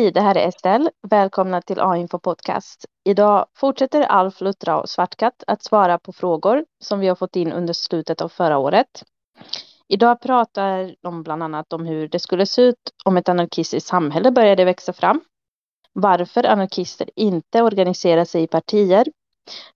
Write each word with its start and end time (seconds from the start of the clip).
Hej, 0.00 0.12
det 0.12 0.20
här 0.20 0.36
är 0.36 0.48
Estelle. 0.48 0.90
Välkomna 1.08 1.62
till 1.62 1.80
A-info 1.80 2.18
podcast. 2.18 2.84
Idag 3.04 3.46
fortsätter 3.54 4.02
Alf 4.02 4.40
Luttra 4.40 4.80
och 4.80 4.88
Svartkatt 4.88 5.44
att 5.46 5.62
svara 5.62 5.98
på 5.98 6.12
frågor 6.12 6.64
som 6.82 7.00
vi 7.00 7.08
har 7.08 7.14
fått 7.14 7.36
in 7.36 7.52
under 7.52 7.72
slutet 7.72 8.20
av 8.20 8.28
förra 8.28 8.58
året. 8.58 9.04
Idag 9.88 10.20
pratar 10.20 10.94
de 11.02 11.22
bland 11.22 11.42
annat 11.42 11.72
om 11.72 11.86
hur 11.86 12.08
det 12.08 12.18
skulle 12.18 12.46
se 12.46 12.62
ut 12.62 12.76
om 13.04 13.16
ett 13.16 13.28
anarkistiskt 13.28 13.88
samhälle 13.88 14.30
började 14.30 14.64
växa 14.64 14.92
fram. 14.92 15.20
Varför 15.92 16.46
anarkister 16.46 17.10
inte 17.16 17.62
organiserar 17.62 18.24
sig 18.24 18.42
i 18.42 18.46
partier 18.46 19.06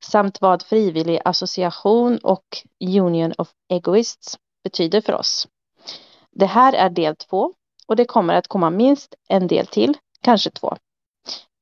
samt 0.04 0.40
vad 0.40 0.62
frivillig 0.62 1.20
association 1.24 2.18
och 2.18 2.44
Union 2.80 3.32
of 3.38 3.50
Egoists 3.68 4.38
betyder 4.64 5.00
för 5.00 5.14
oss. 5.14 5.48
Det 6.30 6.46
här 6.46 6.72
är 6.72 6.90
del 6.90 7.16
två 7.16 7.52
och 7.86 7.96
det 7.96 8.04
kommer 8.04 8.34
att 8.34 8.48
komma 8.48 8.70
minst 8.70 9.14
en 9.28 9.46
del 9.46 9.66
till 9.66 9.96
kanske 10.24 10.50
två. 10.50 10.76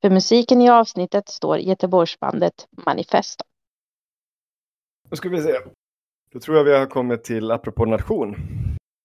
För 0.01 0.09
musiken 0.09 0.61
i 0.61 0.69
avsnittet 0.69 1.29
står 1.29 1.57
Göteborgsbandet 1.57 2.67
Manifesto. 2.85 3.43
Då 5.09 5.15
ska 5.15 5.29
vi 5.29 5.41
se. 5.41 5.59
Då 6.31 6.39
tror 6.39 6.57
jag 6.57 6.63
vi 6.63 6.77
har 6.77 6.85
kommit 6.85 7.23
till 7.23 7.51
apropå 7.51 7.85
nation. 7.85 8.35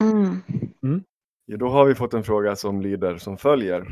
Mm. 0.03 0.43
Mm. 0.83 1.05
Ja, 1.47 1.57
då 1.57 1.69
har 1.69 1.85
vi 1.85 1.95
fått 1.95 2.15
en 2.15 2.25
fråga 2.25 2.57
som 2.57 2.81
lyder 2.81 3.19
som 3.19 3.37
följer. 3.37 3.87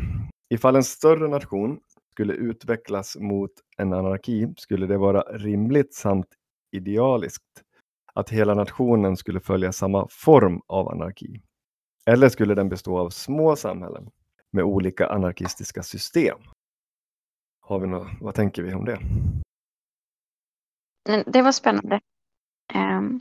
Ifall 0.54 0.76
en 0.76 0.84
större 0.84 1.28
nation 1.28 1.80
skulle 2.12 2.32
utvecklas 2.32 3.16
mot 3.16 3.50
en 3.76 3.92
anarki 3.92 4.54
skulle 4.56 4.86
det 4.86 4.98
vara 4.98 5.20
rimligt 5.20 5.94
samt 5.94 6.26
idealiskt 6.72 7.62
att 8.14 8.30
hela 8.30 8.54
nationen 8.54 9.16
skulle 9.16 9.40
följa 9.40 9.72
samma 9.72 10.08
form 10.10 10.60
av 10.66 10.88
anarki. 10.88 11.40
Eller 12.06 12.28
skulle 12.28 12.54
den 12.54 12.68
bestå 12.68 12.98
av 12.98 13.10
små 13.10 13.56
samhällen? 13.56 14.10
Med 14.56 14.64
olika 14.64 15.06
anarkistiska 15.06 15.82
system. 15.82 16.38
Har 17.60 17.78
vi 17.78 17.86
något, 17.86 18.08
vad 18.20 18.34
tänker 18.34 18.62
vi 18.62 18.74
om 18.74 18.84
det? 18.84 19.00
Det 21.26 21.42
var 21.42 21.52
spännande. 21.52 22.00
Um, 22.74 23.20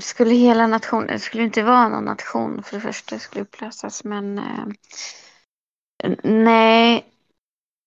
skulle 0.00 0.34
hela 0.34 0.66
nationen, 0.66 1.06
det 1.06 1.18
skulle 1.18 1.42
inte 1.42 1.62
vara 1.62 1.88
någon 1.88 2.04
nation 2.04 2.62
för 2.62 2.76
det 2.76 2.80
första, 2.80 3.14
det 3.14 3.20
skulle 3.20 3.42
upplösas, 3.42 4.04
men 4.04 4.38
uh, 4.38 4.66
nej. 6.22 7.04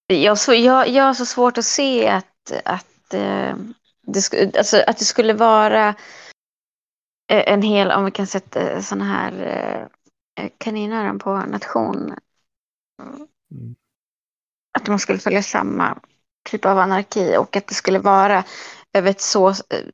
Jag, 0.08 0.38
så, 0.38 0.54
jag, 0.54 0.90
jag 0.90 1.04
har 1.04 1.14
så 1.14 1.26
svårt 1.26 1.58
att 1.58 1.66
se 1.66 2.08
att, 2.08 2.52
att, 2.66 3.14
uh, 3.14 3.56
det, 4.02 4.58
alltså, 4.58 4.84
att 4.88 4.98
det 4.98 5.06
skulle 5.06 5.34
vara 5.34 5.96
eh, 7.32 7.54
en 7.54 7.62
hel, 7.62 7.92
om 7.92 8.06
vi 8.06 8.12
kan 8.12 8.28
sätta 8.28 8.82
sådana 8.82 9.06
här 9.06 9.34
eh, 9.42 10.44
eh, 10.44 10.52
kaninöron 10.58 11.20
på 11.20 11.38
nation 11.38 12.14
Mm. 13.52 13.76
Att 14.74 14.88
man 14.88 15.00
skulle 15.00 15.20
följa 15.20 15.44
samma 15.44 16.00
typ 16.50 16.66
av 16.66 16.78
anarki 16.78 17.38
och 17.38 17.56
att 17.56 17.68
det 17.68 17.74
skulle 17.74 18.00
vara 18.00 18.44
över 18.94 19.12
ett 19.12 19.22
så 19.22 19.50
eh, 19.50 19.86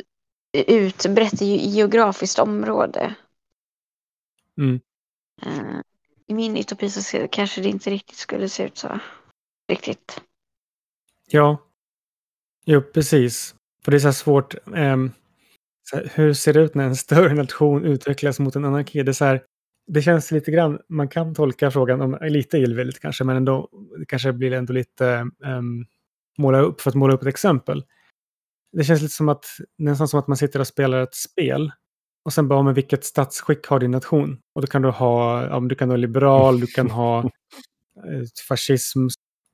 utbrett 0.67 1.41
geografiskt 1.41 2.39
område. 2.39 3.15
Mm. 4.57 4.79
Eh, 5.41 5.79
I 6.27 6.33
min 6.33 6.57
utopi 6.57 6.89
så 6.89 7.27
kanske 7.27 7.61
det 7.61 7.69
inte 7.69 7.89
riktigt 7.89 8.17
skulle 8.17 8.49
se 8.49 8.63
ut 8.63 8.77
så. 8.77 8.99
Riktigt. 9.67 10.21
Ja. 11.27 11.57
Jo, 12.65 12.81
precis. 12.81 13.55
För 13.83 13.91
det 13.91 13.97
är 13.97 13.99
så 13.99 14.13
svårt. 14.13 14.55
Um, 14.65 15.11
så 15.89 15.95
här, 15.95 16.11
hur 16.15 16.33
ser 16.33 16.53
det 16.53 16.59
ut 16.59 16.75
när 16.75 16.85
en 16.85 16.95
större 16.95 17.33
nation 17.33 17.85
utvecklas 17.85 18.39
mot 18.39 18.55
en 18.55 18.65
anarki? 18.65 19.03
Det 19.03 19.11
är 19.11 19.13
så 19.13 19.25
här, 19.25 19.43
det 19.87 20.01
känns 20.01 20.31
lite 20.31 20.51
grann, 20.51 20.79
man 20.89 21.07
kan 21.07 21.35
tolka 21.35 21.71
frågan 21.71 22.01
om 22.01 22.17
lite 22.21 22.57
illvilligt 22.57 22.99
kanske, 22.99 23.23
men 23.23 23.35
ändå 23.35 23.69
det 23.99 24.05
kanske 24.05 24.33
blir 24.33 24.53
ändå 24.53 24.73
lite 24.73 25.29
um, 25.45 25.85
måla 26.37 26.59
upp 26.59 26.81
för 26.81 26.89
att 26.89 26.95
måla 26.95 27.13
upp 27.13 27.21
ett 27.21 27.27
exempel. 27.27 27.83
Det 28.71 28.83
känns 28.83 29.01
lite 29.01 29.13
som 29.13 29.29
att, 29.29 29.45
nästan 29.77 30.07
som 30.07 30.19
att 30.19 30.27
man 30.27 30.37
sitter 30.37 30.59
och 30.59 30.67
spelar 30.67 31.03
ett 31.03 31.15
spel 31.15 31.71
och 32.25 32.33
sen 32.33 32.47
bara, 32.47 32.63
men 32.63 32.73
vilket 32.73 33.03
statsskick 33.03 33.67
har 33.67 33.79
din 33.79 33.91
nation? 33.91 34.41
Och 34.53 34.61
då 34.61 34.67
kan 34.67 34.81
du 34.81 34.89
ha, 34.89 35.45
ja, 35.45 35.59
du 35.59 35.75
kan 35.75 35.87
vara 35.89 35.97
liberal, 35.97 36.59
du 36.59 36.67
kan 36.67 36.89
ha 36.89 37.19
eh, 38.07 38.23
fascism, 38.49 39.07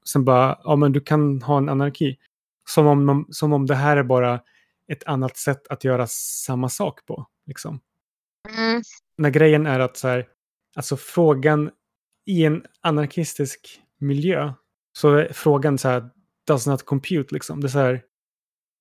sen 0.05 0.25
bara, 0.25 0.59
ja 0.63 0.75
men 0.75 0.91
du 0.91 1.01
kan 1.01 1.41
ha 1.41 1.57
en 1.57 1.69
anarki. 1.69 2.17
Som 2.69 2.87
om, 2.87 3.25
som 3.29 3.53
om 3.53 3.65
det 3.65 3.75
här 3.75 3.97
är 3.97 4.03
bara 4.03 4.39
ett 4.91 5.03
annat 5.03 5.37
sätt 5.37 5.67
att 5.67 5.83
göra 5.83 6.07
samma 6.07 6.69
sak 6.69 7.05
på. 7.05 7.25
Liksom. 7.45 7.79
Mm. 8.57 8.81
När 9.17 9.29
grejen 9.29 9.65
är 9.65 9.79
att 9.79 9.97
så 9.97 10.07
här, 10.07 10.27
alltså 10.75 10.97
frågan 10.97 11.71
i 12.25 12.45
en 12.45 12.65
anarkistisk 12.81 13.81
miljö 13.99 14.53
så 14.97 15.15
är 15.15 15.33
frågan 15.33 15.77
så 15.77 15.87
här, 15.87 16.09
does 16.47 16.67
not 16.67 16.85
compute 16.85 17.33
liksom. 17.33 17.61
Det, 17.61 17.67
är 17.67 17.69
så 17.69 17.79
här, 17.79 18.01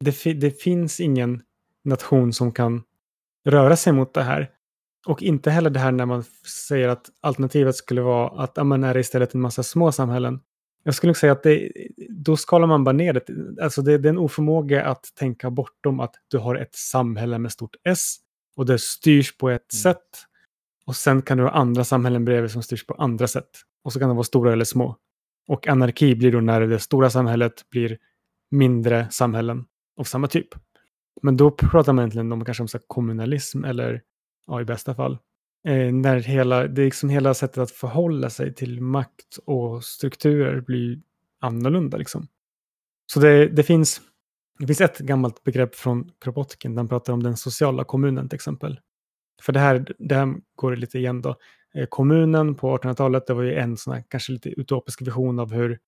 det, 0.04 0.32
det 0.32 0.62
finns 0.62 1.00
ingen 1.00 1.42
nation 1.84 2.32
som 2.32 2.52
kan 2.52 2.82
röra 3.44 3.76
sig 3.76 3.92
mot 3.92 4.14
det 4.14 4.22
här. 4.22 4.50
Och 5.06 5.22
inte 5.22 5.50
heller 5.50 5.70
det 5.70 5.80
här 5.80 5.92
när 5.92 6.06
man 6.06 6.24
säger 6.68 6.88
att 6.88 7.10
alternativet 7.20 7.76
skulle 7.76 8.00
vara 8.00 8.42
att 8.42 8.66
man 8.66 8.84
är 8.84 8.96
istället 8.96 9.34
en 9.34 9.40
massa 9.40 9.62
små 9.62 9.92
samhällen. 9.92 10.40
Jag 10.84 10.94
skulle 10.94 11.14
säga 11.14 11.32
att 11.32 11.42
det, 11.42 11.72
då 12.08 12.36
skalar 12.36 12.66
man 12.66 12.84
bara 12.84 12.92
ner 12.92 13.12
det. 13.12 13.26
Alltså 13.62 13.82
det, 13.82 13.98
det 13.98 14.08
är 14.08 14.10
en 14.10 14.18
oförmåga 14.18 14.84
att 14.84 15.04
tänka 15.14 15.50
bortom 15.50 16.00
att 16.00 16.14
du 16.28 16.38
har 16.38 16.54
ett 16.54 16.74
samhälle 16.74 17.38
med 17.38 17.52
stort 17.52 17.76
S 17.84 18.16
och 18.56 18.66
det 18.66 18.78
styrs 18.78 19.36
på 19.36 19.50
ett 19.50 19.72
mm. 19.72 19.80
sätt. 19.82 20.26
Och 20.86 20.96
sen 20.96 21.22
kan 21.22 21.38
du 21.38 21.44
ha 21.44 21.50
andra 21.50 21.84
samhällen 21.84 22.24
bredvid 22.24 22.50
som 22.50 22.62
styrs 22.62 22.86
på 22.86 22.94
andra 22.94 23.28
sätt. 23.28 23.50
Och 23.84 23.92
så 23.92 23.98
kan 23.98 24.08
de 24.08 24.16
vara 24.16 24.24
stora 24.24 24.52
eller 24.52 24.64
små. 24.64 24.96
Och 25.48 25.68
anarki 25.68 26.14
blir 26.14 26.32
då 26.32 26.40
när 26.40 26.60
det 26.60 26.78
stora 26.78 27.10
samhället 27.10 27.70
blir 27.70 27.98
mindre 28.50 29.06
samhällen 29.10 29.64
av 29.96 30.04
samma 30.04 30.28
typ. 30.28 30.48
Men 31.22 31.36
då 31.36 31.50
pratar 31.50 31.92
man 31.92 32.02
egentligen 32.02 32.32
om 32.32 32.44
kanske 32.44 32.62
om 32.62 32.68
så 32.68 32.78
kommunalism 32.78 33.64
eller 33.64 34.02
ja, 34.46 34.60
i 34.60 34.64
bästa 34.64 34.94
fall. 34.94 35.18
Eh, 35.68 35.92
när 35.92 36.16
hela, 36.16 36.66
det 36.66 36.82
är 36.82 36.84
liksom 36.84 37.08
hela 37.08 37.34
sättet 37.34 37.58
att 37.58 37.70
förhålla 37.70 38.30
sig 38.30 38.54
till 38.54 38.80
makt 38.80 39.38
och 39.44 39.84
strukturer 39.84 40.60
blir 40.60 41.00
annorlunda. 41.40 41.96
Liksom. 41.96 42.26
Så 43.06 43.20
det, 43.20 43.48
det 43.48 43.62
finns 43.62 44.00
det 44.58 44.66
finns 44.66 44.80
ett 44.80 44.98
gammalt 44.98 45.44
begrepp 45.44 45.74
från 45.74 46.10
Kropotkin, 46.20 46.74
där 46.74 46.80
han 46.80 46.88
pratar 46.88 47.12
om 47.12 47.22
den 47.22 47.36
sociala 47.36 47.84
kommunen 47.84 48.28
till 48.28 48.36
exempel. 48.36 48.80
För 49.42 49.52
det 49.52 49.60
här, 49.60 49.94
det 49.98 50.14
här 50.14 50.34
går 50.56 50.76
lite 50.76 50.98
igen 50.98 51.22
då. 51.22 51.36
Eh, 51.74 51.86
kommunen 51.86 52.54
på 52.54 52.78
1800-talet, 52.78 53.26
det 53.26 53.34
var 53.34 53.42
ju 53.42 53.54
en 53.54 53.76
sån 53.76 53.94
här 53.94 54.04
kanske 54.08 54.32
lite 54.32 54.48
utopisk 54.48 55.02
vision 55.02 55.38
av 55.38 55.52
hur 55.52 55.78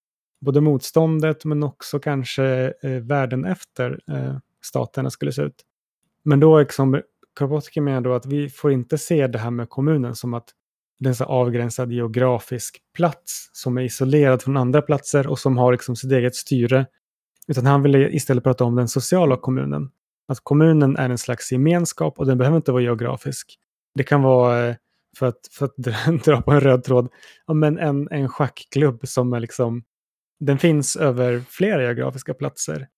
både 0.41 0.61
motståndet 0.61 1.45
men 1.45 1.63
också 1.63 1.99
kanske 1.99 2.73
eh, 2.83 2.91
världen 2.91 3.45
efter 3.45 4.01
eh, 4.11 4.37
staterna 4.65 5.11
skulle 5.11 5.33
se 5.33 5.43
ut. 5.43 5.63
Men 6.25 6.41
då 6.41 6.59
liksom, 6.59 7.01
Kropotkin 7.39 7.85
menar 7.85 8.01
då 8.01 8.15
att 8.15 8.27
vi 8.27 8.49
får 8.49 8.73
inte 8.73 8.99
se 8.99 9.27
det 9.27 9.39
här 9.39 9.51
med 9.51 9.69
kommunen 9.69 10.15
som 10.15 10.35
att 10.35 10.49
det 10.99 11.07
är 11.07 11.09
en 11.09 11.15
så 11.15 11.25
avgränsad 11.25 11.93
geografisk 11.93 12.79
plats 12.97 13.51
som 13.53 13.79
är 13.79 13.83
isolerad 13.83 14.43
från 14.43 14.57
andra 14.57 14.83
platser 14.83 15.27
och 15.27 15.39
som 15.39 15.59
har 15.59 15.73
liksom 15.73 15.97
sitt 15.97 16.13
eget 16.13 16.35
styre 16.35 16.87
utan 17.49 17.67
han 17.67 17.83
ville 17.83 18.11
istället 18.11 18.45
prata 18.45 18.65
om 18.65 18.77
den 18.77 18.89
sociala 18.89 19.37
kommunen. 19.37 19.91
Att 20.29 20.41
kommunen 20.43 20.97
är 20.97 21.11
en 21.11 21.19
slags 21.19 21.53
gemenskap 21.53 22.19
och 22.19 22.27
den 22.27 22.39
behöver 22.39 22.57
inte 22.57 22.73
vara 22.73 22.83
geografisk. 22.83 23.59
Det 23.95 24.03
kan 24.03 24.23
vara, 24.23 24.69
eh, 24.69 24.77
för 25.19 25.27
att, 25.27 25.41
för 25.51 25.67
att 25.67 25.77
dra 26.25 26.43
på 26.43 26.53
en 26.53 26.61
röd 26.61 26.85
tråd, 26.85 27.09
ja, 27.47 27.55
men 27.55 27.79
en, 27.79 28.09
en 28.11 28.29
schackklubb 28.29 29.09
som 29.09 29.33
är 29.33 29.41
liksom, 29.41 29.83
den 30.41 30.59
finns 30.59 30.97
över 30.97 31.41
flera 31.49 31.83
geografiska 31.83 32.35
platser. 32.35 32.89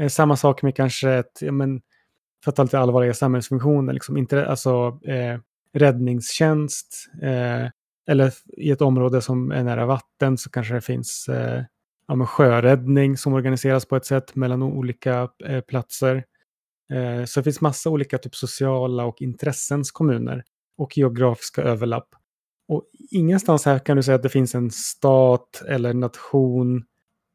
Eh, 0.00 0.08
samma 0.08 0.36
sak 0.36 0.62
med 0.62 0.76
kanske 0.76 1.10
ett, 1.10 1.38
ja, 1.40 1.52
men, 1.52 1.80
för 2.44 2.50
att 2.50 2.56
ta 2.56 2.62
lite 2.62 2.78
allvarliga 2.78 3.14
samhällsfunktioner, 3.14 3.92
liksom, 3.92 4.16
inte, 4.16 4.46
alltså, 4.46 5.00
eh, 5.04 5.40
räddningstjänst, 5.72 7.08
eh, 7.22 7.70
eller 8.08 8.32
i 8.56 8.70
ett 8.70 8.82
område 8.82 9.22
som 9.22 9.50
är 9.50 9.64
nära 9.64 9.86
vatten 9.86 10.38
så 10.38 10.50
kanske 10.50 10.74
det 10.74 10.80
finns 10.80 11.28
eh, 11.28 11.62
ja, 12.08 12.14
men 12.14 12.26
sjöräddning 12.26 13.16
som 13.16 13.32
organiseras 13.32 13.86
på 13.86 13.96
ett 13.96 14.06
sätt 14.06 14.34
mellan 14.34 14.62
olika 14.62 15.28
eh, 15.44 15.60
platser. 15.60 16.24
Eh, 16.92 17.24
så 17.24 17.40
det 17.40 17.44
finns 17.44 17.60
massa 17.60 17.90
olika 17.90 18.18
typ 18.18 18.34
sociala 18.34 19.04
och 19.04 19.22
intressens 19.22 19.90
kommuner 19.90 20.44
och 20.78 20.98
geografiska 20.98 21.62
överlapp. 21.62 22.08
Och 22.68 22.84
ingenstans 23.10 23.64
här 23.64 23.78
kan 23.78 23.96
du 23.96 24.02
säga 24.02 24.14
att 24.14 24.22
det 24.22 24.28
finns 24.28 24.54
en 24.54 24.70
stat 24.70 25.62
eller 25.68 25.94
nation 25.94 26.84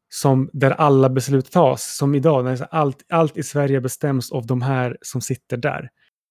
som, 0.08 0.50
där 0.52 0.70
alla 0.70 1.08
beslut 1.08 1.50
tas, 1.50 1.96
som 1.96 2.14
idag, 2.14 2.44
när 2.44 2.66
allt, 2.70 3.04
allt 3.08 3.36
i 3.36 3.42
Sverige 3.42 3.80
bestäms 3.80 4.32
av 4.32 4.46
de 4.46 4.62
här 4.62 4.96
som 5.00 5.20
sitter 5.20 5.56
där. 5.56 5.88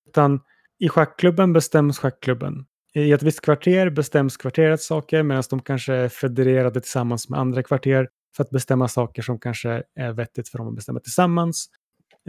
Utan 0.07 0.39
i 0.79 0.89
schackklubben 0.89 1.53
bestäms 1.53 1.99
schackklubben. 1.99 2.65
I 2.93 3.11
ett 3.11 3.23
visst 3.23 3.41
kvarter 3.41 3.89
bestäms 3.89 4.38
kvarterets 4.38 4.85
saker 4.88 5.23
medan 5.23 5.43
de 5.49 5.61
kanske 5.61 5.93
är 5.93 6.09
federerade 6.09 6.81
tillsammans 6.81 7.29
med 7.29 7.39
andra 7.39 7.63
kvarter 7.63 8.09
för 8.36 8.44
att 8.44 8.50
bestämma 8.50 8.88
saker 8.88 9.22
som 9.22 9.39
kanske 9.39 9.83
är 9.95 10.13
vettigt 10.13 10.50
för 10.50 10.57
dem 10.57 10.68
att 10.68 10.75
bestämma 10.75 11.00
tillsammans. 11.00 11.69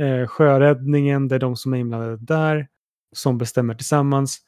Eh, 0.00 0.26
sjöräddningen, 0.26 1.28
det 1.28 1.34
är 1.34 1.38
de 1.38 1.56
som 1.56 1.74
är 1.74 1.78
inblandade 1.78 2.16
där 2.16 2.68
som 3.12 3.38
bestämmer 3.38 3.74
tillsammans. 3.74 4.38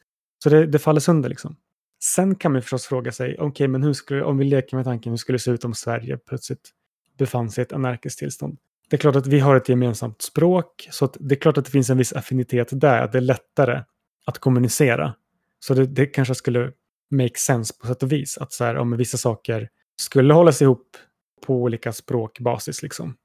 Så 0.43 0.51
det, 0.51 0.67
det 0.67 0.79
faller 0.79 1.01
sönder 1.01 1.29
liksom. 1.29 1.57
Sen 2.05 2.35
kan 2.35 2.53
man 2.53 2.63
förstås 2.63 2.87
fråga 2.87 3.13
sig, 3.13 3.35
okej, 3.35 3.47
okay, 3.47 3.69
men 3.69 3.83
hur 3.83 3.93
skulle, 3.93 4.25
om 4.25 4.39
vi 4.39 4.45
leker 4.45 4.77
med 4.77 4.85
tanken, 4.85 5.13
hur 5.13 5.17
skulle 5.17 5.35
det 5.35 5.43
se 5.43 5.51
ut 5.51 5.65
om 5.65 5.75
Sverige 5.75 6.17
plötsligt 6.17 6.71
befann 7.19 7.51
sig 7.51 7.63
i 7.63 7.65
ett 7.65 7.73
anarkiskt 7.73 8.19
tillstånd? 8.19 8.59
Det 8.91 8.97
är 8.97 8.99
klart 8.99 9.17
att 9.17 9.27
vi 9.27 9.41
har 9.41 9.57
ett 9.57 9.69
gemensamt 9.69 10.23
språk, 10.23 10.89
så 10.91 11.07
det 11.21 11.35
är 11.35 11.39
klart 11.41 11.59
att 11.59 11.65
det 11.65 11.71
finns 11.71 11.91
en 11.91 11.99
viss 11.99 12.13
affinitet 12.13 12.69
där, 12.81 13.03
att 13.03 13.13
det 13.13 13.19
är 13.19 13.23
lättare 13.23 13.83
att 14.27 14.39
kommunicera. 14.39 15.15
Så 15.59 15.75
det, 15.75 15.87
det 15.87 16.07
kanske 16.07 16.35
skulle 16.35 16.73
make 17.11 17.39
sense 17.39 17.75
på 17.81 17.87
sätt 17.87 18.03
och 18.03 18.13
vis, 18.13 18.39
att 18.39 18.53
så 18.53 18.65
här, 18.65 18.77
om 18.77 18.97
vissa 18.97 19.19
saker 19.19 19.69
skulle 19.97 20.35
hållas 20.35 20.63
ihop 20.63 20.97
på 21.47 21.63
olika 21.63 21.93
språkbasis, 21.93 22.83
liksom. 22.83 23.17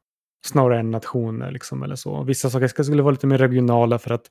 Snarare 0.46 0.80
än 0.80 0.92
nationer, 0.92 1.52
liksom, 1.52 1.84
eller 1.84 1.96
så. 1.96 2.24
Vissa 2.24 2.50
saker 2.50 2.84
skulle 2.84 3.02
vara 3.02 3.12
lite 3.12 3.28
mer 3.28 3.38
regionala 3.38 4.00
för 4.00 4.14
att 4.14 4.26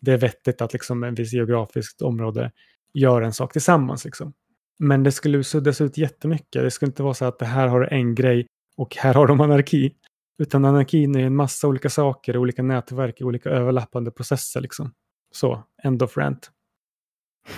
det 0.00 0.12
är 0.12 0.18
vettigt 0.18 0.60
att 0.60 0.72
liksom 0.72 1.04
en 1.04 1.14
viss 1.14 1.32
geografiskt 1.32 2.02
område 2.02 2.52
gör 2.94 3.22
en 3.22 3.32
sak 3.32 3.52
tillsammans. 3.52 4.04
Liksom. 4.04 4.32
Men 4.78 5.02
det 5.02 5.12
skulle 5.12 5.44
suddas 5.44 5.80
ut 5.80 5.98
jättemycket. 5.98 6.62
Det 6.62 6.70
skulle 6.70 6.88
inte 6.88 7.02
vara 7.02 7.14
så 7.14 7.24
att 7.24 7.38
det 7.38 7.46
här 7.46 7.68
har 7.68 7.82
en 7.82 8.14
grej 8.14 8.46
och 8.76 8.96
här 8.96 9.14
har 9.14 9.26
de 9.26 9.40
anarki. 9.40 9.94
Utan 10.38 10.64
anarkin 10.64 11.16
är 11.16 11.20
en 11.20 11.36
massa 11.36 11.68
olika 11.68 11.90
saker, 11.90 12.36
olika 12.36 12.62
nätverk, 12.62 13.22
olika 13.22 13.50
överlappande 13.50 14.10
processer. 14.10 14.60
Liksom. 14.60 14.92
Så, 15.34 15.62
end 15.82 16.02
of 16.02 16.16
rant. 16.16 16.50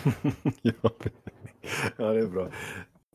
ja, 0.63 2.13
det 2.13 2.21
är 2.21 2.27
bra. 2.27 2.51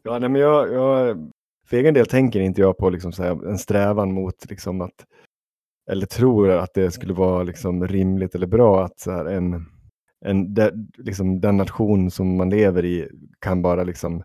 Ja, 0.03 0.19
nej, 0.19 0.29
men 0.29 0.41
jag, 0.41 0.73
jag, 0.73 1.31
för 1.71 1.77
egen 1.77 1.93
del 1.93 2.05
tänker 2.05 2.39
inte 2.39 2.61
jag 2.61 2.77
på 2.77 2.89
liksom 2.89 3.11
så 3.11 3.23
här, 3.23 3.47
en 3.49 3.57
strävan 3.57 4.13
mot 4.13 4.49
liksom 4.49 4.81
att, 4.81 5.05
eller 5.91 6.05
tror 6.05 6.49
att 6.49 6.73
det 6.73 6.91
skulle 6.91 7.13
vara 7.13 7.43
liksom 7.43 7.87
rimligt 7.87 8.35
eller 8.35 8.47
bra 8.47 8.85
att 8.85 8.99
så 8.99 9.11
här, 9.11 9.25
en, 9.25 9.65
en, 10.25 10.53
de, 10.53 10.71
liksom, 10.97 11.41
den 11.41 11.57
nation 11.57 12.11
som 12.11 12.37
man 12.37 12.49
lever 12.49 12.85
i 12.85 13.09
kan 13.39 13.61
bara 13.61 13.83
liksom 13.83 14.23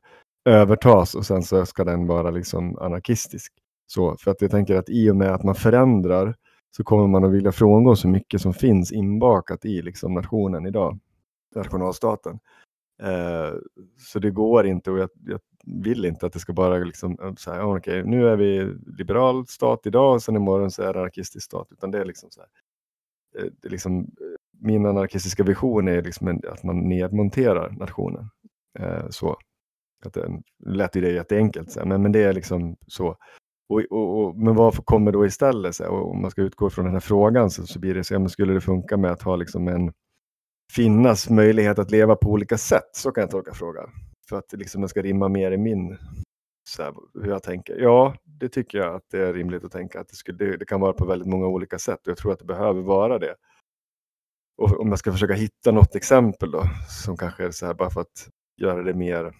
övertas 0.48 1.14
och 1.14 1.26
sen 1.26 1.42
så 1.42 1.66
ska 1.66 1.84
den 1.84 2.06
vara 2.06 2.30
liksom 2.30 2.78
anarkistisk. 2.78 3.52
Så, 3.86 4.16
för 4.16 4.30
att 4.30 4.42
jag 4.42 4.50
tänker 4.50 4.76
att 4.76 4.88
i 4.88 5.10
och 5.10 5.16
med 5.16 5.34
att 5.34 5.42
man 5.42 5.54
förändrar 5.54 6.34
så 6.76 6.84
kommer 6.84 7.06
man 7.06 7.24
att 7.24 7.32
vilja 7.32 7.52
frångå 7.52 7.96
så 7.96 8.08
mycket 8.08 8.40
som 8.40 8.54
finns 8.54 8.92
inbakat 8.92 9.64
i 9.64 9.82
liksom 9.82 10.14
nationen 10.14 10.66
idag, 10.66 10.98
nationalstaten. 11.54 12.38
Eh, 13.02 13.54
så 13.98 14.18
det 14.18 14.30
går 14.30 14.66
inte 14.66 14.90
och 14.90 14.98
jag, 14.98 15.10
jag, 15.26 15.40
vill 15.66 16.04
inte 16.04 16.26
att 16.26 16.32
det 16.32 16.38
ska 16.38 16.52
bara 16.52 16.78
liksom 16.78 17.18
eh, 17.22 17.34
så 17.34 17.52
här, 17.52 17.64
okay, 17.64 18.02
nu 18.02 18.28
är 18.28 18.36
vi 18.36 18.74
liberal 18.98 19.46
stat 19.46 19.86
idag 19.86 20.14
och 20.14 20.22
sen 20.22 20.36
imorgon 20.36 20.70
så 20.70 20.82
är 20.82 20.92
det 20.92 21.00
anarkistisk 21.00 21.44
stat, 21.44 21.68
utan 21.70 21.90
det 21.90 21.98
är 21.98 22.04
liksom 22.04 22.30
så 22.30 22.40
här, 22.40 22.48
eh, 23.42 23.50
det 23.62 23.68
är 23.68 23.70
liksom, 23.70 24.00
eh, 24.00 24.06
min 24.60 24.86
anarkistiska 24.86 25.42
vision 25.42 25.88
är 25.88 26.02
liksom 26.02 26.28
en, 26.28 26.40
att 26.52 26.62
man 26.62 26.78
nedmonterar 26.88 27.70
nationen. 27.70 28.30
Eh, 28.78 29.08
så. 29.10 29.36
Att 30.04 30.12
det 30.12 30.42
lät 30.66 30.96
ju 30.96 31.00
det 31.00 31.10
jätteenkelt, 31.10 31.70
så 31.70 31.80
här, 31.80 31.86
men, 31.86 32.02
men 32.02 32.12
det 32.12 32.22
är 32.22 32.32
liksom 32.32 32.76
så. 32.86 33.16
Och, 33.68 33.80
och, 33.90 34.20
och, 34.20 34.36
men 34.36 34.54
vad 34.54 34.84
kommer 34.84 35.12
då 35.12 35.26
istället? 35.26 35.74
Så 35.74 35.84
här, 35.84 35.90
och 35.90 36.10
om 36.10 36.22
man 36.22 36.30
ska 36.30 36.42
utgå 36.42 36.70
från 36.70 36.84
den 36.84 36.94
här 36.94 37.00
frågan 37.00 37.50
så, 37.50 37.66
så 37.66 37.78
blir 37.78 37.94
det 37.94 38.04
så, 38.04 38.14
ja, 38.14 38.18
men 38.18 38.28
skulle 38.28 38.54
det 38.54 38.60
funka 38.60 38.96
med 38.96 39.10
att 39.10 39.22
ha 39.22 39.36
liksom 39.36 39.68
en 39.68 39.92
finnas 40.72 41.30
möjlighet 41.30 41.78
att 41.78 41.90
leva 41.90 42.16
på 42.16 42.30
olika 42.30 42.58
sätt? 42.58 42.90
Så 42.92 43.10
kan 43.10 43.20
jag 43.20 43.30
tolka 43.30 43.54
frågan. 43.54 43.90
För 44.28 44.38
att 44.38 44.52
liksom 44.52 44.80
den 44.80 44.88
ska 44.88 45.02
rimma 45.02 45.28
mer 45.28 45.52
i 45.52 45.58
min, 45.58 45.98
så 46.68 46.82
här, 46.82 46.94
hur 47.14 47.28
jag 47.28 47.42
tänker. 47.42 47.76
Ja, 47.76 48.14
det 48.24 48.48
tycker 48.48 48.78
jag 48.78 48.94
att 48.94 49.04
det 49.10 49.18
är 49.18 49.34
rimligt 49.34 49.64
att 49.64 49.72
tänka 49.72 50.00
att 50.00 50.08
det, 50.08 50.16
skulle, 50.16 50.38
det, 50.38 50.56
det 50.56 50.64
kan 50.64 50.80
vara 50.80 50.92
på 50.92 51.06
väldigt 51.06 51.28
många 51.28 51.46
olika 51.46 51.78
sätt 51.78 52.06
och 52.06 52.10
jag 52.10 52.18
tror 52.18 52.32
att 52.32 52.38
det 52.38 52.44
behöver 52.44 52.82
vara 52.82 53.18
det. 53.18 53.34
Och 54.58 54.80
om 54.80 54.88
jag 54.88 54.98
ska 54.98 55.12
försöka 55.12 55.34
hitta 55.34 55.72
något 55.72 55.94
exempel 55.94 56.50
då, 56.50 56.62
som 57.04 57.16
kanske 57.16 57.44
är 57.44 57.50
så 57.50 57.66
här 57.66 57.74
bara 57.74 57.90
för 57.90 58.00
att 58.00 58.28
göra 58.60 58.82
det 58.82 58.94
mer 58.94 59.34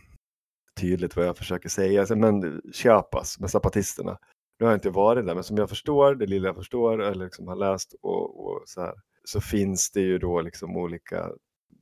tydligt 0.80 1.16
vad 1.16 1.26
jag 1.26 1.36
försöker 1.36 1.68
säga. 1.68 2.06
Men 2.16 2.62
Chiapas 2.72 3.40
med 3.40 3.50
zapatisterna. 3.50 4.18
Nu 4.58 4.66
har 4.66 4.72
jag 4.72 4.76
inte 4.76 4.90
varit 4.90 5.26
där, 5.26 5.34
men 5.34 5.44
som 5.44 5.56
jag 5.56 5.68
förstår, 5.68 6.14
det 6.14 6.26
lilla 6.26 6.48
jag 6.48 6.56
förstår 6.56 7.02
eller 7.02 7.24
liksom 7.24 7.48
har 7.48 7.56
läst 7.56 7.94
och, 8.02 8.46
och 8.46 8.62
så 8.66 8.80
här, 8.80 8.94
så 9.24 9.40
finns 9.40 9.90
det 9.90 10.00
ju 10.00 10.18
då 10.18 10.40
liksom 10.40 10.76
olika, 10.76 11.30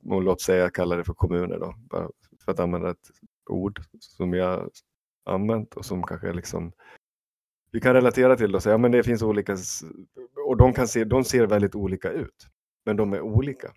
låt 0.03 0.41
säga 0.41 0.69
kalla 0.69 0.95
det 0.95 1.03
för 1.03 1.13
kommuner 1.13 1.59
då, 1.59 1.75
bara 1.89 2.09
för 2.45 2.51
att 2.51 2.59
använda 2.59 2.89
ett 2.89 3.11
ord 3.49 3.81
som 3.99 4.33
jag 4.33 4.69
använt 5.25 5.73
och 5.73 5.85
som 5.85 6.03
kanske 6.03 6.33
liksom 6.33 6.71
vi 7.71 7.81
kan 7.81 7.93
relatera 7.93 8.35
till 8.35 8.51
det 8.51 8.57
och 8.57 8.63
säga, 8.63 8.73
ja 8.73 8.77
men 8.77 8.91
det 8.91 9.03
finns 9.03 9.21
olika, 9.21 9.57
och 10.47 10.57
de, 10.57 10.73
kan 10.73 10.87
se, 10.87 11.03
de 11.03 11.23
ser 11.23 11.47
väldigt 11.47 11.75
olika 11.75 12.11
ut, 12.11 12.47
men 12.85 12.97
de 12.97 13.13
är 13.13 13.21
olika. 13.21 13.73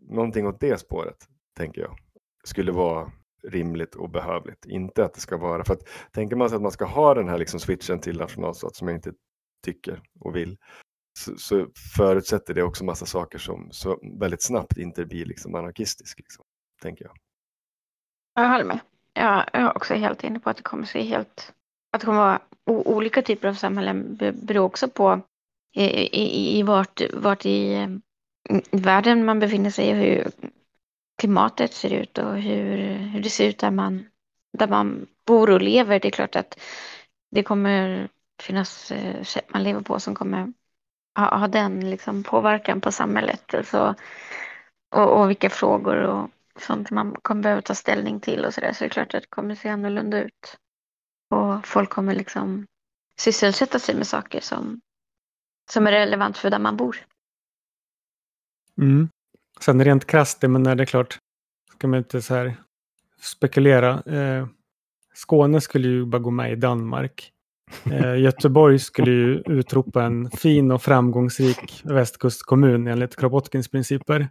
Någonting 0.00 0.46
åt 0.46 0.60
det 0.60 0.80
spåret, 0.80 1.28
tänker 1.56 1.80
jag, 1.80 1.98
skulle 2.44 2.72
vara 2.72 3.12
rimligt 3.42 3.94
och 3.94 4.10
behövligt. 4.10 4.66
Inte 4.66 5.04
att 5.04 5.14
det 5.14 5.20
ska 5.20 5.36
vara, 5.36 5.64
för 5.64 5.74
att 5.74 5.88
tänker 6.12 6.36
man 6.36 6.48
sig 6.48 6.56
att 6.56 6.62
man 6.62 6.72
ska 6.72 6.84
ha 6.84 7.14
den 7.14 7.28
här 7.28 7.38
liksom 7.38 7.60
switchen 7.60 8.00
till 8.00 8.18
nationalstat 8.18 8.76
som 8.76 8.88
jag 8.88 8.96
inte 8.96 9.12
tycker 9.64 10.02
och 10.20 10.36
vill, 10.36 10.58
så, 11.18 11.36
så 11.36 11.66
förutsätter 11.96 12.54
det 12.54 12.62
också 12.62 12.84
massa 12.84 13.06
saker 13.06 13.38
som 13.38 13.68
så 13.72 14.00
väldigt 14.20 14.42
snabbt 14.42 14.78
inte 14.78 15.06
blir 15.06 15.24
liksom 15.24 15.54
anarkistisk, 15.54 16.18
liksom, 16.18 16.44
tänker 16.82 17.04
jag. 17.04 17.14
Jag 18.42 18.48
håller 18.48 18.64
med. 18.64 18.78
Jag 19.14 19.44
är 19.52 19.76
också 19.76 19.94
helt 19.94 20.24
inne 20.24 20.40
på 20.40 20.50
att 20.50 20.56
det 20.56 20.62
kommer 20.62 20.86
se 20.86 21.02
helt, 21.02 21.52
att 21.92 22.00
det 22.00 22.04
kommer 22.04 22.18
vara 22.18 22.40
olika 22.66 23.22
typer 23.22 23.48
av 23.48 23.54
samhällen 23.54 24.16
beror 24.34 24.64
också 24.64 24.88
på 24.88 25.20
i, 25.76 25.84
i, 25.84 26.58
i 26.58 26.62
vart, 26.62 27.00
vart 27.12 27.46
i, 27.46 27.88
i 28.70 28.76
världen 28.76 29.24
man 29.24 29.38
befinner 29.38 29.70
sig 29.70 29.90
och 29.90 29.96
hur 29.96 30.30
klimatet 31.18 31.72
ser 31.72 31.92
ut 31.92 32.18
och 32.18 32.36
hur, 32.36 32.78
hur 32.94 33.22
det 33.22 33.30
ser 33.30 33.48
ut 33.48 33.58
där 33.58 33.70
man, 33.70 34.06
där 34.58 34.68
man 34.68 35.06
bor 35.26 35.50
och 35.50 35.62
lever. 35.62 36.00
Det 36.00 36.08
är 36.08 36.12
klart 36.12 36.36
att 36.36 36.60
det 37.30 37.42
kommer 37.42 38.08
finnas 38.42 38.90
eh, 38.90 39.22
sätt 39.22 39.52
man 39.52 39.62
lever 39.62 39.80
på 39.80 40.00
som 40.00 40.14
kommer 40.14 40.52
ha, 41.18 41.38
ha 41.38 41.48
den 41.48 41.90
liksom 41.90 42.22
påverkan 42.22 42.80
på 42.80 42.92
samhället. 42.92 43.54
Alltså, 43.54 43.94
och, 44.94 45.20
och 45.20 45.30
vilka 45.30 45.50
frågor 45.50 45.96
och 45.96 46.30
sånt 46.58 46.90
man 46.90 47.16
kommer 47.22 47.42
behöva 47.42 47.62
ta 47.62 47.74
ställning 47.74 48.20
till 48.20 48.44
och 48.44 48.54
så 48.54 48.60
där. 48.60 48.72
Så 48.72 48.84
det 48.84 48.88
är 48.88 48.90
klart 48.90 49.14
att 49.14 49.22
det 49.22 49.28
kommer 49.28 49.54
se 49.54 49.68
annorlunda 49.68 50.22
ut. 50.22 50.56
Och 51.30 51.66
folk 51.66 51.90
kommer 51.90 52.14
liksom 52.14 52.66
sysselsätta 53.18 53.78
sig 53.78 53.94
med 53.94 54.06
saker 54.06 54.40
som, 54.40 54.80
som 55.70 55.86
är 55.86 55.92
relevant 55.92 56.38
för 56.38 56.50
där 56.50 56.58
man 56.58 56.76
bor. 56.76 56.96
Mm. 58.78 59.08
Sen 59.60 59.84
rent 59.84 60.06
krasst, 60.06 60.42
men 60.42 60.66
är 60.66 60.74
det 60.74 60.86
klart, 60.86 61.18
ska 61.72 61.88
man 61.88 61.98
inte 61.98 62.22
så 62.22 62.34
här 62.34 62.56
spekulera. 63.20 64.02
Eh, 64.02 64.46
Skåne 65.14 65.60
skulle 65.60 65.88
ju 65.88 66.06
bara 66.06 66.18
gå 66.18 66.30
med 66.30 66.52
i 66.52 66.56
Danmark. 66.56 67.32
Eh, 67.92 68.14
Göteborg 68.20 68.78
skulle 68.78 69.10
ju 69.10 69.42
utropa 69.46 70.04
en 70.04 70.30
fin 70.30 70.70
och 70.70 70.82
framgångsrik 70.82 71.82
västkustkommun 71.84 72.86
enligt 72.86 73.16
Kropotkins 73.16 73.68
principer. 73.68 74.28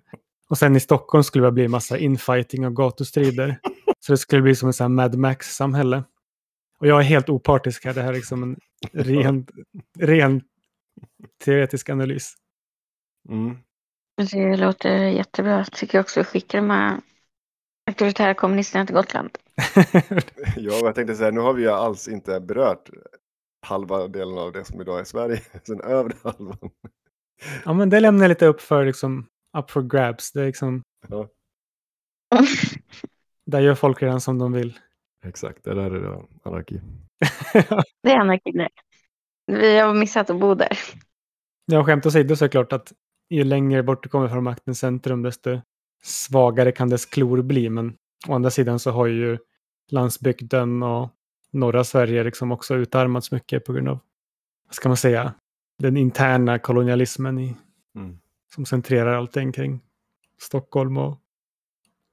Och 0.49 0.57
sen 0.57 0.75
i 0.75 0.79
Stockholm 0.79 1.23
skulle 1.23 1.45
det 1.45 1.51
bli 1.51 1.65
en 1.65 1.71
massa 1.71 1.97
infighting 1.97 2.65
och 2.65 2.75
gatustrider. 2.75 3.59
Så 3.99 4.13
det 4.13 4.17
skulle 4.17 4.41
bli 4.41 4.55
som 4.55 4.69
ett 4.69 4.91
Mad 4.91 5.15
Max-samhälle. 5.15 6.03
Och 6.79 6.87
jag 6.87 6.99
är 6.99 7.03
helt 7.03 7.29
opartisk 7.29 7.85
här, 7.85 7.93
det 7.93 8.01
här 8.01 8.09
är 8.09 8.13
liksom 8.13 8.43
en 8.43 8.57
ren, 8.91 9.47
ren 9.99 10.41
teoretisk 11.45 11.89
analys. 11.89 12.33
Mm. 13.29 13.57
Det 14.31 14.57
låter 14.57 14.95
jättebra. 14.95 15.57
Jag 15.57 15.71
tycker 15.71 15.99
också 15.99 16.19
att 16.19 16.27
skicka 16.27 16.57
de 16.57 16.69
här 16.69 17.01
auktoritära 17.87 18.33
kommunisterna 18.33 18.85
till 18.85 18.95
Gotland. 18.95 19.29
ja, 20.55 20.73
jag 20.73 20.95
tänkte 20.95 21.15
säga, 21.15 21.31
nu 21.31 21.39
har 21.39 21.53
vi 21.53 21.61
ju 21.61 21.69
alls 21.69 22.07
inte 22.07 22.39
berört 22.39 22.89
halva 23.61 24.07
delen 24.07 24.37
av 24.37 24.51
det 24.51 24.65
som 24.65 24.81
idag 24.81 24.99
är 24.99 25.03
Sverige, 25.03 25.41
sen 25.63 25.81
övre 25.81 26.13
halvan. 26.23 26.69
Ja, 27.65 27.73
men 27.73 27.89
det 27.89 27.99
lämnar 27.99 28.23
jag 28.23 28.29
lite 28.29 28.45
upp 28.45 28.61
för, 28.61 28.85
liksom, 28.85 29.27
up 29.57 29.71
for 29.71 29.81
grabs. 29.81 30.31
Det 30.31 30.41
är 30.41 30.45
liksom... 30.45 30.81
Ja. 31.07 31.27
där 33.45 33.59
gör 33.59 33.75
folk 33.75 34.01
redan 34.01 34.21
som 34.21 34.39
de 34.39 34.53
vill. 34.53 34.79
Exakt, 35.25 35.63
det 35.63 35.73
där 35.73 35.91
är 35.91 35.99
det 35.99 36.25
anarki. 36.43 36.81
Det 38.03 38.11
är 38.11 38.17
anarki 38.17 38.51
där. 38.51 38.69
Vi 39.47 39.79
har 39.79 39.93
missat 39.93 40.29
att 40.29 40.39
bo 40.39 40.55
där. 40.55 40.77
Ja, 41.65 41.83
skämt 41.83 42.05
åsido 42.05 42.35
så 42.35 42.45
är 42.45 42.47
det 42.47 42.51
klart 42.51 42.73
att 42.73 42.93
ju 43.29 43.43
längre 43.43 43.83
bort 43.83 44.03
du 44.03 44.09
kommer 44.09 44.27
från 44.27 44.43
maktens 44.43 44.79
centrum 44.79 45.21
desto 45.21 45.61
svagare 46.03 46.71
kan 46.71 46.89
dess 46.89 47.05
klor 47.05 47.41
bli. 47.41 47.69
Men 47.69 47.97
å 48.27 48.33
andra 48.33 48.49
sidan 48.49 48.79
så 48.79 48.91
har 48.91 49.07
ju 49.07 49.37
landsbygden 49.91 50.83
och 50.83 51.09
norra 51.51 51.83
Sverige 51.83 52.23
liksom 52.23 52.51
också 52.51 52.75
utarmats 52.75 53.31
mycket 53.31 53.65
på 53.65 53.73
grund 53.73 53.89
av, 53.89 53.99
vad 54.65 54.75
ska 54.75 54.89
man 54.89 54.97
säga, 54.97 55.33
den 55.79 55.97
interna 55.97 56.59
kolonialismen 56.59 57.39
i, 57.39 57.55
Mm. 57.95 58.19
Som 58.53 58.65
centrerar 58.65 59.13
allting 59.13 59.51
kring 59.51 59.81
Stockholm 60.41 60.97
och 60.97 61.21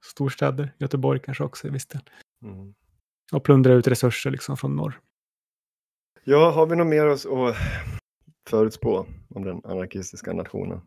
storstäder. 0.05 0.73
Göteborg 0.77 1.19
kanske 1.19 1.43
också 1.43 1.67
i 1.67 1.69
viss 1.69 1.85
del. 1.85 2.01
Mm. 2.43 2.73
Och 3.31 3.43
plundrar 3.43 3.75
ut 3.75 3.87
resurser 3.87 4.31
liksom 4.31 4.57
från 4.57 4.75
norr. 4.75 4.99
Ja, 6.23 6.51
har 6.51 6.65
vi 6.67 6.75
något 6.75 6.87
mer 6.87 7.05
att 7.05 7.25
att 7.25 7.55
förutspå 8.49 9.05
om 9.29 9.43
den 9.43 9.61
anarkistiska 9.63 10.33
nationen? 10.33 10.81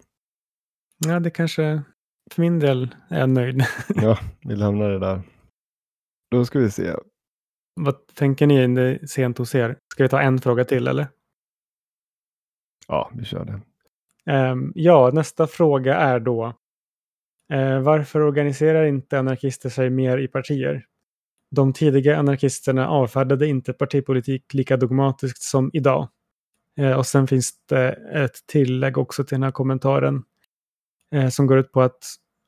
Ja, 0.98 1.20
det 1.20 1.30
kanske, 1.30 1.82
för 2.30 2.42
min 2.42 2.58
del 2.58 2.94
är 3.08 3.20
jag 3.20 3.30
nöjd. 3.30 3.64
Ja, 3.88 4.18
vi 4.40 4.56
lämnar 4.56 4.90
det 4.90 4.98
där. 4.98 5.22
Då 6.30 6.44
ska 6.44 6.58
vi 6.58 6.70
se. 6.70 6.96
Vad 7.74 8.06
tänker 8.06 8.46
ni? 8.46 8.74
Det 8.74 8.82
är 8.82 9.06
sent 9.06 9.38
hos 9.38 9.54
er. 9.54 9.78
Ska 9.92 10.02
vi 10.02 10.08
ta 10.08 10.20
en 10.20 10.38
fråga 10.38 10.64
till 10.64 10.88
eller? 10.88 11.08
Ja, 12.86 13.10
vi 13.14 13.24
kör 13.24 13.44
det. 13.44 13.60
Ehm, 14.26 14.72
ja, 14.74 15.10
nästa 15.14 15.46
fråga 15.46 15.96
är 15.96 16.20
då. 16.20 16.54
Eh, 17.52 17.80
varför 17.80 18.20
organiserar 18.20 18.84
inte 18.84 19.18
anarkister 19.18 19.68
sig 19.68 19.90
mer 19.90 20.18
i 20.18 20.28
partier? 20.28 20.84
De 21.50 21.72
tidiga 21.72 22.18
anarkisterna 22.18 22.88
avfärdade 22.88 23.46
inte 23.46 23.72
partipolitik 23.72 24.54
lika 24.54 24.76
dogmatiskt 24.76 25.42
som 25.42 25.70
idag. 25.72 26.08
Eh, 26.78 26.92
och 26.92 27.06
sen 27.06 27.26
finns 27.26 27.52
det 27.68 27.92
ett 28.12 28.46
tillägg 28.46 28.98
också 28.98 29.24
till 29.24 29.34
den 29.34 29.42
här 29.42 29.50
kommentaren. 29.50 30.22
Eh, 31.14 31.28
som 31.28 31.46
går 31.46 31.58
ut 31.58 31.72
på 31.72 31.82
att 31.82 31.98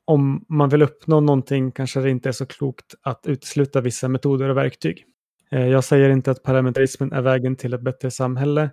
om 0.05 0.45
man 0.49 0.69
vill 0.69 0.81
uppnå 0.81 1.19
någonting 1.19 1.71
kanske 1.71 1.99
det 2.01 2.09
inte 2.09 2.29
är 2.29 2.33
så 2.33 2.45
klokt 2.45 2.95
att 3.01 3.27
utesluta 3.27 3.81
vissa 3.81 4.07
metoder 4.07 4.49
och 4.49 4.57
verktyg. 4.57 5.05
Jag 5.49 5.83
säger 5.83 6.09
inte 6.09 6.31
att 6.31 6.43
parlamentarismen 6.43 7.11
är 7.11 7.21
vägen 7.21 7.55
till 7.55 7.73
ett 7.73 7.81
bättre 7.81 8.11
samhälle. 8.11 8.69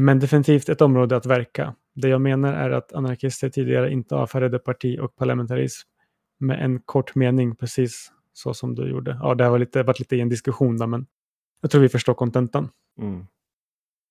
Men 0.00 0.18
definitivt 0.18 0.68
ett 0.68 0.80
område 0.80 1.16
att 1.16 1.26
verka. 1.26 1.74
Det 2.00 2.08
jag 2.08 2.20
menar 2.20 2.52
är 2.52 2.70
att 2.70 2.92
anarkister 2.92 3.48
tidigare 3.48 3.92
inte 3.92 4.14
avfärdade 4.14 4.58
parti 4.58 4.98
och 5.00 5.16
parlamentarism 5.16 5.88
med 6.38 6.64
en 6.64 6.80
kort 6.80 7.14
mening, 7.14 7.56
precis 7.56 8.12
så 8.32 8.54
som 8.54 8.74
du 8.74 8.90
gjorde. 8.90 9.18
Ja, 9.22 9.34
det 9.34 9.44
har 9.44 9.50
varit 9.50 9.60
lite, 9.60 9.82
varit 9.82 9.98
lite 9.98 10.16
i 10.16 10.20
en 10.20 10.28
diskussion 10.28 10.76
där, 10.76 10.86
men 10.86 11.06
jag 11.60 11.70
tror 11.70 11.82
vi 11.82 11.88
förstår 11.88 12.14
kontentan. 12.14 12.70
Mm. 12.98 13.26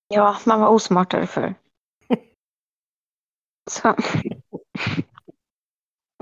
Ja, 0.07 0.37
man 0.45 0.61
var 0.61 0.67
osmartare 0.67 1.27
för. 1.27 1.55
Så. 3.69 3.95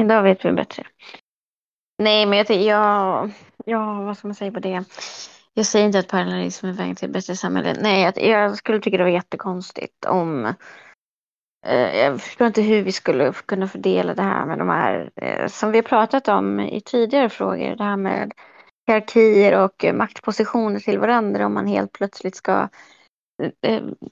Idag 0.02 0.24
vet 0.24 0.46
vi 0.46 0.52
bättre. 0.52 0.84
Nej, 1.98 2.26
men 2.26 2.38
jag 2.38 2.48
tänker, 2.48 2.70
ja, 2.70 3.30
ja, 3.66 4.02
vad 4.02 4.18
ska 4.18 4.28
man 4.28 4.36
säga 4.36 4.52
på 4.52 4.60
det? 4.60 4.84
Jag 5.54 5.66
säger 5.66 5.86
inte 5.86 6.00
att 6.00 6.08
parallellism 6.08 6.66
är 6.66 6.74
vägen 6.74 6.96
till 6.96 7.06
ett 7.06 7.14
bättre 7.14 7.36
samhälle. 7.36 7.78
Nej, 7.82 8.02
jag, 8.02 8.24
jag 8.24 8.58
skulle 8.58 8.80
tycka 8.80 8.98
det 8.98 9.04
var 9.04 9.12
jättekonstigt 9.12 10.06
om 10.06 10.54
Eh, 11.66 11.98
jag 11.98 12.22
förstår 12.22 12.48
inte 12.48 12.62
hur 12.62 12.84
vi 12.84 12.92
skulle 12.92 13.34
kunna 13.46 13.68
fördela 13.68 14.14
det 14.14 14.22
här 14.22 14.46
med 14.46 14.58
de 14.58 14.70
här 14.70 15.12
eh, 15.16 15.48
som 15.48 15.72
vi 15.72 15.78
har 15.78 15.84
pratat 15.84 16.28
om 16.28 16.60
i 16.60 16.82
tidigare 16.82 17.30
frågor. 17.30 17.76
Det 17.76 17.84
här 17.84 17.98
med 17.98 18.32
hierarkier 18.88 19.64
och 19.64 19.86
eh, 19.86 19.94
maktpositioner 19.94 20.80
till 20.80 21.00
varandra 21.00 21.46
om 21.46 21.54
man 21.54 21.68
helt 21.68 21.92
plötsligt 21.92 22.36
ska 22.36 22.70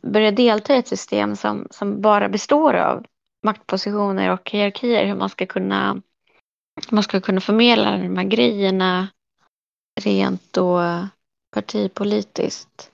börja 0.02 0.32
delta 0.32 0.76
i 0.76 0.78
ett 0.78 0.88
system 0.88 1.36
som, 1.36 1.68
som 1.72 2.02
bara 2.02 2.30
består 2.30 2.74
av 2.74 3.06
maktpositioner 3.46 4.30
och 4.30 4.52
hierarkier. 4.52 5.06
Hur 5.06 5.16
man 5.16 5.30
ska 5.30 5.46
kunna, 5.46 6.02
man 6.90 7.04
ska 7.04 7.22
kunna 7.22 7.42
förmedla 7.42 7.98
de 7.98 8.18
här 8.18 8.24
grejerna 8.24 9.08
rent 10.02 10.58
och 10.58 10.80
partipolitiskt. 11.56 12.93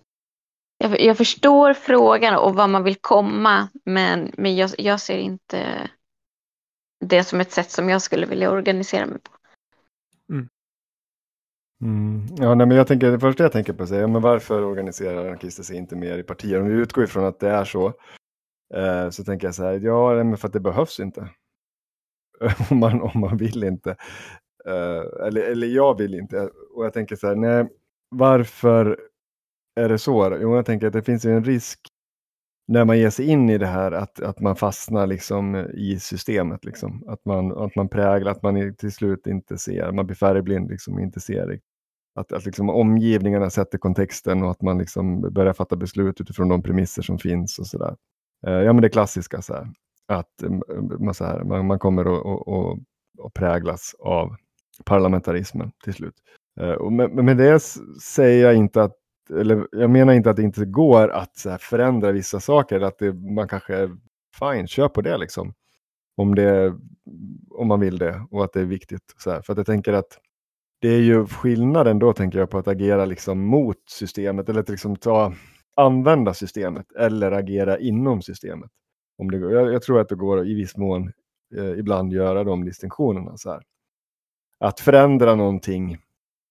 Jag, 0.79 1.01
jag 1.01 1.17
förstår 1.17 1.73
frågan 1.73 2.35
och 2.35 2.55
vad 2.55 2.69
man 2.69 2.83
vill 2.83 2.95
komma 2.95 3.69
men, 3.85 4.31
men 4.37 4.55
jag, 4.55 4.69
jag 4.77 4.99
ser 4.99 5.17
inte 5.17 5.89
det 7.05 7.23
som 7.23 7.41
ett 7.41 7.51
sätt 7.51 7.71
som 7.71 7.89
jag 7.89 8.01
skulle 8.01 8.25
vilja 8.25 8.51
organisera 8.51 9.05
mig 9.05 9.19
på. 9.19 9.31
Mm. 11.83 12.25
Ja, 12.37 12.55
nej, 12.55 12.67
men 12.67 12.77
jag 12.77 12.87
tänker, 12.87 13.11
det 13.11 13.19
första 13.19 13.43
jag 13.43 13.51
tänker 13.51 13.73
på 13.73 13.83
är, 13.83 13.99
ja, 13.99 14.07
men 14.07 14.21
varför 14.21 14.63
organiserar 14.63 15.27
anarkister 15.27 15.63
sig 15.63 15.77
inte 15.77 15.95
mer 15.95 16.17
i 16.17 16.23
partier? 16.23 16.61
Om 16.61 16.67
vi 16.67 16.73
utgår 16.73 17.03
ifrån 17.03 17.25
att 17.25 17.39
det 17.39 17.49
är 17.49 17.65
så, 17.65 17.87
eh, 18.73 19.09
så 19.09 19.23
tänker 19.23 19.47
jag 19.47 19.55
så 19.55 19.63
här, 19.63 19.79
ja, 19.79 20.13
nej, 20.13 20.23
men 20.23 20.37
för 20.37 20.47
att 20.47 20.53
det 20.53 20.59
behövs 20.59 20.99
inte. 20.99 21.29
om, 22.69 22.77
man, 22.77 23.01
om 23.01 23.19
man 23.19 23.37
vill 23.37 23.63
inte. 23.63 23.89
Eh, 24.65 25.27
eller, 25.27 25.41
eller 25.41 25.67
jag 25.67 25.97
vill 25.97 26.13
inte. 26.13 26.49
Och 26.73 26.85
jag 26.85 26.93
tänker 26.93 27.15
så 27.15 27.27
här, 27.27 27.35
nej, 27.35 27.67
varför 28.09 28.99
är 29.79 29.89
det 29.89 29.97
så? 29.97 30.37
Jo, 30.41 30.55
jag 30.55 30.65
tänker 30.65 30.87
att 30.87 30.93
det 30.93 31.03
finns 31.03 31.25
en 31.25 31.43
risk 31.43 31.79
när 32.67 32.85
man 32.85 32.99
ger 32.99 33.09
sig 33.09 33.25
in 33.25 33.49
i 33.49 33.57
det 33.57 33.65
här 33.65 33.91
att, 33.91 34.21
att 34.21 34.39
man 34.39 34.55
fastnar 34.55 35.07
liksom 35.07 35.55
i 35.73 35.99
systemet. 35.99 36.65
Liksom. 36.65 37.03
Att, 37.07 37.25
man, 37.25 37.57
att 37.57 37.75
man 37.75 37.89
präglar, 37.89 38.31
att 38.31 38.43
man 38.43 38.75
till 38.75 38.91
slut 38.91 39.27
inte 39.27 39.57
ser, 39.57 39.91
man 39.91 40.05
blir 40.05 40.15
färgblind 40.15 40.69
liksom, 40.69 40.93
och 40.93 41.01
inte 41.01 41.19
ser. 41.19 41.59
Att, 42.15 42.31
att 42.31 42.45
liksom 42.45 42.69
omgivningarna 42.69 43.49
sätter 43.49 43.77
kontexten 43.77 44.43
och 44.43 44.51
att 44.51 44.61
man 44.61 44.77
liksom 44.77 45.21
börjar 45.21 45.53
fatta 45.53 45.75
beslut 45.75 46.21
utifrån 46.21 46.49
de 46.49 46.63
premisser 46.63 47.01
som 47.01 47.19
finns 47.19 47.59
och 47.59 47.67
så 47.67 47.77
där. 47.77 47.95
Eh, 48.47 48.63
ja 48.63 48.73
men 48.73 48.81
det 48.81 48.89
klassiska 48.89 49.41
så 49.41 49.53
här, 49.53 49.67
att 50.07 50.43
eh, 50.43 50.51
man, 50.99 51.13
så 51.13 51.25
här, 51.25 51.43
man, 51.43 51.67
man 51.67 51.79
kommer 51.79 52.05
att 53.25 53.33
präglas 53.33 53.95
av 53.99 54.35
parlamentarismen 54.85 55.71
till 55.83 55.93
slut. 55.93 56.15
Eh, 56.59 56.89
men 56.89 57.25
med, 57.25 57.37
det 57.37 57.59
säger 58.01 58.45
jag 58.45 58.55
inte 58.55 58.83
att 58.83 58.98
eller 59.29 59.67
jag 59.71 59.89
menar 59.89 60.13
inte 60.13 60.29
att 60.29 60.35
det 60.35 60.43
inte 60.43 60.65
går 60.65 61.09
att 61.09 61.37
så 61.37 61.49
här, 61.49 61.57
förändra 61.57 62.11
vissa 62.11 62.39
saker, 62.39 62.81
att 62.81 62.97
det, 62.97 63.13
man 63.13 63.47
kanske 63.47 63.75
är 63.75 63.89
fine, 64.39 64.67
kör 64.67 64.87
på 64.87 65.01
det 65.01 65.17
liksom. 65.17 65.53
Om, 66.17 66.35
det, 66.35 66.73
om 67.49 67.67
man 67.67 67.79
vill 67.79 67.97
det 67.97 68.27
och 68.31 68.43
att 68.43 68.53
det 68.53 68.61
är 68.61 68.65
viktigt. 68.65 69.13
Så 69.17 69.31
här. 69.31 69.41
För 69.41 69.53
att 69.53 69.57
jag 69.57 69.65
tänker 69.65 69.93
att 69.93 70.19
det 70.81 70.89
är 70.89 71.01
ju 71.01 71.25
skillnaden 71.25 71.99
då 71.99 72.13
tänker 72.13 72.39
jag 72.39 72.49
på 72.49 72.57
att 72.57 72.67
agera 72.67 73.05
liksom 73.05 73.39
mot 73.39 73.77
systemet 73.89 74.49
eller 74.49 74.59
att 74.59 74.69
liksom 74.69 74.95
ta, 74.95 75.33
använda 75.75 76.33
systemet 76.33 76.91
eller 76.91 77.31
agera 77.31 77.79
inom 77.79 78.21
systemet. 78.21 78.71
Om 79.17 79.31
det 79.31 79.39
går. 79.39 79.51
Jag, 79.53 79.73
jag 79.73 79.81
tror 79.81 79.99
att 79.99 80.09
det 80.09 80.15
går 80.15 80.47
i 80.47 80.53
viss 80.53 80.77
mån 80.77 81.11
eh, 81.57 81.79
ibland 81.79 82.13
göra 82.13 82.43
de 82.43 82.65
distinktionerna. 82.65 83.37
Så 83.37 83.51
här. 83.51 83.61
Att 84.59 84.79
förändra 84.79 85.35
någonting 85.35 85.97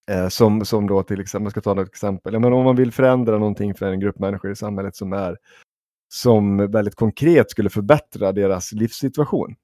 Eh, 0.09 0.27
som, 0.27 0.65
som 0.65 0.87
då 0.87 1.03
till 1.03 1.21
exempel, 1.21 1.43
jag 1.43 1.51
ska 1.51 1.61
ta 1.61 1.81
ett 1.81 1.87
exempel, 1.87 2.33
ja, 2.33 2.39
men 2.39 2.53
om 2.53 2.63
man 2.63 2.75
vill 2.75 2.91
förändra 2.91 3.37
någonting 3.37 3.75
för 3.75 3.91
en 3.91 3.99
grupp 3.99 4.19
människor 4.19 4.51
i 4.51 4.55
samhället 4.55 4.95
som 4.95 5.13
är 5.13 5.37
som 6.13 6.71
väldigt 6.71 6.95
konkret 6.95 7.51
skulle 7.51 7.69
förbättra 7.69 8.31
deras 8.31 8.71
livssituation. 8.71 9.55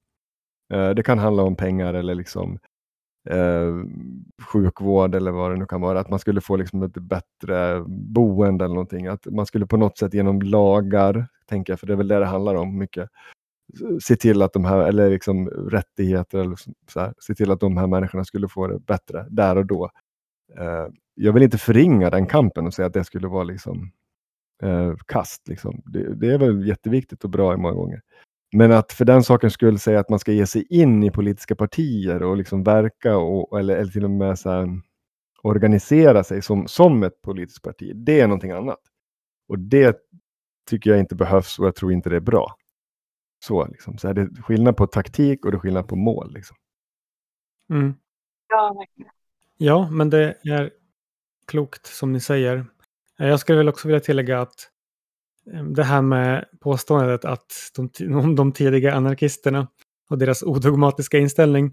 Eh, 0.73 0.89
det 0.89 1.03
kan 1.03 1.19
handla 1.19 1.43
om 1.43 1.55
pengar 1.55 1.93
eller 1.93 2.15
liksom 2.15 2.59
eh, 3.29 3.73
sjukvård 4.43 5.15
eller 5.15 5.31
vad 5.31 5.51
det 5.51 5.57
nu 5.57 5.65
kan 5.65 5.81
vara, 5.81 5.99
att 5.99 6.09
man 6.09 6.19
skulle 6.19 6.41
få 6.41 6.55
liksom 6.55 6.83
ett 6.83 6.93
bättre 6.97 7.83
boende 7.87 8.65
eller 8.65 8.75
någonting, 8.75 9.07
att 9.07 9.25
man 9.25 9.45
skulle 9.45 9.67
på 9.67 9.77
något 9.77 9.97
sätt 9.97 10.13
genom 10.13 10.41
lagar, 10.41 11.27
tänker 11.45 11.73
jag, 11.73 11.79
för 11.79 11.87
det 11.87 11.93
är 11.93 11.97
väl 11.97 12.07
det 12.07 12.19
det 12.19 12.25
handlar 12.25 12.55
om 12.55 12.77
mycket, 12.77 13.09
se 14.03 14.15
till 14.15 14.41
att 14.41 14.53
de 14.53 14.65
här, 14.65 14.87
eller 14.87 15.09
liksom 15.09 15.49
rättigheter, 15.49 16.39
eller 16.39 16.55
så 16.93 16.99
här, 16.99 17.13
se 17.19 17.35
till 17.35 17.51
att 17.51 17.59
de 17.59 17.77
här 17.77 17.87
människorna 17.87 18.25
skulle 18.25 18.47
få 18.47 18.67
det 18.67 18.79
bättre 18.79 19.25
där 19.29 19.55
och 19.55 19.65
då. 19.65 19.89
Eh, 20.57 20.87
jag 21.13 21.33
vill 21.33 21.43
inte 21.43 21.57
förringa 21.57 22.09
den 22.09 22.27
kampen 22.27 22.67
och 22.67 22.73
säga 22.73 22.85
att 22.85 22.93
det 22.93 23.03
skulle 23.03 23.27
vara 23.27 23.43
liksom 23.43 23.91
eh, 24.63 24.95
kast. 25.05 25.47
Liksom. 25.47 25.81
Det, 25.85 26.15
det 26.15 26.33
är 26.33 26.37
väl 26.37 26.67
jätteviktigt 26.67 27.23
och 27.23 27.29
bra 27.29 27.53
i 27.53 27.57
många 27.57 27.73
gånger. 27.73 28.01
Men 28.55 28.71
att 28.71 28.93
för 28.93 29.05
den 29.05 29.23
sakens 29.23 29.53
skull 29.53 29.79
säga 29.79 29.99
att 29.99 30.09
man 30.09 30.19
ska 30.19 30.31
ge 30.31 30.47
sig 30.47 30.65
in 30.69 31.03
i 31.03 31.11
politiska 31.11 31.55
partier 31.55 32.23
och 32.23 32.37
liksom 32.37 32.63
verka 32.63 33.17
och, 33.17 33.59
eller, 33.59 33.75
eller 33.75 33.91
till 33.91 34.03
och 34.03 34.11
med 34.11 34.39
så 34.39 34.49
här, 34.49 34.81
organisera 35.41 36.23
sig 36.23 36.41
som, 36.41 36.67
som 36.67 37.03
ett 37.03 37.21
politiskt 37.21 37.61
parti, 37.61 37.91
det 37.95 38.19
är 38.19 38.27
någonting 38.27 38.51
annat. 38.51 38.79
Och 39.47 39.59
det 39.59 39.97
tycker 40.69 40.89
jag 40.89 40.99
inte 40.99 41.15
behövs 41.15 41.59
och 41.59 41.65
jag 41.65 41.75
tror 41.75 41.91
inte 41.91 42.09
det 42.09 42.15
är 42.15 42.19
bra. 42.19 42.55
Så, 43.39 43.67
liksom. 43.67 43.97
så 43.97 44.07
är 44.07 44.13
det 44.13 44.41
skillnad 44.41 44.77
på 44.77 44.87
taktik 44.87 45.45
och 45.45 45.51
det 45.51 45.57
är 45.57 45.59
skillnad 45.59 45.87
på 45.87 45.95
mål. 45.95 46.33
Liksom. 46.33 46.57
Mm. 47.69 47.93
Ja, 48.49 48.75
verkligen. 48.79 49.11
Ja, 49.57 49.89
men 49.91 50.09
det 50.09 50.38
är 50.43 50.71
klokt 51.47 51.85
som 51.85 52.12
ni 52.12 52.19
säger. 52.19 52.65
Eh, 53.19 53.27
jag 53.27 53.39
skulle 53.39 53.57
väl 53.57 53.69
också 53.69 53.88
vilja 53.88 54.00
tillägga 54.00 54.41
att 54.41 54.69
ehm, 55.53 55.74
det 55.74 55.83
här 55.83 56.01
med 56.01 56.45
påståendet 56.59 57.25
att 57.25 57.71
de, 57.75 57.89
om 58.15 58.35
de 58.35 58.51
tidiga 58.51 58.93
anarkisterna 58.93 59.67
och 60.09 60.17
deras 60.17 60.43
odogmatiska 60.43 61.17
inställning. 61.17 61.71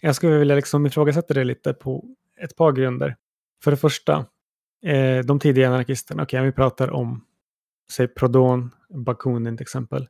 Jag 0.00 0.16
skulle 0.16 0.38
vilja 0.38 0.54
liksom 0.54 0.86
ifrågasätta 0.86 1.34
det 1.34 1.44
lite 1.44 1.72
på 1.72 2.04
ett 2.40 2.56
par 2.56 2.72
grunder. 2.72 3.16
För 3.64 3.70
det 3.70 3.76
första, 3.76 4.26
eh, 4.86 5.18
de 5.24 5.38
tidiga 5.40 5.68
anarkisterna, 5.68 6.22
okej, 6.22 6.40
okay, 6.40 6.46
vi 6.46 6.52
pratar 6.52 6.90
om, 6.90 7.24
säg 7.92 8.08
Prodon, 8.08 8.70
Bakunin 8.88 9.56
till 9.56 9.64
exempel. 9.64 10.08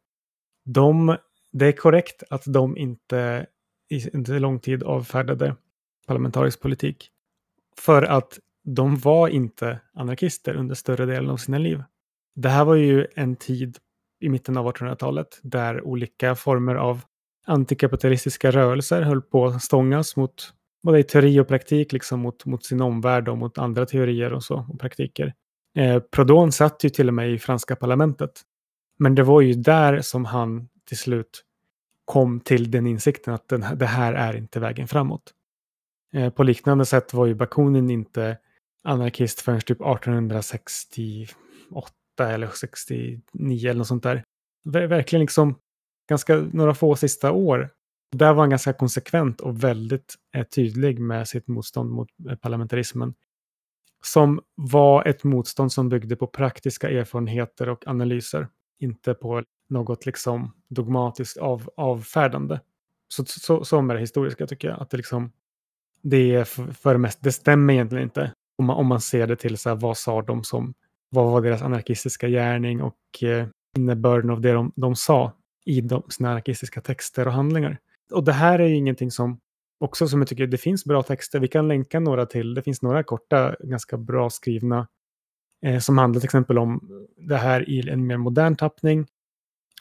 De, 0.64 1.16
det 1.52 1.66
är 1.66 1.72
korrekt 1.72 2.22
att 2.30 2.42
de 2.46 2.76
inte 2.76 3.46
i 3.88 4.16
inte 4.16 4.38
lång 4.38 4.60
tid 4.60 4.82
avfärdade 4.82 5.56
parlamentarisk 6.10 6.60
politik. 6.60 7.10
För 7.78 8.02
att 8.02 8.38
de 8.64 8.96
var 8.96 9.28
inte 9.28 9.80
anarkister 9.94 10.54
under 10.54 10.74
större 10.74 11.06
delen 11.06 11.30
av 11.30 11.36
sina 11.36 11.58
liv. 11.58 11.82
Det 12.34 12.48
här 12.48 12.64
var 12.64 12.74
ju 12.74 13.06
en 13.14 13.36
tid 13.36 13.78
i 14.20 14.28
mitten 14.28 14.56
av 14.56 14.66
1800-talet 14.66 15.40
där 15.42 15.82
olika 15.82 16.34
former 16.34 16.74
av 16.74 17.00
antikapitalistiska 17.46 18.50
rörelser 18.50 19.02
höll 19.02 19.22
på 19.22 19.46
att 19.46 19.62
stångas 19.62 20.16
mot 20.16 20.52
både 20.82 20.98
i 20.98 21.02
teori 21.02 21.40
och 21.40 21.48
praktik, 21.48 21.92
liksom 21.92 22.20
mot, 22.20 22.46
mot 22.46 22.64
sin 22.64 22.80
omvärld 22.80 23.28
och 23.28 23.38
mot 23.38 23.58
andra 23.58 23.86
teorier 23.86 24.32
och 24.32 24.44
så, 24.44 24.66
och 24.68 24.80
praktiker. 24.80 25.34
Eh, 25.78 25.98
Prodon 25.98 26.52
satt 26.52 26.84
ju 26.84 26.88
till 26.88 27.08
och 27.08 27.14
med 27.14 27.30
i 27.30 27.38
franska 27.38 27.76
parlamentet. 27.76 28.42
Men 28.98 29.14
det 29.14 29.22
var 29.22 29.40
ju 29.40 29.54
där 29.54 30.00
som 30.00 30.24
han 30.24 30.68
till 30.88 30.98
slut 30.98 31.44
kom 32.04 32.40
till 32.40 32.70
den 32.70 32.86
insikten 32.86 33.34
att 33.34 33.48
den, 33.48 33.64
det 33.78 33.86
här 33.86 34.14
är 34.14 34.36
inte 34.36 34.60
vägen 34.60 34.88
framåt. 34.88 35.34
Eh, 36.12 36.30
på 36.30 36.42
liknande 36.42 36.86
sätt 36.86 37.14
var 37.14 37.26
ju 37.26 37.34
Bakunin 37.34 37.90
inte 37.90 38.38
anarkist 38.82 39.40
förrän 39.40 39.60
typ 39.60 39.80
1868 39.80 41.94
eller 42.18 42.48
69 42.48 43.68
eller 43.68 43.78
något 43.78 43.86
sånt 43.86 44.02
där. 44.02 44.24
Verkligen 44.64 45.20
liksom 45.20 45.58
ganska 46.08 46.36
några 46.36 46.74
få 46.74 46.96
sista 46.96 47.32
år. 47.32 47.70
Där 48.12 48.32
var 48.32 48.42
han 48.42 48.50
ganska 48.50 48.72
konsekvent 48.72 49.40
och 49.40 49.64
väldigt 49.64 50.14
eh, 50.34 50.46
tydlig 50.46 51.00
med 51.00 51.28
sitt 51.28 51.48
motstånd 51.48 51.90
mot 51.90 52.08
eh, 52.30 52.36
parlamentarismen. 52.36 53.14
Som 54.02 54.40
var 54.54 55.08
ett 55.08 55.24
motstånd 55.24 55.72
som 55.72 55.88
byggde 55.88 56.16
på 56.16 56.26
praktiska 56.26 56.90
erfarenheter 56.90 57.68
och 57.68 57.86
analyser. 57.86 58.48
Inte 58.78 59.14
på 59.14 59.42
något 59.68 60.06
liksom 60.06 60.54
dogmatiskt 60.68 61.36
av, 61.36 61.70
avfärdande. 61.76 62.60
Så, 63.08 63.24
så, 63.24 63.64
så 63.64 63.82
med 63.82 63.96
det 63.96 64.00
historiska 64.00 64.46
tycker 64.46 64.68
jag. 64.68 64.80
Att 64.80 64.90
det, 64.90 64.96
liksom, 64.96 65.32
det 66.02 66.34
är 66.34 66.44
för, 66.44 66.72
för 66.72 66.92
det 66.92 66.98
mesta, 66.98 67.20
det 67.22 67.32
stämmer 67.32 67.74
egentligen 67.74 68.04
inte. 68.04 68.32
Om 68.58 68.66
man, 68.66 68.76
om 68.76 68.86
man 68.86 69.00
ser 69.00 69.26
det 69.26 69.36
till 69.36 69.58
så 69.58 69.68
här, 69.68 69.76
vad 69.76 69.96
sa 69.96 70.22
de 70.22 70.44
som, 70.44 70.74
vad 71.10 71.32
var 71.32 71.40
deras 71.40 71.62
anarkistiska 71.62 72.28
gärning 72.28 72.82
och 72.82 73.22
eh, 73.22 73.46
innebörden 73.76 74.30
av 74.30 74.40
det 74.40 74.52
de, 74.52 74.72
de 74.76 74.96
sa 74.96 75.32
i 75.64 75.80
de, 75.80 76.02
sina 76.08 76.30
anarkistiska 76.30 76.80
texter 76.80 77.26
och 77.26 77.32
handlingar. 77.32 77.78
Och 78.12 78.24
det 78.24 78.32
här 78.32 78.58
är 78.58 78.66
ju 78.66 78.76
ingenting 78.76 79.10
som 79.10 79.40
också 79.80 80.08
som 80.08 80.20
jag 80.20 80.28
tycker 80.28 80.46
det 80.46 80.58
finns 80.58 80.84
bra 80.84 81.02
texter. 81.02 81.40
Vi 81.40 81.48
kan 81.48 81.68
länka 81.68 82.00
några 82.00 82.26
till. 82.26 82.54
Det 82.54 82.62
finns 82.62 82.82
några 82.82 83.02
korta, 83.02 83.56
ganska 83.60 83.96
bra 83.96 84.30
skrivna 84.30 84.88
eh, 85.66 85.78
som 85.78 85.98
handlar 85.98 86.20
till 86.20 86.26
exempel 86.26 86.58
om 86.58 86.80
det 87.16 87.36
här 87.36 87.70
i 87.70 87.90
en 87.90 88.06
mer 88.06 88.16
modern 88.16 88.56
tappning. 88.56 89.06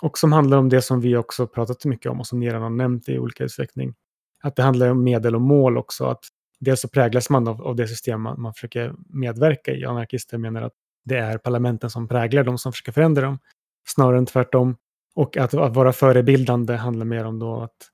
Och 0.01 0.17
som 0.17 0.31
handlar 0.31 0.57
om 0.57 0.69
det 0.69 0.81
som 0.81 1.01
vi 1.01 1.15
också 1.15 1.47
pratat 1.47 1.85
mycket 1.85 2.11
om 2.11 2.19
och 2.19 2.27
som 2.27 2.39
ni 2.39 2.47
redan 2.47 2.61
har 2.61 2.69
nämnt 2.69 3.09
i 3.09 3.19
olika 3.19 3.43
utsträckning. 3.43 3.95
Att 4.43 4.55
det 4.55 4.63
handlar 4.63 4.89
om 4.89 5.03
medel 5.03 5.35
och 5.35 5.41
mål 5.41 5.77
också. 5.77 6.05
Att 6.05 6.23
dels 6.59 6.81
så 6.81 6.87
präglas 6.87 7.29
man 7.29 7.47
av, 7.47 7.61
av 7.61 7.75
det 7.75 7.87
system 7.87 8.21
man, 8.21 8.41
man 8.41 8.53
försöker 8.53 8.93
medverka 9.09 9.71
i. 9.71 9.85
Anarkister 9.85 10.37
menar 10.37 10.61
att 10.61 10.73
det 11.05 11.17
är 11.17 11.37
parlamenten 11.37 11.89
som 11.89 12.07
präglar 12.07 12.43
de 12.43 12.57
som 12.57 12.71
försöker 12.71 12.91
förändra 12.91 13.21
dem. 13.21 13.39
Snarare 13.87 14.17
än 14.17 14.25
tvärtom. 14.25 14.75
Och 15.15 15.37
att, 15.37 15.53
att 15.53 15.75
vara 15.75 15.93
förebildande 15.93 16.75
handlar 16.75 17.05
mer 17.05 17.25
om 17.25 17.39
då 17.39 17.61
att 17.61 17.89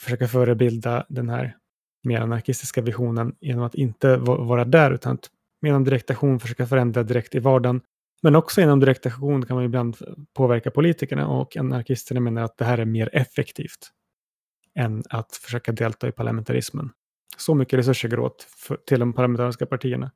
försöka 0.00 0.28
förebilda 0.28 1.06
den 1.08 1.28
här 1.28 1.56
mer 2.04 2.20
anarkistiska 2.20 2.80
visionen 2.80 3.34
genom 3.40 3.64
att 3.64 3.74
inte 3.74 4.16
vara 4.16 4.64
där 4.64 4.90
utan 4.90 5.14
att 5.14 5.30
genom 5.62 5.84
direktation 5.84 6.40
försöka 6.40 6.66
förändra 6.66 7.02
direkt 7.02 7.34
i 7.34 7.38
vardagen. 7.38 7.80
Men 8.22 8.36
också 8.36 8.60
genom 8.60 8.80
direktation 8.80 9.46
kan 9.46 9.56
man 9.56 9.64
ibland 9.64 9.96
påverka 10.36 10.70
politikerna 10.70 11.28
och 11.28 11.56
anarkisterna 11.56 12.20
menar 12.20 12.42
att 12.42 12.58
det 12.58 12.64
här 12.64 12.78
är 12.78 12.84
mer 12.84 13.10
effektivt 13.12 13.92
än 14.74 15.02
att 15.10 15.32
försöka 15.32 15.72
delta 15.72 16.08
i 16.08 16.12
parlamentarismen. 16.12 16.90
Så 17.36 17.54
mycket 17.54 17.78
resurser 17.78 18.08
går 18.08 18.20
åt 18.20 18.42
för, 18.42 18.76
till 18.76 19.00
de 19.00 19.12
parlamentariska 19.12 19.66
partierna. 19.66 20.10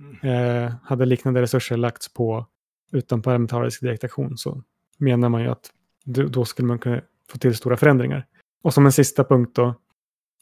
Mm. 0.00 0.64
Eh, 0.64 0.74
hade 0.82 1.06
liknande 1.06 1.42
resurser 1.42 1.76
lagts 1.76 2.14
på 2.14 2.46
utan 2.92 3.22
parlamentarisk 3.22 3.80
direktaktion 3.80 4.38
så 4.38 4.62
menar 4.98 5.28
man 5.28 5.42
ju 5.42 5.48
att 5.48 5.70
då 6.04 6.44
skulle 6.44 6.68
man 6.68 6.78
kunna 6.78 7.00
få 7.30 7.38
till 7.38 7.54
stora 7.54 7.76
förändringar. 7.76 8.26
Och 8.62 8.74
som 8.74 8.86
en 8.86 8.92
sista 8.92 9.24
punkt 9.24 9.54
då, 9.54 9.74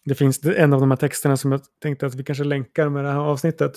det 0.04 0.14
finns 0.14 0.44
en 0.44 0.72
av 0.72 0.80
de 0.80 0.90
här 0.90 0.96
texterna 0.96 1.36
som 1.36 1.52
jag 1.52 1.60
tänkte 1.82 2.06
att 2.06 2.14
vi 2.14 2.24
kanske 2.24 2.44
länkar 2.44 2.88
med 2.88 3.04
det 3.04 3.10
här 3.10 3.18
avsnittet. 3.18 3.72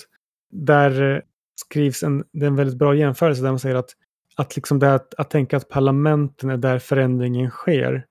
Där 0.50 1.14
eh, 1.14 1.20
skrivs 1.54 2.02
en, 2.02 2.24
det 2.32 2.44
är 2.44 2.46
en 2.46 2.56
väldigt 2.56 2.78
bra 2.78 2.94
jämförelse 2.94 3.42
där 3.42 3.50
man 3.50 3.58
säger 3.58 3.76
att, 3.76 3.90
att, 4.36 4.56
liksom 4.56 4.78
det 4.78 4.94
att, 4.94 5.14
att 5.14 5.30
tänka 5.30 5.56
att 5.56 5.68
parlamenten 5.68 6.50
är 6.50 6.56
där 6.56 6.78
förändringen 6.78 7.50
sker. 7.50 8.06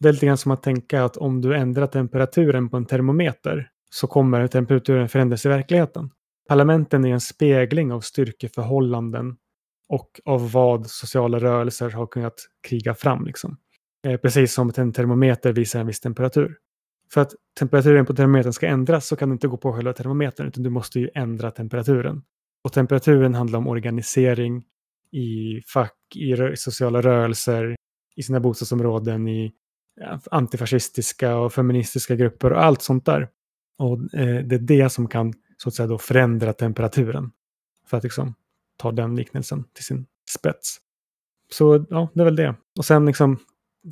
Det 0.00 0.08
är 0.08 0.12
lite 0.12 0.26
grann 0.26 0.38
som 0.38 0.52
att 0.52 0.62
tänka 0.62 1.04
att 1.04 1.16
om 1.16 1.40
du 1.40 1.56
ändrar 1.56 1.86
temperaturen 1.86 2.68
på 2.68 2.76
en 2.76 2.86
termometer 2.86 3.70
så 3.90 4.06
kommer 4.06 4.46
temperaturen 4.46 5.08
förändras 5.08 5.46
i 5.46 5.48
verkligheten. 5.48 6.10
Parlamenten 6.48 7.04
är 7.04 7.12
en 7.12 7.20
spegling 7.20 7.92
av 7.92 8.00
styrkeförhållanden 8.00 9.36
och 9.88 10.20
av 10.24 10.52
vad 10.52 10.86
sociala 10.86 11.38
rörelser 11.38 11.90
har 11.90 12.06
kunnat 12.06 12.34
kriga 12.68 12.94
fram. 12.94 13.24
Liksom. 13.26 13.56
Eh, 14.06 14.16
precis 14.16 14.52
som 14.52 14.72
en 14.76 14.92
termometer 14.92 15.52
visar 15.52 15.80
en 15.80 15.86
viss 15.86 16.00
temperatur. 16.00 16.56
För 17.12 17.20
att 17.20 17.34
temperaturen 17.58 18.06
på 18.06 18.14
termometern 18.14 18.52
ska 18.52 18.66
ändras 18.66 19.06
så 19.06 19.16
kan 19.16 19.28
du 19.28 19.32
inte 19.32 19.48
gå 19.48 19.56
på 19.56 19.72
själva 19.72 19.92
termometern 19.92 20.46
utan 20.46 20.62
du 20.62 20.70
måste 20.70 21.00
ju 21.00 21.10
ändra 21.14 21.50
temperaturen. 21.50 22.22
Och 22.64 22.72
temperaturen 22.72 23.34
handlar 23.34 23.58
om 23.58 23.68
organisering 23.68 24.64
i 25.12 25.60
fack, 25.72 25.96
i 26.14 26.56
sociala 26.56 27.00
rörelser, 27.00 27.76
i 28.16 28.22
sina 28.22 28.40
bostadsområden, 28.40 29.28
i 29.28 29.52
Eh, 30.00 30.18
antifascistiska 30.30 31.36
och 31.36 31.52
feministiska 31.52 32.16
grupper 32.16 32.52
och 32.52 32.64
allt 32.64 32.82
sånt 32.82 33.06
där. 33.06 33.28
Och 33.78 34.14
eh, 34.14 34.44
det 34.44 34.54
är 34.54 34.58
det 34.58 34.90
som 34.90 35.08
kan 35.08 35.34
så 35.56 35.68
att 35.68 35.74
säga 35.74 35.86
då 35.86 35.98
förändra 35.98 36.52
temperaturen. 36.52 37.30
För 37.86 37.96
att 37.96 38.02
liksom 38.02 38.34
ta 38.76 38.92
den 38.92 39.16
liknelsen 39.16 39.64
till 39.72 39.84
sin 39.84 40.06
spets. 40.30 40.78
Så 41.52 41.86
ja, 41.90 42.08
det 42.14 42.20
är 42.20 42.24
väl 42.24 42.36
det. 42.36 42.54
Och 42.78 42.84
sen 42.84 43.06
liksom 43.06 43.38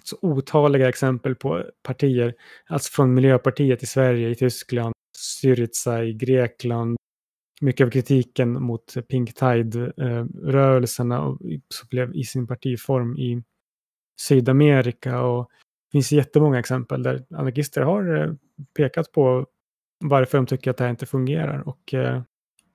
så 0.04 0.18
otaliga 0.20 0.88
exempel 0.88 1.34
på 1.34 1.64
partier, 1.82 2.34
alltså 2.66 2.92
från 2.92 3.14
Miljöpartiet 3.14 3.82
i 3.82 3.86
Sverige, 3.86 4.28
i 4.28 4.34
Tyskland, 4.34 4.94
Syriza 5.16 6.04
i 6.04 6.14
Grekland. 6.14 6.96
Mycket 7.60 7.86
av 7.86 7.90
kritiken 7.90 8.62
mot 8.62 8.94
Pink 9.08 9.34
Tide-rörelserna 9.34 11.38
blev 11.90 12.14
i 12.14 12.24
sin 12.24 12.46
partiform 12.46 13.16
i 13.16 13.42
Sydamerika. 14.20 15.20
Och 15.20 15.50
finns 15.96 16.12
jättemånga 16.12 16.59
exempel 16.59 17.02
där 17.02 17.24
anarkister 17.30 17.82
har 17.82 18.16
eh, 18.16 18.32
pekat 18.76 19.12
på 19.12 19.46
varför 20.04 20.38
de 20.38 20.46
tycker 20.46 20.70
att 20.70 20.76
det 20.76 20.85
här 20.85 20.90
inte 20.90 21.06
fungerar. 21.06 21.68
Och 21.68 21.94
eh, 21.94 22.22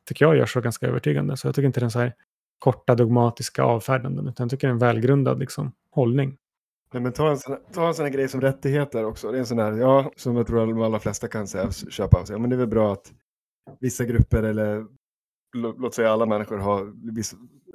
tycker 0.07 0.25
jag 0.25 0.37
gör 0.37 0.45
så 0.45 0.61
ganska 0.61 0.87
övertygande. 0.87 1.37
Så 1.37 1.47
jag 1.47 1.55
tycker 1.55 1.65
inte 1.65 1.79
den 1.79 1.91
så 1.91 1.99
här 1.99 2.13
korta 2.59 2.95
dogmatiska 2.95 3.63
avfärdanden, 3.63 4.27
utan 4.27 4.43
jag 4.43 4.51
tycker 4.51 4.67
det 4.67 4.71
är 4.71 4.73
en 4.73 4.79
välgrundad 4.79 5.39
liksom, 5.39 5.71
hållning. 5.91 6.37
Nej, 6.93 7.03
men 7.03 7.11
ta 7.11 7.29
en, 7.29 7.37
sån, 7.37 7.57
ta 7.73 7.87
en 7.87 7.93
sån 7.93 8.05
här 8.05 8.13
grej 8.13 8.27
som 8.27 8.41
rättigheter 8.41 9.05
också. 9.05 9.31
Det 9.31 9.37
är 9.37 9.39
en 9.39 9.45
sån 9.45 9.59
här, 9.59 9.71
ja, 9.71 10.11
som 10.15 10.35
jag 10.35 10.47
tror 10.47 10.67
de 10.67 10.81
allra 10.81 10.99
flesta 10.99 11.27
kan 11.27 11.47
säga, 11.47 11.71
köpa 11.71 12.19
av 12.19 12.25
sig. 12.25 12.33
Ja, 12.33 12.39
men 12.39 12.49
det 12.49 12.55
är 12.55 12.57
väl 12.57 12.67
bra 12.67 12.93
att 12.93 13.13
vissa 13.79 14.05
grupper 14.05 14.43
eller 14.43 14.85
låt 15.53 15.95
säga 15.95 16.11
alla 16.11 16.25
människor 16.25 16.57
har, 16.57 16.93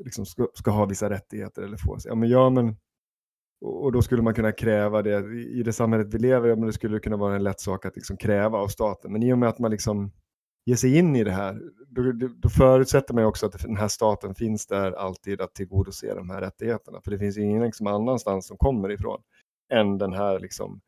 liksom 0.04 0.26
ska, 0.26 0.48
ska, 0.54 0.70
ha 0.70 0.86
vissa 0.86 1.10
rättigheter 1.10 1.62
eller 1.62 1.76
få 1.76 1.98
sig. 1.98 2.08
Ja, 2.08 2.14
men, 2.14 2.28
ja, 2.28 2.50
men 2.50 2.76
och 3.66 3.92
då 3.92 4.02
skulle 4.02 4.22
man 4.22 4.34
kunna 4.34 4.52
kräva 4.52 5.02
det 5.02 5.32
i 5.34 5.62
det 5.62 5.72
samhället 5.72 6.14
vi 6.14 6.18
lever 6.18 6.48
i, 6.48 6.56
men 6.56 6.66
det 6.66 6.72
skulle 6.72 6.98
kunna 6.98 7.16
vara 7.16 7.36
en 7.36 7.42
lätt 7.42 7.60
sak 7.60 7.86
att 7.86 7.96
liksom 7.96 8.16
kräva 8.16 8.58
av 8.58 8.68
staten. 8.68 9.12
Men 9.12 9.22
i 9.22 9.32
och 9.32 9.38
med 9.38 9.48
att 9.48 9.58
man 9.58 9.70
liksom 9.70 10.12
ger 10.66 10.76
sig 10.76 10.96
in 10.98 11.16
i 11.16 11.24
det 11.24 11.30
här, 11.30 11.60
då, 11.88 12.12
då 12.28 12.48
förutsätter 12.48 13.14
man 13.14 13.24
också 13.24 13.46
att 13.46 13.62
den 13.62 13.76
här 13.76 13.88
staten 13.88 14.34
finns 14.34 14.66
där 14.66 14.92
alltid 14.92 15.40
att 15.40 15.54
tillgodose 15.54 16.14
de 16.14 16.30
här 16.30 16.40
rättigheterna. 16.40 17.00
För 17.00 17.10
det 17.10 17.18
finns 17.18 17.38
ju 17.38 17.42
ingen 17.42 17.62
liksom 17.62 17.86
annanstans 17.86 18.46
som 18.46 18.56
kommer 18.56 18.90
ifrån 18.90 19.22
än 19.72 19.98
den 19.98 20.12
här 20.12 20.40
liksom, 20.40 20.80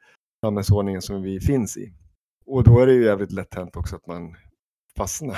samhällsordningen 0.44 1.02
som 1.02 1.22
vi 1.22 1.40
finns 1.40 1.76
i. 1.76 1.92
Och 2.46 2.64
då 2.64 2.80
är 2.80 2.86
det 2.86 2.92
ju 2.92 3.04
jävligt 3.04 3.32
lätt 3.32 3.54
hänt 3.54 3.76
också 3.76 3.96
att 3.96 4.06
man 4.06 4.36
fastnar 4.96 5.36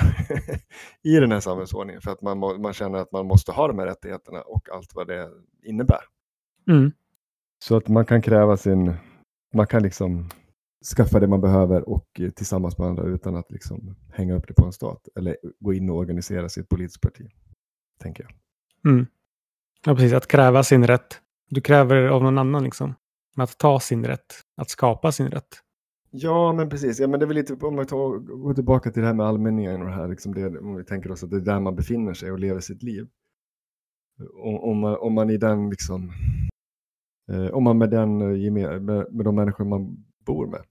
i 1.03 1.15
den 1.19 1.31
här 1.31 1.39
samhällsordningen 1.39 2.01
för 2.01 2.11
att 2.11 2.21
man, 2.21 2.39
man 2.39 2.73
känner 2.73 2.99
att 2.99 3.11
man 3.11 3.25
måste 3.25 3.51
ha 3.51 3.67
de 3.67 3.79
här 3.79 3.85
rättigheterna 3.85 4.41
och 4.41 4.69
allt 4.69 4.95
vad 4.95 5.07
det 5.07 5.29
innebär. 5.63 6.01
Mm. 6.69 6.91
Så 7.63 7.75
att 7.75 7.87
man 7.87 8.05
kan 8.05 8.21
kräva 8.21 8.57
sin, 8.57 8.93
man 9.53 9.67
kan 9.67 9.83
liksom 9.83 10.29
skaffa 10.97 11.19
det 11.19 11.27
man 11.27 11.41
behöver 11.41 11.89
och 11.89 12.07
eh, 12.19 12.29
tillsammans 12.29 12.77
med 12.77 12.87
andra 12.87 13.03
utan 13.03 13.35
att 13.35 13.51
liksom 13.51 13.95
hänga 14.11 14.35
upp 14.35 14.47
det 14.47 14.53
på 14.53 14.65
en 14.65 14.73
stat 14.73 15.07
eller 15.15 15.37
gå 15.59 15.73
in 15.73 15.89
och 15.89 15.97
organisera 15.97 16.49
sitt 16.49 16.69
politiskt 16.69 17.01
parti. 17.01 17.29
Tänker 17.99 18.23
jag. 18.23 18.33
Mm. 18.91 19.05
Ja, 19.85 19.95
precis. 19.95 20.13
Att 20.13 20.27
kräva 20.27 20.63
sin 20.63 20.87
rätt. 20.87 21.21
Du 21.49 21.61
kräver 21.61 22.07
av 22.07 22.23
någon 22.23 22.37
annan 22.37 22.63
liksom. 22.63 22.93
Men 23.35 23.43
att 23.43 23.57
ta 23.57 23.79
sin 23.79 24.05
rätt. 24.05 24.41
Att 24.57 24.69
skapa 24.69 25.11
sin 25.11 25.27
rätt. 25.27 25.61
Ja, 26.11 26.53
men 26.53 26.69
precis. 26.69 26.99
Ja, 26.99 27.07
men 27.07 27.19
det 27.19 27.25
är 27.25 27.27
väl 27.27 27.35
lite, 27.37 27.53
om 27.53 27.85
tar, 27.85 28.17
går 28.17 28.53
tillbaka 28.53 28.91
till 28.91 29.01
det 29.01 29.07
här 29.07 29.15
med 29.15 29.25
allmänningen 29.25 29.81
och 29.81 29.87
det 29.87 29.93
här, 29.93 30.07
liksom 30.07 30.33
det, 30.33 30.59
om 30.59 30.75
vi 30.75 30.83
tänker 30.83 31.11
oss 31.11 31.23
att 31.23 31.29
det 31.29 31.35
är 31.35 31.41
där 31.41 31.59
man 31.59 31.75
befinner 31.75 32.13
sig 32.13 32.31
och 32.31 32.39
lever 32.39 32.59
sitt 32.59 32.83
liv. 32.83 33.07
Om, 34.33 34.59
om, 34.59 34.77
man, 34.79 34.97
om 34.97 35.13
man 35.13 35.29
i 35.29 35.37
den 35.37 35.69
liksom, 35.69 36.11
om 37.51 37.63
man 37.63 37.77
med, 37.77 37.89
den, 37.89 38.21
eh, 38.21 38.51
med, 38.51 38.83
med 39.13 39.25
de 39.25 39.35
människor 39.35 39.65
man 39.65 40.05
bor 40.25 40.47
med 40.47 40.61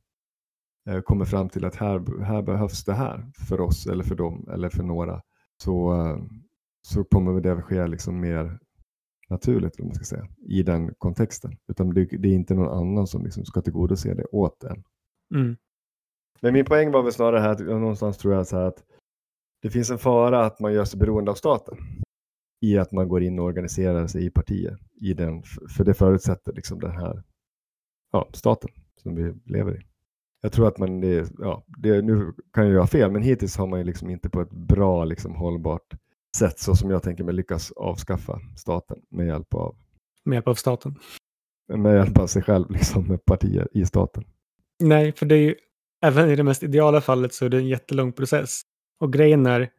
eh, 0.88 1.02
kommer 1.02 1.24
fram 1.24 1.48
till 1.48 1.64
att 1.64 1.74
här, 1.74 2.22
här 2.24 2.42
behövs 2.42 2.84
det 2.84 2.94
här 2.94 3.26
för 3.48 3.60
oss 3.60 3.86
eller 3.86 4.04
för 4.04 4.14
dem 4.14 4.48
eller 4.52 4.68
för 4.68 4.82
några, 4.82 5.22
så, 5.62 5.94
eh, 5.94 6.18
så 6.82 7.04
kommer 7.04 7.40
det 7.40 7.62
ske 7.62 7.86
liksom 7.86 8.20
mer 8.20 8.58
naturligt, 9.28 9.80
om 9.80 9.86
man 9.86 9.94
ska 9.94 10.04
säga, 10.04 10.28
i 10.48 10.62
den 10.62 10.94
kontexten. 10.98 11.56
Utan 11.68 11.94
det, 11.94 12.04
det 12.04 12.28
är 12.28 12.32
inte 12.32 12.54
någon 12.54 12.78
annan 12.78 13.06
som 13.06 13.24
liksom 13.24 13.44
ska 13.44 13.60
tillgodose 13.60 14.14
det 14.14 14.24
åt 14.24 14.64
en. 14.64 14.84
Mm. 15.34 15.56
Men 16.40 16.52
min 16.52 16.64
poäng 16.64 16.90
var 16.90 17.02
väl 17.02 17.12
snarare 17.12 17.40
här, 17.40 17.50
att 17.50 17.60
någonstans 17.60 18.18
tror 18.18 18.34
jag 18.34 18.46
så 18.46 18.56
att 18.56 18.84
det 19.62 19.70
finns 19.70 19.90
en 19.90 19.98
fara 19.98 20.44
att 20.44 20.60
man 20.60 20.72
gör 20.72 20.84
sig 20.84 20.98
beroende 20.98 21.30
av 21.30 21.34
staten 21.34 21.76
i 22.60 22.78
att 22.78 22.92
man 22.92 23.08
går 23.08 23.22
in 23.22 23.38
och 23.38 23.44
organiserar 23.44 24.06
sig 24.06 24.24
i 24.24 24.30
partier. 24.30 24.78
I 25.00 25.14
den, 25.14 25.42
för 25.76 25.84
det 25.84 25.94
förutsätter 25.94 26.52
liksom 26.52 26.80
den 26.80 26.90
här 26.90 27.22
ja, 28.12 28.28
staten 28.32 28.70
som 29.02 29.14
vi 29.14 29.34
lever 29.52 29.76
i. 29.80 29.82
Jag 30.42 30.52
tror 30.52 30.68
att 30.68 30.78
man, 30.78 31.00
det, 31.00 31.30
ja, 31.38 31.64
det, 31.66 32.02
nu 32.02 32.32
kan 32.52 32.68
jag 32.68 32.80
ha 32.80 32.86
fel, 32.86 33.10
men 33.10 33.22
hittills 33.22 33.56
har 33.56 33.66
man 33.66 33.78
ju 33.78 33.84
liksom 33.84 34.10
inte 34.10 34.30
på 34.30 34.40
ett 34.40 34.50
bra, 34.50 35.04
liksom, 35.04 35.34
hållbart 35.34 35.94
sätt, 36.36 36.58
så 36.58 36.76
som 36.76 36.90
jag 36.90 37.02
tänker 37.02 37.24
mig, 37.24 37.34
lyckas 37.34 37.72
avskaffa 37.72 38.40
staten 38.56 38.98
med 39.10 39.26
hjälp 39.26 39.54
av, 39.54 39.76
Med 40.24 40.36
hjälp 40.36 40.48
av 40.48 40.54
staten. 40.54 40.94
med 41.68 41.94
hjälp 41.94 42.18
av 42.18 42.26
sig 42.26 42.42
själv, 42.42 42.70
liksom, 42.70 43.08
med 43.08 43.24
partier 43.24 43.68
i 43.72 43.86
staten. 43.86 44.24
Nej, 44.82 45.12
för 45.12 45.26
det 45.26 45.34
är 45.34 45.42
ju, 45.42 45.54
även 46.02 46.30
i 46.30 46.36
det 46.36 46.42
mest 46.42 46.62
ideala 46.62 47.00
fallet 47.00 47.34
så 47.34 47.44
är 47.44 47.48
det 47.48 47.56
en 47.56 47.68
jättelång 47.68 48.12
process. 48.12 48.62
Och 49.00 49.12
grejen 49.12 49.46
är, 49.46 49.70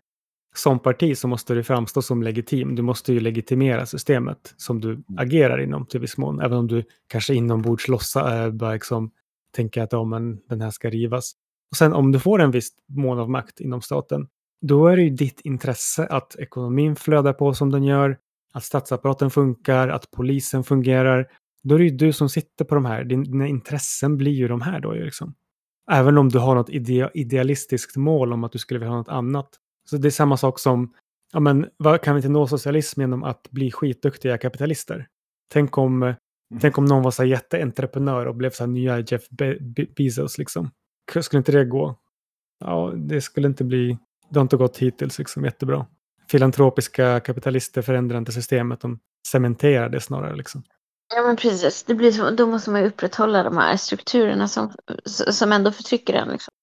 som 0.56 0.80
parti 0.80 1.18
så 1.18 1.28
måste 1.28 1.54
du 1.54 1.64
framstå 1.64 2.02
som 2.02 2.24
legitim. 2.24 2.76
Du 2.76 2.82
måste 2.82 3.14
ju 3.14 3.20
legitimera 3.20 3.86
systemet 3.86 4.54
som 4.58 4.82
du 4.82 5.04
agerar 5.18 5.62
inom 5.62 5.86
till 5.86 6.00
viss 6.00 6.18
mån. 6.18 6.40
Även 6.42 6.58
om 6.58 6.68
du 6.68 6.84
kanske 7.08 7.34
inombords 7.34 7.88
lossa, 7.88 8.46
äh, 8.46 8.74
liksom 8.74 9.12
tänka 9.56 9.84
att 9.84 9.92
ja, 9.94 10.04
men 10.04 10.40
den 10.50 10.62
här 10.62 10.70
ska 10.70 10.90
rivas. 10.90 11.34
Och 11.72 11.78
sen 11.78 11.94
om 11.94 12.12
du 12.12 12.20
får 12.20 12.42
en 12.42 12.52
viss 12.52 12.70
mån 12.90 13.20
av 13.20 13.30
makt 13.30 13.60
inom 13.60 13.82
staten, 13.82 14.28
då 14.62 14.88
är 14.88 14.96
det 14.96 15.04
ju 15.04 15.10
ditt 15.10 15.42
intresse 15.42 16.06
att 16.06 16.36
ekonomin 16.36 16.96
flödar 16.96 17.34
på 17.34 17.54
som 17.54 17.72
den 17.72 17.84
gör, 17.84 18.18
att 18.54 18.64
statsapparaten 18.64 19.30
funkar, 19.30 19.88
att 19.88 20.12
polisen 20.12 20.64
fungerar. 20.64 21.28
Då 21.64 21.76
är 21.76 21.80
det 21.80 21.86
ju 21.86 21.98
du 21.98 22.14
som 22.14 22.30
sitter 22.30 22.66
på 22.66 22.76
de 22.76 22.86
här. 22.86 23.04
Din- 23.04 23.24
Dina 23.24 23.48
intressen 23.48 24.18
blir 24.18 24.32
ju 24.32 24.48
de 24.48 24.62
här 24.62 24.80
då 24.80 24.92
liksom. 24.92 25.34
Även 25.92 26.18
om 26.18 26.30
du 26.30 26.40
har 26.40 26.56
något 26.56 26.70
ide 26.70 27.12
idealistiskt 27.14 27.96
mål 27.98 28.34
om 28.34 28.44
att 28.44 28.52
du 28.52 28.60
skulle 28.60 28.80
vilja 28.80 28.90
ha 28.92 28.98
något 28.98 29.10
annat. 29.10 29.50
Så 29.92 29.98
det 29.98 30.08
är 30.08 30.10
samma 30.10 30.38
sak 30.38 30.60
som, 30.60 30.94
ja 31.34 31.40
men 31.40 31.70
vad 31.78 32.02
kan 32.02 32.16
vi 32.16 32.20
inte 32.20 32.30
nå 32.30 32.48
socialism 32.48 33.02
genom 33.02 33.24
att 33.24 33.48
bli 33.52 33.72
skitduktiga 33.72 34.38
kapitalister? 34.38 35.08
Tänk 35.54 35.78
om, 35.78 36.04
eh, 36.04 36.16
tänk 36.62 36.78
om 36.78 36.86
någon 36.86 37.04
var 37.04 37.12
så 37.12 37.24
jätteentreprenör 37.24 38.26
och 38.26 38.36
blev 38.36 38.50
så 38.50 38.64
här 38.64 38.68
nya 38.68 39.00
Jeff 39.00 39.30
Be 39.30 39.58
Be 39.60 39.86
Bezos 39.96 40.38
liksom. 40.38 40.72
Skulle 41.22 41.38
inte 41.38 41.52
det 41.52 41.66
gå? 41.66 41.96
Ja, 42.60 42.94
det 42.96 43.22
skulle 43.22 43.48
inte 43.48 43.64
bli, 43.64 43.98
det 44.30 44.40
har 44.40 44.42
inte 44.42 44.58
gått 44.58 44.78
hittills 44.78 45.20
liksom 45.20 45.46
jättebra. 45.46 45.86
Filantropiska 46.28 47.20
kapitalister 47.20 47.82
förändrar 47.82 48.18
inte 48.18 48.32
systemet, 48.32 48.82
de 48.82 49.00
cementerar 49.28 49.90
det 49.90 50.00
snarare 50.00 50.36
liksom. 50.36 50.64
Ja 51.16 51.22
men 51.22 51.36
precis, 51.36 51.84
det 51.84 51.96
blir 51.96 52.12
så, 52.12 52.30
då 52.30 52.48
måste 52.48 52.72
man 52.72 52.82
ju 52.82 52.88
upprätthålla 52.88 53.44
de 53.44 53.58
här 53.58 53.78
strukturerna 53.78 54.48
som, 54.48 54.72
som 55.06 55.52
ändå 55.52 55.72
förtrycker 55.72 56.14
en. 56.14 56.30
Liksom. 56.30 56.54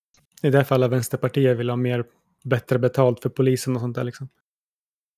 Det 0.40 0.48
är 0.48 0.52
därför 0.52 0.74
alla 0.74 0.88
vänsterpartier 0.88 1.54
vill 1.54 1.70
ha 1.70 1.76
mer, 1.76 2.04
bättre 2.44 2.78
betalt 2.78 3.22
för 3.22 3.28
polisen 3.28 3.74
och 3.74 3.80
sånt 3.80 3.96
där 3.96 4.04
liksom. 4.04 4.28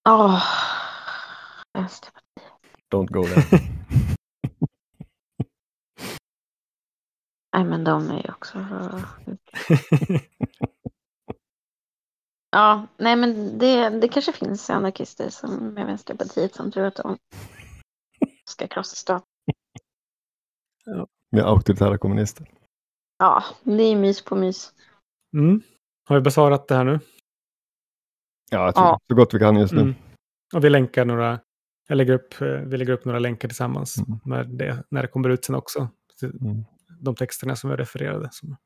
Åh, 0.09 0.43
Vänsterpartiet. 1.73 2.53
Don't 2.95 3.07
go 3.07 3.25
there. 3.25 3.43
Nej 7.57 7.65
men 7.65 7.85
de 7.85 8.11
är 8.11 8.23
ju 8.23 8.33
också... 8.33 8.59
Ja, 12.53 12.87
nej 12.97 13.17
men 13.17 13.59
det, 13.59 13.89
det 13.89 14.09
kanske 14.09 14.33
finns 14.33 14.71
anarkister 14.71 15.29
som 15.31 15.75
med 15.75 15.87
Vänsterpartiet 15.87 16.55
som 16.55 16.73
tror 16.73 16.85
att 16.85 16.97
de 16.97 17.19
ska 18.45 18.69
krossa 18.69 18.97
staten. 18.97 19.27
Med 21.31 21.45
auktoritära 21.45 21.99
kommunister. 21.99 22.51
Ja, 23.19 23.45
det 23.63 23.83
är 23.83 23.97
mys 23.97 24.25
på 24.25 24.37
mys. 24.37 24.75
Mm. 25.37 25.63
Har 26.11 26.17
vi 26.17 26.23
besvarat 26.23 26.69
det 26.69 26.75
här 26.75 26.85
nu? 26.85 26.99
Ja, 28.51 28.65
jag 28.65 28.75
tror 28.75 28.87
Ja. 28.87 28.99
så 29.09 29.15
gott 29.15 29.35
vi 29.35 29.39
kan 29.39 29.57
just 29.57 29.73
nu. 29.73 29.81
Mm. 29.81 29.95
Och 30.55 30.65
vi 30.65 30.71
länkar 30.71 31.05
några, 31.05 31.41
jag 31.89 31.97
lägger 31.97 32.13
upp, 32.15 32.41
eh, 32.41 32.47
vi 32.49 32.77
lägger 32.77 32.93
upp 32.93 33.05
några 33.05 33.19
länkar 33.19 33.49
tillsammans 33.49 33.99
Mm. 33.99 34.21
när, 34.25 34.45
det, 34.45 34.85
när 34.91 35.03
det 35.03 35.09
kommer 35.09 35.29
ut 35.29 35.45
sen 35.45 35.55
också. 35.55 35.89
Mm. 36.23 36.65
De 37.01 37.15
texterna 37.15 37.57
som 37.57 37.71
jag 37.71 37.81
refererade. 37.81 38.29
Som... 38.33 38.57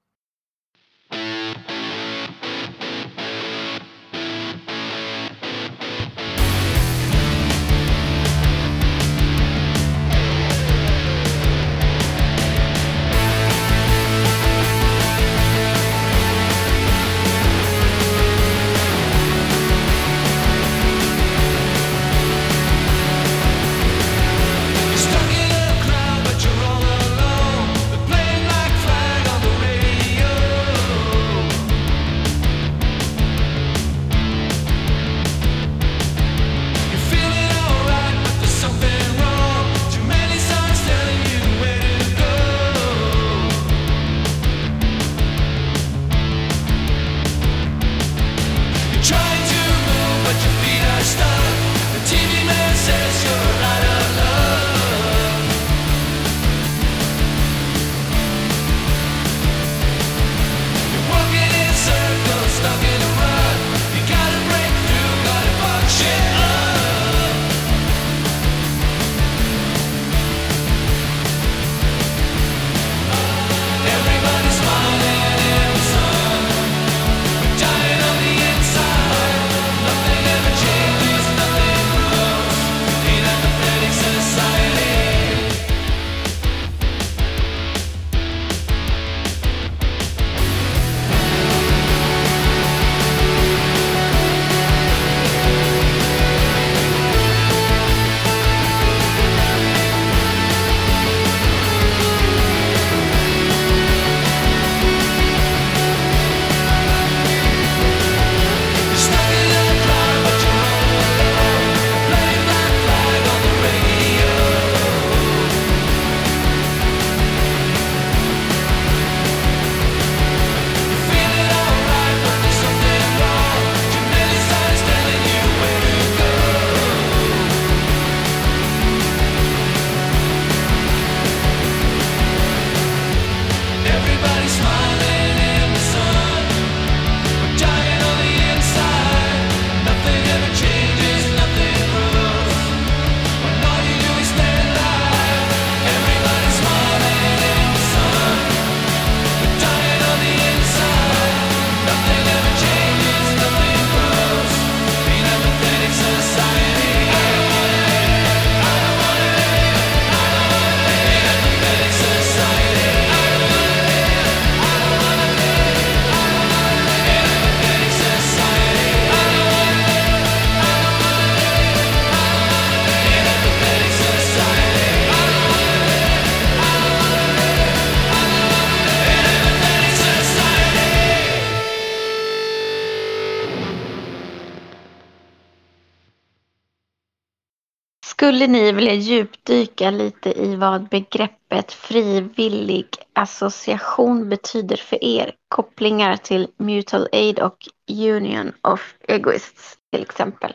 Skulle 188.24 188.46
ni 188.46 188.72
vilja 188.72 188.94
djupdyka 188.94 189.90
lite 189.90 190.40
i 190.40 190.56
vad 190.56 190.88
begreppet 190.88 191.72
frivillig 191.72 192.86
association 193.12 194.28
betyder 194.28 194.76
för 194.76 195.04
er? 195.04 195.34
Kopplingar 195.48 196.16
till 196.16 196.48
Mutual 196.56 197.08
Aid 197.12 197.38
och 197.38 197.56
Union 197.90 198.52
of 198.62 198.94
Egoists 199.08 199.78
till 199.92 200.02
exempel. 200.02 200.52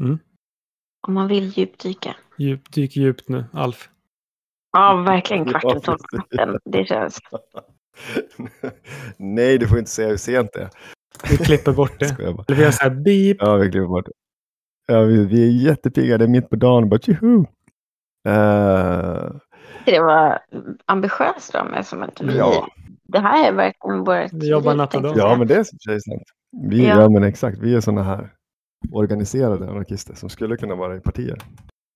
Mm. 0.00 0.18
Om 1.06 1.14
man 1.14 1.28
vill 1.28 1.58
djupdyka. 1.58 2.16
Djup, 2.38 2.72
dyk 2.72 2.96
djupt 2.96 3.28
nu, 3.28 3.44
Alf. 3.52 3.88
Ja, 4.72 4.96
verkligen 5.06 5.44
kvart 5.44 5.64
Ja, 5.64 5.76
i 5.76 5.80
tolv. 5.80 6.58
Det 6.64 6.84
känns. 6.84 7.18
Nej, 9.16 9.58
du 9.58 9.68
får 9.68 9.78
inte 9.78 9.90
säga 9.90 10.08
hur 10.08 10.16
sent 10.16 10.52
det 10.52 10.60
är. 10.60 10.70
Vi 11.30 11.36
klipper 11.36 11.72
bort 11.72 12.00
det. 12.00 12.06
Eller 12.20 12.54
vi 12.56 12.62
gör 12.62 12.70
så 12.70 12.82
här 12.82 12.90
beep. 12.90 13.36
Ja, 13.40 13.56
vi 13.56 13.70
klipper 13.70 13.88
bort 13.88 14.06
det. 14.06 14.12
Ja, 14.92 15.00
vi, 15.00 15.24
vi 15.26 15.42
är 15.48 15.62
jättepigga, 15.68 16.18
det 16.18 16.24
är 16.24 16.28
mitt 16.28 16.50
på 16.50 16.56
dagen. 16.56 16.88
Bara 16.88 17.00
tjoho! 17.00 17.40
Eh, 18.28 19.30
Det 19.86 20.00
var 20.00 20.38
ambitiöst 20.86 21.52
då 21.52 21.64
med 21.64 21.86
som 21.86 22.02
att 22.02 22.20
vi, 22.20 22.36
Ja. 22.38 22.68
det 23.08 23.18
här 23.18 23.48
är 23.48 23.52
verkligen 23.52 24.04
vårt 24.04 24.32
Vi 24.32 24.50
jobbar 24.50 24.74
natt 24.74 24.94
och 24.94 25.02
dag. 25.02 25.16
ja, 25.16 25.36
men 25.38 25.46
det 25.46 25.54
är 25.54 25.64
så 25.64 25.76
sant. 26.00 26.22
Vi, 26.70 26.86
Ja. 26.88 27.00
ja. 27.00 27.08
men 27.08 27.22
exakt. 27.24 27.58
Vi 27.58 27.74
är 27.74 27.80
sådana 27.80 28.02
här 28.02 28.32
organiserade 28.92 29.70
anarkister 29.70 30.14
som 30.14 30.28
skulle 30.28 30.56
kunna 30.56 30.74
vara 30.74 30.96
i 30.96 31.00
partier. 31.00 31.38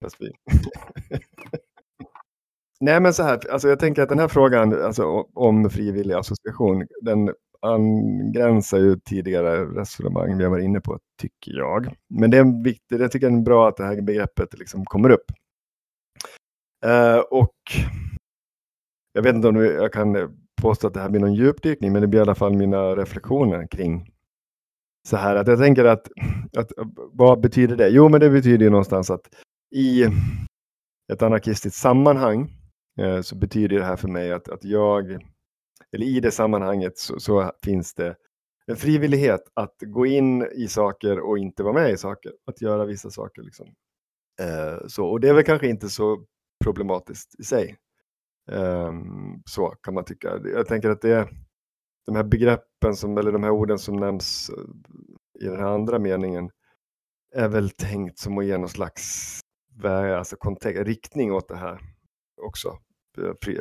Fast 0.05 0.17
vi... 0.21 0.31
Nej, 2.81 3.01
men 3.01 3.15
så 3.15 3.23
här, 3.23 3.51
alltså 3.53 3.69
jag 3.69 3.79
tänker 3.81 4.03
att 4.03 4.09
den 4.09 4.19
här 4.19 4.29
frågan 4.29 4.83
alltså, 4.85 5.05
om 5.35 5.71
frivillig 5.71 6.15
association, 6.15 6.87
den 7.03 7.35
angränsar 7.63 8.79
ju 8.79 8.97
tidigare 8.97 9.65
resonemang 9.65 10.39
vi 10.39 10.45
har 10.45 10.51
varit 10.51 10.65
inne 10.65 10.81
på, 10.81 10.99
tycker 11.21 11.53
jag. 11.53 11.95
Men 12.09 12.31
det 12.31 12.39
är 12.39 12.65
viktigt, 12.65 13.01
jag 13.01 13.13
tycker 13.13 13.31
det 13.31 13.37
är 13.37 13.41
bra 13.41 13.69
att 13.69 13.77
det 13.77 13.85
här 13.85 14.01
begreppet 14.01 14.59
liksom 14.59 14.85
kommer 14.85 15.11
upp. 15.11 15.25
Eh, 16.85 17.19
och 17.19 17.57
jag 19.13 19.23
vet 19.23 19.35
inte 19.35 19.49
om 19.49 19.57
jag 19.57 19.93
kan 19.93 20.39
påstå 20.63 20.87
att 20.87 20.95
det 20.95 21.01
här 21.01 21.09
blir 21.09 21.21
någon 21.21 21.35
djupdykning, 21.35 21.93
men 21.93 22.03
det 22.03 22.09
blir 22.09 22.21
i 22.21 22.23
alla 22.23 22.35
fall 22.35 22.57
mina 22.57 22.97
reflektioner 22.97 23.67
kring 23.67 24.13
så 25.09 25.17
här 25.17 25.37
att 25.37 25.47
jag 25.47 25.59
tänker 25.59 25.85
att, 25.85 26.09
att 26.57 26.73
vad 27.13 27.41
betyder 27.41 27.77
det? 27.77 27.89
Jo, 27.89 28.09
men 28.09 28.21
det 28.21 28.31
betyder 28.31 28.65
ju 28.65 28.71
någonstans 28.71 29.11
att 29.11 29.35
i 29.75 30.05
ett 31.13 31.23
anarkistiskt 31.23 31.81
sammanhang 31.81 32.51
eh, 33.01 33.21
så 33.21 33.37
betyder 33.37 33.79
det 33.79 33.85
här 33.85 33.97
för 33.97 34.09
mig 34.09 34.33
att, 34.33 34.49
att 34.49 34.65
jag, 34.65 35.19
eller 35.93 36.07
i 36.07 36.21
det 36.21 36.31
sammanhanget 36.31 36.99
så, 36.99 37.21
så 37.21 37.53
finns 37.63 37.95
det 37.95 38.17
en 38.67 38.77
frivillighet 38.77 39.43
att 39.55 39.77
gå 39.81 40.07
in 40.07 40.43
i 40.43 40.69
saker 40.69 41.21
och 41.21 41.39
inte 41.39 41.63
vara 41.63 41.75
med 41.75 41.91
i 41.91 41.97
saker, 41.97 42.33
att 42.47 42.63
göra 42.63 42.85
vissa 42.85 43.11
saker. 43.11 43.43
Liksom. 43.43 43.67
Eh, 44.41 44.87
så, 44.87 45.07
och 45.07 45.21
det 45.21 45.29
är 45.29 45.35
väl 45.35 45.45
kanske 45.45 45.69
inte 45.69 45.89
så 45.89 46.25
problematiskt 46.65 47.41
i 47.41 47.45
sig. 47.45 47.77
Eh, 48.51 48.93
så 49.45 49.69
kan 49.69 49.95
man 49.95 50.05
tycka. 50.05 50.41
Jag 50.45 50.67
tänker 50.67 50.91
att 50.91 51.01
det 51.01 51.29
de 52.07 52.17
här 52.17 52.25
begreppen 52.25 52.97
som, 52.97 53.19
eller 53.19 53.33
de 53.33 53.43
här 53.43 53.51
orden 53.51 53.79
som 53.79 53.97
nämns 53.97 54.51
eh, 54.51 55.45
i 55.45 55.49
den 55.49 55.61
här 55.61 55.69
andra 55.75 55.99
meningen 55.99 56.51
är 57.35 57.49
väl 57.49 57.71
tänkt 57.71 58.19
som 58.19 58.39
att 58.39 58.45
ge 58.45 58.59
någon 58.59 58.69
slags 58.69 59.41
väg, 59.83 60.13
alltså 60.13 60.37
kontext, 60.37 60.83
riktning 60.83 61.33
åt 61.33 61.49
det 61.49 61.57
här 61.57 61.81
också. 62.43 62.79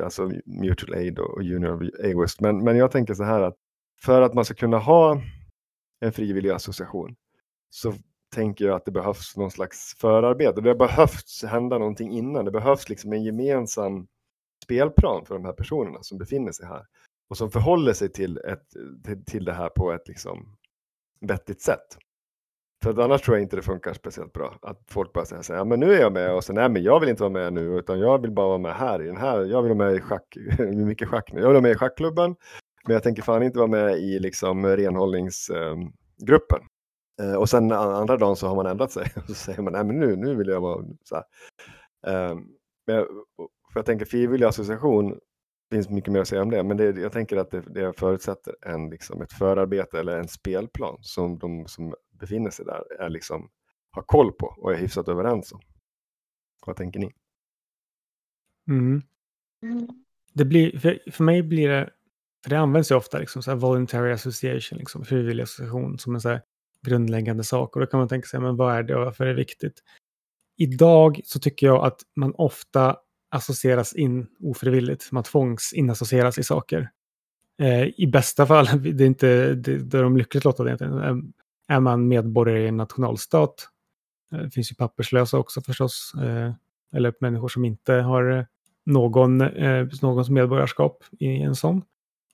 Alltså 0.03 0.31
mutual 0.45 0.93
aid 0.93 1.19
och 1.19 1.39
union 1.39 1.65
of 1.65 1.81
egoist. 1.99 2.41
Men, 2.41 2.63
men 2.63 2.77
jag 2.77 2.91
tänker 2.91 3.13
så 3.13 3.23
här 3.23 3.41
att 3.41 3.55
för 4.01 4.21
att 4.21 4.33
man 4.33 4.45
ska 4.45 4.53
kunna 4.53 4.77
ha 4.77 5.21
en 5.99 6.11
frivillig 6.11 6.49
association 6.49 7.15
så 7.69 7.93
tänker 8.35 8.65
jag 8.65 8.75
att 8.75 8.85
det 8.85 8.91
behövs 8.91 9.37
någon 9.37 9.51
slags 9.51 9.95
förarbete. 9.97 10.61
Det 10.61 10.75
behövs 10.75 11.43
hända 11.43 11.77
någonting 11.77 12.11
innan. 12.11 12.45
Det 12.45 12.51
behövs 12.51 12.89
liksom 12.89 13.13
en 13.13 13.23
gemensam 13.23 14.07
spelplan 14.63 15.25
för 15.25 15.35
de 15.35 15.45
här 15.45 15.53
personerna 15.53 16.03
som 16.03 16.17
befinner 16.17 16.51
sig 16.51 16.65
här 16.65 16.85
och 17.29 17.37
som 17.37 17.51
förhåller 17.51 17.93
sig 17.93 18.09
till, 18.09 18.37
ett, 18.37 18.67
till, 19.05 19.25
till 19.25 19.45
det 19.45 19.53
här 19.53 19.69
på 19.69 19.91
ett 19.91 20.07
liksom 20.07 20.57
vettigt 21.19 21.61
sätt. 21.61 21.97
För 22.84 23.02
annars 23.02 23.22
tror 23.22 23.38
jag 23.38 23.44
inte 23.44 23.56
det 23.56 23.62
funkar 23.62 23.94
speciellt 23.94 24.34
bra. 24.34 24.56
Att 24.62 24.80
folk 24.89 25.13
bara 25.13 25.26
säger 25.26 25.41
så 25.41 25.54
här, 25.54 25.60
ja 25.60 25.65
men 25.65 25.80
nu 25.80 25.94
är 25.94 26.02
jag 26.02 26.13
med 26.13 26.34
och 26.34 26.44
sen 26.44 26.56
nej 26.56 26.70
men 26.70 26.84
jag 26.84 27.00
vill 27.00 27.10
inte 27.10 27.24
vara 27.24 27.34
med 27.34 27.54
nu 27.54 27.62
utan 27.62 28.00
jag 28.00 28.22
vill 28.22 28.32
bara 28.32 28.48
vara 28.48 28.58
med 28.58 28.76
här 28.76 29.02
i 29.02 29.08
den 29.08 29.17
här, 29.17 29.46
jag 29.46 29.62
vill 29.62 29.74
vara 29.74 29.88
med 29.89 29.96
i 29.96 30.02
schack, 30.02 30.38
mycket 30.60 31.08
schack 31.08 31.34
nu, 31.34 31.39
jag 31.39 31.48
vill 31.48 31.54
vara 31.54 31.62
med 31.62 31.72
i 31.72 31.76
schackklubben 31.76 32.36
men 32.86 32.94
jag 32.94 33.04
tänker 33.04 33.22
fan 33.22 33.44
inte 33.44 33.60
vara 33.60 33.67
med 33.67 33.98
i 33.98 34.20
liksom 34.20 34.65
renhållningsgruppen. 34.65 36.60
Eh, 37.22 37.34
och 37.34 37.50
sen 37.50 37.72
andra 37.72 38.17
dagen 38.17 38.36
så 38.36 38.48
har 38.48 38.56
man 38.56 38.65
ändrat 38.65 38.91
sig 38.91 39.12
och 39.15 39.28
så 39.28 39.34
säger 39.34 39.62
man 39.62 39.74
nej 39.74 39.84
men 39.84 40.00
nu, 40.00 40.15
nu 40.15 40.36
vill 40.36 40.48
jag 40.48 40.62
vara 40.62 40.86
så 41.04 41.15
här. 41.15 41.24
Eh, 42.08 42.36
men 42.88 42.96
jag, 42.96 43.08
för 43.74 43.80
jag 43.80 43.86
tänker 43.86 44.06
frivillig 44.06 44.46
association 44.46 45.20
finns 45.72 45.89
mycket 45.89 46.13
mer 46.13 46.22
att 46.22 46.28
säga 46.28 46.41
om 46.41 46.52
det, 46.52 46.63
men 46.63 46.78
det, 46.78 47.02
jag 47.02 47.12
tänker 47.12 47.38
att 47.38 47.52
det, 47.52 47.62
det 47.62 48.00
förutsätter 48.00 48.56
en, 48.62 48.89
liksom, 48.89 49.22
ett 49.22 49.34
förarbete 49.34 50.00
eller 50.00 50.17
en 50.17 50.28
spelplan 50.28 50.98
som 51.02 51.39
de 51.39 51.67
som 51.67 51.94
befinner 52.21 52.49
sig 52.49 52.65
där 52.65 53.01
är 53.01 53.10
liksom, 53.10 53.49
har 53.91 54.01
koll 54.01 54.31
på 54.31 54.45
och 54.45 54.73
är 54.73 54.77
hyfsat 54.77 55.07
överens 55.07 55.51
om. 55.51 55.60
Vad 56.65 56.75
tänker 56.75 56.99
ni? 56.99 57.12
Mm. 58.67 59.01
Det 60.34 60.45
blir, 60.45 60.79
för, 60.79 61.12
för 61.12 61.23
mig 61.23 61.43
blir 61.43 61.69
det, 61.69 61.89
för 62.43 62.49
det 62.49 62.60
används 62.60 62.91
ju 62.91 62.95
ofta 62.95 63.19
liksom 63.19 63.43
så 63.43 63.51
här 63.51 63.57
voluntary 63.57 64.12
association, 64.12 64.79
liksom, 64.79 65.05
frivillig 65.05 65.43
association 65.43 65.99
som 65.99 66.15
en 66.15 66.21
så 66.21 66.29
här 66.29 66.41
grundläggande 66.81 67.43
sak. 67.43 67.75
Och 67.75 67.81
då 67.81 67.88
kan 67.88 67.99
man 67.99 68.07
tänka 68.07 68.27
sig, 68.27 68.39
men 68.39 68.55
vad 68.55 68.75
är 68.75 68.84
det 68.84 68.95
och 68.95 69.05
varför 69.05 69.25
är 69.25 69.29
det 69.29 69.36
viktigt? 69.36 69.79
Idag 70.57 71.21
så 71.25 71.39
tycker 71.39 71.67
jag 71.67 71.86
att 71.86 72.01
man 72.15 72.34
ofta 72.36 72.97
associeras 73.29 73.93
in 73.93 74.27
ofrivilligt. 74.39 75.12
Man 75.12 75.23
tvångs 75.23 75.73
inassocieras 75.73 76.38
i 76.38 76.43
saker. 76.43 76.89
Eh, 77.62 77.88
I 77.97 78.07
bästa 78.07 78.47
fall, 78.47 78.65
det 78.93 79.03
är 79.03 79.07
inte 79.07 79.53
det, 79.53 79.77
det 79.77 79.97
är 79.97 80.03
de 80.03 80.17
lyckligt 80.17 80.43
lottade 80.43 80.69
egentligen, 80.69 81.34
är, 81.67 81.80
man 81.80 82.08
medborgare 82.08 82.63
i 82.63 82.67
en 82.67 82.78
nationalstat. 82.78 83.67
Det 84.32 84.50
finns 84.52 84.71
ju 84.71 84.76
papperslösa 84.76 85.38
också 85.38 85.62
förstås. 85.62 86.13
Eh, 86.21 86.54
eller 86.93 87.13
människor 87.19 87.47
som 87.47 87.65
inte 87.65 87.93
har 87.93 88.38
eh, 88.38 88.45
någon, 88.86 89.38
någons 90.02 90.30
medborgarskap 90.30 91.04
i 91.19 91.41
en 91.41 91.56
sån. 91.56 91.82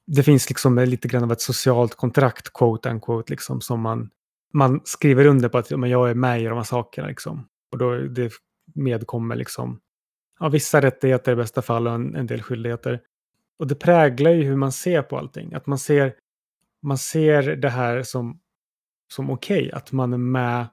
Det 0.07 0.23
finns 0.23 0.49
liksom 0.49 0.75
lite 0.79 1.07
grann 1.07 1.23
av 1.23 1.31
ett 1.31 1.41
socialt 1.41 1.95
kontrakt, 1.95 2.53
quote 2.53 2.89
unquote, 2.89 3.33
liksom, 3.33 3.61
som 3.61 3.81
man, 3.81 4.09
man 4.53 4.81
skriver 4.83 5.25
under 5.25 5.49
på 5.49 5.57
att 5.57 5.71
men 5.71 5.89
jag 5.89 6.09
är 6.09 6.13
med 6.13 6.41
i 6.41 6.45
de 6.45 6.57
här 6.57 6.63
sakerna. 6.63 7.07
Liksom. 7.07 7.47
Och 7.71 7.77
då 7.77 7.95
det 7.95 8.31
medkommer 8.75 9.35
liksom, 9.35 9.79
ja, 10.39 10.49
vissa 10.49 10.81
rättigheter 10.81 11.31
i 11.31 11.35
bästa 11.35 11.61
fall 11.61 11.87
och 11.87 11.93
en, 11.93 12.15
en 12.15 12.27
del 12.27 12.41
skyldigheter. 12.41 13.01
Och 13.59 13.67
det 13.67 13.75
präglar 13.75 14.31
ju 14.31 14.43
hur 14.43 14.55
man 14.55 14.71
ser 14.71 15.01
på 15.01 15.17
allting. 15.17 15.53
Att 15.53 15.67
man 15.67 15.79
ser, 15.79 16.13
man 16.81 16.97
ser 16.97 17.43
det 17.43 17.69
här 17.69 18.03
som, 18.03 18.39
som 19.07 19.29
okej, 19.29 19.71
att 19.71 19.91
man 19.91 20.13
är 20.13 20.17
med 20.17 20.67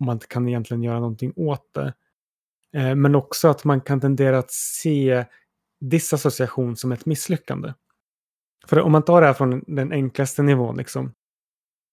och 0.00 0.06
man 0.06 0.16
inte 0.16 0.26
kan 0.26 0.48
egentligen 0.48 0.82
göra 0.82 1.00
någonting 1.00 1.32
åt 1.36 1.74
det. 1.74 1.94
Eh, 2.76 2.94
Men 2.94 3.14
också 3.14 3.48
att 3.48 3.64
man 3.64 3.80
kan 3.80 4.00
tendera 4.00 4.38
att 4.38 4.50
se 4.50 5.24
disassociation 5.80 6.76
som 6.76 6.92
ett 6.92 7.06
misslyckande. 7.06 7.72
För 8.66 8.80
om 8.80 8.92
man 8.92 9.02
tar 9.04 9.20
det 9.20 9.26
här 9.26 9.34
från 9.34 9.64
den 9.66 9.92
enklaste 9.92 10.42
nivån, 10.42 10.76
liksom, 10.76 11.12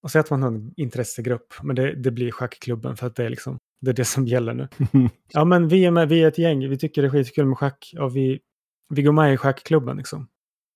och 0.02 0.10
säger 0.10 0.24
att 0.24 0.30
man 0.30 0.42
har 0.42 0.48
en 0.48 0.72
intressegrupp, 0.76 1.54
men 1.62 1.76
det, 1.76 1.94
det 1.94 2.10
blir 2.10 2.30
schackklubben 2.30 2.96
för 2.96 3.06
att 3.06 3.16
det 3.16 3.24
är, 3.24 3.30
liksom, 3.30 3.58
det 3.80 3.90
är 3.90 3.94
det 3.94 4.04
som 4.04 4.26
gäller 4.26 4.54
nu. 4.54 4.68
Ja, 5.28 5.44
men 5.44 5.68
vi 5.68 5.84
är, 5.84 5.90
med, 5.90 6.08
vi 6.08 6.22
är 6.22 6.28
ett 6.28 6.38
gäng, 6.38 6.68
vi 6.68 6.78
tycker 6.78 7.02
det 7.02 7.08
är 7.08 7.10
skitkul 7.10 7.46
med 7.46 7.58
schack 7.58 7.94
och 7.98 8.16
vi, 8.16 8.40
vi 8.88 9.02
går 9.02 9.12
med 9.12 9.34
i 9.34 9.36
schackklubben. 9.36 9.96
Liksom. 9.96 10.28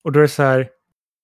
Och 0.05 0.13
då 0.13 0.19
är 0.21 0.23
det 0.23 0.29
så 0.29 0.43
här, 0.43 0.71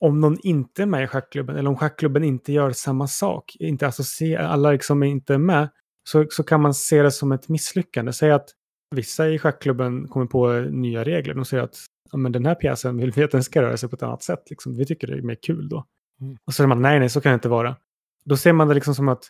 om 0.05 0.21
någon 0.21 0.37
inte 0.43 0.83
är 0.83 0.87
med 0.87 1.05
i 1.05 1.07
schackklubben 1.07 1.57
eller 1.57 1.71
om 1.71 1.77
schackklubben 1.77 2.25
inte 2.25 2.53
gör 2.53 2.71
samma 2.71 3.07
sak, 3.07 3.57
inte 3.59 3.87
associerar, 3.87 4.45
alla 4.45 4.71
liksom 4.71 5.03
är 5.03 5.07
inte 5.07 5.39
med, 5.39 5.69
så, 6.09 6.27
så 6.31 6.43
kan 6.43 6.61
man 6.61 6.75
se 6.75 7.03
det 7.03 7.11
som 7.11 7.33
ett 7.33 7.49
misslyckande. 7.49 8.13
Säg 8.13 8.31
att 8.31 8.49
vissa 8.95 9.29
i 9.29 9.39
schackklubben 9.39 10.09
kommer 10.09 10.27
på 10.27 10.53
nya 10.71 11.05
regler. 11.05 11.35
De 11.35 11.45
säger 11.45 11.63
att 11.63 11.77
ja, 12.13 12.19
men 12.19 12.33
den 12.33 12.47
här 12.47 12.55
pjäsen 12.55 12.97
vill 12.97 13.11
vi 13.11 13.25
att 13.25 13.31
den 13.31 13.45
ska 13.45 13.63
röra 13.63 13.77
sig 13.77 13.89
på 13.89 13.97
ett 13.97 14.03
annat 14.03 14.23
sätt. 14.23 14.51
Liksom. 14.51 14.77
Vi 14.77 14.87
tycker 14.87 15.07
det 15.07 15.13
är 15.19 15.23
mer 15.23 15.39
kul 15.43 15.69
då. 15.69 15.85
Mm. 16.21 16.37
Och 16.47 16.53
så 16.53 16.57
säger 16.57 16.69
man 16.69 16.83
nej, 16.83 16.99
nej, 16.99 17.09
så 17.09 17.21
kan 17.21 17.33
det 17.33 17.35
inte 17.35 17.49
vara. 17.49 17.77
Då 18.25 18.37
ser 18.37 18.53
man 18.53 18.69
det 18.69 18.75
liksom 18.75 18.95
som 18.95 19.09
att 19.09 19.25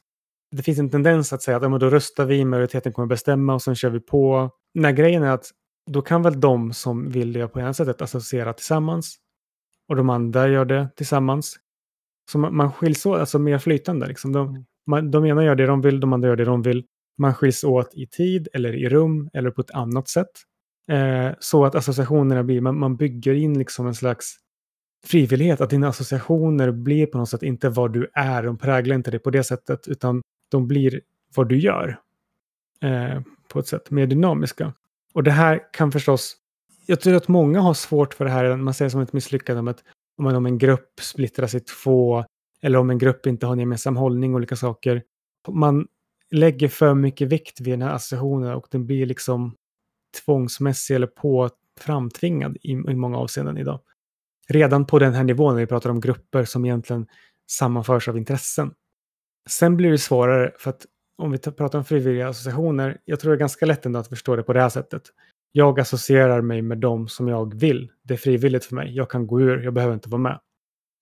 det 0.57 0.63
finns 0.63 0.79
en 0.79 0.91
tendens 0.91 1.33
att 1.33 1.43
säga 1.43 1.57
att 1.57 1.63
ja, 1.63 1.69
men 1.69 1.81
då 1.81 1.91
röstar 1.91 2.25
vi, 2.25 2.45
majoriteten 2.45 2.93
kommer 2.93 3.07
bestämma 3.07 3.55
och 3.55 3.63
sen 3.63 3.75
kör 3.75 3.91
vi 3.91 4.01
på. 4.01 4.51
När 4.75 4.93
grejen 4.93 5.23
är 5.23 5.31
att 5.31 5.51
då 5.91 6.03
kan 6.03 6.23
väl 6.23 6.41
de 6.41 6.73
som 6.73 7.11
vill 7.11 7.33
det 7.33 7.49
på 7.49 7.61
ena 7.61 7.75
sättet 7.75 8.03
associera 8.03 8.53
tillsammans 8.53 9.19
och 9.89 9.97
de 9.97 10.11
andra 10.11 10.49
gör 10.49 10.65
det 10.65 10.89
tillsammans. 10.97 11.57
Så 12.31 12.39
man, 12.39 12.57
man 12.57 12.73
skiljs 12.73 13.07
åt, 13.07 13.21
alltså 13.21 13.39
mer 13.39 13.59
flytande. 13.59 14.07
Liksom. 14.07 14.33
De, 14.33 14.65
man, 14.87 15.11
de 15.11 15.27
ena 15.27 15.45
gör 15.45 15.55
det 15.55 15.67
de 15.67 15.81
vill, 15.81 16.01
de 16.01 16.13
andra 16.13 16.29
gör 16.29 16.37
det 16.37 16.45
de 16.45 16.63
vill. 16.63 16.85
Man 17.19 17.35
skiljs 17.35 17.65
åt 17.65 17.95
i 17.95 18.07
tid 18.07 18.49
eller 18.53 18.73
i 18.73 18.89
rum 18.89 19.31
eller 19.33 19.51
på 19.51 19.61
ett 19.61 19.71
annat 19.71 20.09
sätt. 20.09 20.31
Eh, 20.89 21.31
så 21.39 21.65
att 21.65 21.75
associationerna 21.75 22.43
blir, 22.43 22.61
man, 22.61 22.79
man 22.79 22.97
bygger 22.97 23.35
in 23.35 23.59
liksom 23.59 23.87
en 23.87 23.95
slags 23.95 24.37
frivillighet, 25.05 25.61
att 25.61 25.71
dina 25.71 25.89
associationer 25.89 26.71
blir 26.71 27.07
på 27.07 27.19
något 27.19 27.29
sätt 27.29 27.43
inte 27.43 27.69
vad 27.69 27.93
du 27.93 28.11
är, 28.15 28.43
de 28.43 28.59
präglar 28.59 28.97
inte 28.97 29.11
det 29.11 29.19
på 29.19 29.31
det 29.31 29.45
sättet, 29.45 29.89
utan 29.89 30.23
de 30.51 30.69
blir 30.69 31.01
vad 31.35 31.49
du 31.49 31.59
gör. 31.59 32.01
Eh, 32.83 33.21
på 33.49 33.59
ett 33.59 33.67
sätt, 33.67 33.91
mer 33.91 34.07
dynamiska. 34.07 34.73
Och 35.13 35.23
det 35.23 35.31
här 35.31 35.73
kan 35.73 35.93
förstås, 35.93 36.37
jag 36.87 37.01
tror 37.01 37.15
att 37.15 37.29
många 37.29 37.61
har 37.61 37.75
svårt 37.75 38.15
för 38.15 38.25
det 38.25 38.31
här, 38.31 38.57
man 38.57 38.75
ser 38.75 38.85
det 38.85 38.91
som 38.91 39.01
ett 39.01 39.13
misslyckande 39.13 39.61
om, 39.61 39.69
att, 39.69 39.85
om 40.19 40.47
en 40.47 40.59
grupp 40.59 41.01
splittras 41.01 41.55
i 41.55 41.61
två, 41.61 42.25
eller 42.63 42.79
om 42.79 42.91
en 42.91 42.99
grupp 42.99 43.27
inte 43.27 43.47
har 43.47 43.53
en 43.53 43.59
gemensam 43.59 43.97
hållning, 43.97 44.33
och 44.33 44.37
olika 44.37 44.57
saker. 44.57 45.03
Man 45.49 45.87
lägger 46.31 46.69
för 46.69 46.95
mycket 46.95 47.29
vikt 47.29 47.61
vid 47.61 47.73
den 47.73 47.83
här 47.83 47.95
associationen 47.95 48.55
och 48.55 48.67
den 48.71 48.87
blir 48.87 49.07
liksom 49.07 49.55
tvångsmässig 50.25 50.95
eller 50.95 51.07
på 51.07 51.51
framtvingad 51.81 52.57
i, 52.63 52.71
i 52.71 52.95
många 52.95 53.19
avseenden 53.19 53.59
idag. 53.59 53.81
Redan 54.49 54.87
på 54.87 54.99
den 54.99 55.15
här 55.15 55.25
nivån 55.25 55.55
när 55.55 55.61
vi 55.61 55.67
pratar 55.67 55.91
om 55.91 56.01
grupper 56.01 56.45
som 56.45 56.65
egentligen 56.65 57.07
sammanförs 57.51 58.09
av 58.09 58.17
intressen. 58.17 58.75
Sen 59.49 59.77
blir 59.77 59.91
det 59.91 59.99
svårare 59.99 60.53
för 60.59 60.71
att 60.71 60.87
om 61.17 61.31
vi 61.31 61.39
pratar 61.39 61.79
om 61.79 61.85
frivilliga 61.85 62.29
associationer, 62.29 63.01
jag 63.05 63.21
tror 63.21 63.31
det 63.31 63.37
är 63.37 63.41
ganska 63.41 63.67
lätt 63.67 63.87
ändå 63.87 63.99
att 63.99 64.09
förstå 64.09 64.37
det 64.37 64.43
på 64.43 64.53
det 64.53 64.61
här 64.61 64.69
sättet. 64.69 65.03
Jag 65.57 65.81
associerar 65.81 66.41
mig 66.41 66.63
med 66.63 66.79
dem 66.79 67.09
som 67.09 67.29
jag 67.29 67.55
vill. 67.55 67.91
Det 68.03 68.15
är 68.15 68.19
frivilligt 68.19 68.65
för 68.65 68.75
mig. 68.75 68.97
Jag 68.97 69.11
kan 69.11 69.27
gå 69.27 69.41
ur, 69.41 69.63
jag 69.65 69.75
behöver 69.75 69.95
inte 69.95 70.09
vara 70.09 70.23
med. 70.23 70.41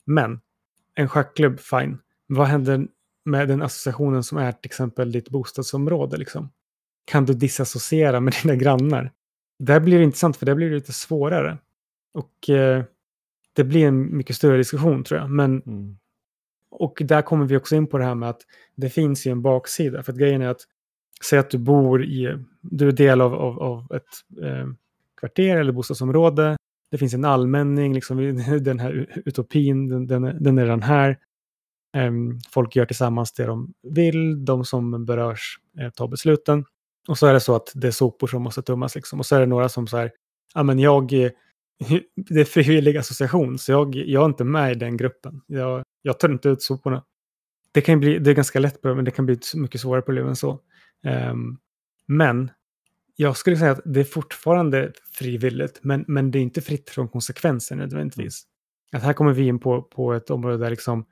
Men 0.05 0.41
en 0.95 1.09
schackklubb, 1.09 1.61
fine. 1.61 1.99
Vad 2.27 2.47
händer 2.47 2.87
med 3.25 3.49
den 3.49 3.63
associationen 3.63 4.23
som 4.23 4.39
är 4.39 4.53
till 4.53 4.69
exempel 4.69 5.13
ditt 5.13 5.29
bostadsområde? 5.29 6.17
Liksom? 6.17 6.53
Kan 7.05 7.25
du 7.25 7.35
disassociera 7.35 8.21
med 8.21 8.35
dina 8.43 8.55
grannar? 8.55 9.13
Där 9.59 9.81
blir 9.81 9.99
det 9.99 10.05
intressant 10.05 10.37
för 10.37 10.47
det 10.47 10.55
blir 10.55 10.71
lite 10.71 10.93
svårare. 10.93 11.59
Och 12.15 12.51
eh, 12.51 12.85
det 13.53 13.65
blir 13.65 13.87
en 13.87 14.17
mycket 14.17 14.37
större 14.37 14.57
diskussion 14.57 15.05
tror 15.05 15.21
jag. 15.21 15.31
Men, 15.31 15.63
mm. 15.63 15.97
Och 16.71 17.03
där 17.05 17.23
kommer 17.23 17.47
vi 17.47 17.57
också 17.57 17.77
in 17.77 17.87
på 17.87 17.99
det 17.99 18.05
här 18.05 18.15
med 18.15 18.29
att 18.29 18.43
det 18.77 18.91
finns 18.91 19.27
ju 19.27 19.31
en 19.31 19.43
baksida. 19.43 20.03
För 20.03 20.13
att 20.13 20.19
grejen 20.19 20.43
är 20.43 20.49
att 20.49 20.67
säg 21.25 21.39
att 21.39 21.51
du 21.51 21.59
bor 21.59 22.05
i, 22.05 22.39
du 22.61 22.89
är 22.89 22.93
del 22.93 23.21
av, 23.21 23.35
av, 23.35 23.63
av 23.63 23.93
ett 23.97 24.43
eh, 24.43 24.67
kvarter 25.21 25.57
eller 25.57 25.73
bostadsområde. 25.73 26.57
Det 26.91 26.99
finns 26.99 27.15
en 27.15 27.25
allmänning, 27.25 27.95
liksom, 27.95 28.17
den 28.61 28.79
här 28.79 29.23
utopin, 29.25 29.89
den, 29.89 30.07
den, 30.07 30.43
den 30.43 30.59
är 30.59 30.67
den 30.67 30.83
här. 30.83 31.19
Um, 31.97 32.41
folk 32.51 32.77
gör 32.77 32.87
tillsammans 32.87 33.33
det 33.33 33.47
de 33.47 33.75
vill, 33.83 34.45
de 34.45 34.65
som 34.65 35.05
berörs 35.05 35.59
eh, 35.81 35.91
tar 35.91 36.09
besluten. 36.09 36.65
Och 37.09 37.19
så 37.19 37.27
är 37.27 37.33
det 37.33 37.41
så 37.41 37.57
att 37.57 37.73
det 37.75 37.87
är 37.87 37.91
sopor 37.91 38.27
som 38.27 38.43
måste 38.43 38.63
tummas 38.63 38.95
liksom. 38.95 39.19
Och 39.19 39.27
så 39.27 39.37
är 39.37 39.41
det 39.41 39.47
några 39.47 39.69
som 39.69 39.87
säger, 39.87 40.13
ja 40.55 40.63
men 40.63 40.79
jag, 40.79 41.11
det 42.17 42.41
är 42.41 42.45
frivillig 42.45 42.97
association, 42.97 43.59
så 43.59 43.73
jag, 43.73 43.95
jag 43.95 44.23
är 44.23 44.27
inte 44.27 44.45
med 44.45 44.73
i 44.73 44.75
den 44.75 44.97
gruppen. 44.97 45.41
Jag, 45.47 45.83
jag 46.03 46.21
tar 46.21 46.29
inte 46.29 46.49
ut 46.49 46.63
soporna. 46.63 47.05
Det 47.73 47.81
kan 47.81 48.01
bli, 48.01 48.19
det 48.19 48.31
är 48.31 48.35
ganska 48.35 48.59
lätt 48.59 48.85
men 48.85 49.05
det 49.05 49.11
kan 49.11 49.27
bli 49.27 49.39
mycket 49.55 49.81
svårare 49.81 50.03
problem 50.03 50.29
än 50.29 50.37
så. 50.37 50.61
Um, 51.07 51.59
men 52.07 52.51
jag 53.17 53.37
skulle 53.37 53.57
säga 53.57 53.71
att 53.71 53.81
det 53.85 54.01
är 54.01 54.05
fortfarande 54.05 54.93
frivilligt, 55.13 55.79
men, 55.83 56.05
men 56.09 56.31
det 56.31 56.39
är 56.39 56.43
inte 56.43 56.61
fritt 56.61 56.91
från 56.91 57.09
konsekvenser 57.09 57.77
nödvändigtvis. 57.77 58.43
Att 58.93 59.03
här 59.03 59.13
kommer 59.13 59.33
vi 59.33 59.47
in 59.47 59.59
på, 59.59 59.83
på 59.83 60.13
ett 60.13 60.31
område 60.31 60.59
där 60.59 60.71
liksom 60.71 61.07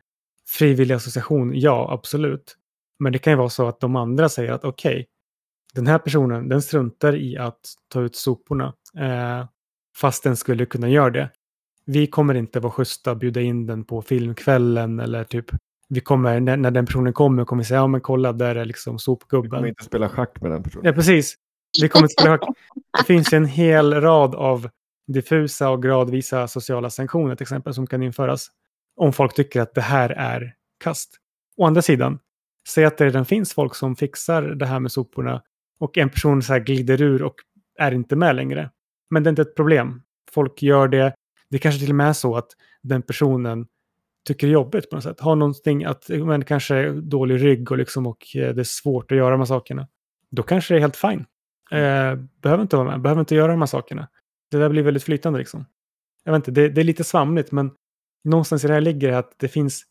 frivillig 0.49 0.95
association, 0.95 1.53
ja 1.55 1.93
absolut. 1.93 2.57
Men 2.99 3.13
det 3.13 3.19
kan 3.19 3.33
ju 3.33 3.37
vara 3.37 3.49
så 3.49 3.69
att 3.69 3.81
de 3.81 3.97
andra 3.97 4.29
säger 4.29 4.53
att 4.53 4.65
okej, 4.65 4.93
okay, 4.93 5.07
den 5.75 5.87
här 5.87 5.99
personen 5.99 6.49
den 6.49 6.63
struntar 6.63 7.17
i 7.17 7.37
att 7.37 7.61
ta 7.89 8.01
ut 8.01 8.17
soporna. 8.17 8.75
Eh, 8.99 9.47
fast 9.97 10.23
den 10.23 10.37
skulle 10.37 10.67
kunna 10.67 10.89
göra 10.89 11.11
det. 11.11 11.31
Vi 11.85 12.07
kommer 12.07 12.35
inte 12.35 12.61
vara 12.61 12.73
schyssta 12.73 13.11
och 13.11 13.17
bjuda 13.17 13.41
in 13.41 13.67
den 13.67 13.85
på 13.85 14.03
filmkvällen 14.03 15.01
eller 15.01 15.25
typ 15.25 15.47
vi 15.91 16.01
kommer, 16.01 16.41
när, 16.41 16.57
när 16.57 16.71
den 16.71 16.87
personen 16.87 17.13
kommer, 17.13 17.45
kommer 17.45 17.63
vi 17.63 17.67
säga, 17.67 17.81
ja 17.81 17.87
men 17.87 18.01
kolla, 18.01 18.33
där 18.33 18.55
är 18.55 18.65
liksom 18.65 18.99
sopgubben. 18.99 19.51
Vi 19.51 19.57
kommer 19.57 19.69
inte 19.69 19.85
spela 19.85 20.09
schack 20.09 20.41
med 20.41 20.51
den 20.51 20.63
personen. 20.63 20.87
Ja, 20.87 20.93
precis. 20.93 21.35
Vi 21.83 21.89
kommer 21.89 22.05
inte 22.05 22.23
spela 22.23 22.39
schack. 22.39 22.57
Det 22.99 23.05
finns 23.05 23.33
en 23.33 23.47
hel 23.47 23.95
rad 23.95 24.35
av 24.35 24.69
diffusa 25.13 25.71
och 25.71 25.83
gradvisa 25.83 26.49
sociala 26.49 26.91
sanktioner 26.91 27.37
till 27.37 27.45
exempel 27.45 27.75
som 27.75 27.87
kan 27.87 28.03
införas 28.03 28.49
om 28.97 29.13
folk 29.13 29.35
tycker 29.35 29.61
att 29.61 29.75
det 29.75 29.81
här 29.81 30.11
är 30.11 30.55
kast. 30.85 31.17
Å 31.57 31.67
andra 31.67 31.83
sidan, 31.83 32.19
säg 32.69 32.85
att 32.85 32.99
det 32.99 33.05
redan 33.05 33.25
finns 33.25 33.55
folk 33.55 33.75
som 33.75 33.97
fixar 33.97 34.43
det 34.43 34.67
här 34.67 34.81
med 34.81 34.93
soporna 34.93 35.43
och 35.81 35.99
en 35.99 36.11
person 36.11 36.43
så 36.43 36.53
här 36.53 36.61
glider 36.61 37.03
ur 37.03 37.23
och 37.23 37.35
är 37.79 37.93
inte 37.93 38.17
med 38.17 38.37
längre. 38.37 38.71
Men 39.11 39.23
det 39.23 39.29
är 39.29 39.31
inte 39.31 39.43
ett 39.43 39.55
problem. 39.55 40.03
Folk 40.33 40.63
gör 40.63 40.89
det. 40.89 41.15
Det 41.51 41.59
kanske 41.59 41.81
till 41.81 41.91
och 41.91 41.97
med 41.97 42.09
är 42.09 42.13
så 42.13 42.37
att 42.37 42.49
den 42.83 43.03
personen 43.03 43.67
tycker 44.27 44.47
är 44.47 44.51
jobbigt 44.51 44.91
på 44.91 44.97
något 44.97 45.05
sätt. 45.05 45.21
Har 45.21 45.37
någonting 45.37 45.85
att, 45.85 46.09
men 46.09 46.45
kanske 46.45 46.91
dålig 46.93 47.45
rygg 47.45 47.71
och, 47.71 47.79
liksom, 47.79 48.07
och 48.07 48.37
eh, 48.37 48.55
det 48.55 48.63
är 48.63 48.65
svårt 48.65 49.13
att 49.13 49.19
göra 49.19 49.31
de 49.31 49.41
här 49.41 49.47
sakerna. 49.47 49.89
Då 50.31 50.43
kanske 50.43 50.75
det 50.75 50.79
är 50.79 50.81
helt 50.81 50.97
fine. 50.97 51.25
Eh, 51.71 52.15
behöver 52.43 52.63
inte 52.63 52.77
vara 52.77 52.91
med, 52.91 53.01
behöver 53.01 53.21
inte 53.21 53.35
göra 53.35 53.53
de 53.53 53.61
här 53.61 53.67
sakerna. 53.67 54.09
Det 54.51 54.59
där 54.59 54.69
blir 54.69 54.83
väldigt 54.83 55.03
flytande 55.03 55.39
liksom. 55.39 55.65
Jag 56.25 56.33
vet 56.33 56.49
inte, 56.49 56.61
det, 56.61 56.69
det 56.69 56.81
är 56.81 56.85
lite 56.85 57.05
svamligt 57.05 57.53
men 57.53 57.71
någonstans 58.25 58.65
i 58.65 58.67
det 58.67 58.75
här 58.75 58.81
ligger 58.81 59.11
det 59.11 59.19
att 59.19 59.35
det 59.39 59.49
finns, 59.49 59.83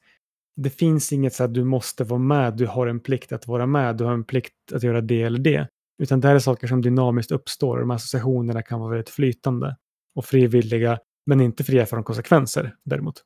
det 0.55 0.69
finns 0.69 1.13
inget 1.13 1.33
så 1.33 1.43
att 1.43 1.53
du 1.53 1.63
måste 1.63 2.03
vara 2.03 2.19
med, 2.19 2.57
du 2.57 2.65
har 2.65 2.87
en 2.87 2.99
plikt 2.99 3.31
att 3.31 3.47
vara 3.47 3.65
med, 3.65 3.97
du 3.97 4.03
har 4.03 4.13
en 4.13 4.23
plikt 4.23 4.73
att 4.73 4.83
göra 4.83 5.01
det 5.01 5.21
eller 5.21 5.39
det. 5.39 5.67
Utan 6.03 6.19
det 6.19 6.27
här 6.27 6.35
är 6.35 6.39
saker 6.39 6.67
som 6.67 6.81
dynamiskt 6.81 7.31
uppstår 7.31 7.75
och 7.75 7.79
de 7.79 7.91
associationerna 7.91 8.61
kan 8.61 8.79
vara 8.79 8.89
väldigt 8.89 9.09
flytande 9.09 9.75
och 10.15 10.25
frivilliga, 10.25 10.99
men 11.25 11.41
inte 11.41 11.63
fria 11.63 11.85
från 11.85 12.03
konsekvenser 12.03 12.75
däremot. 12.85 13.23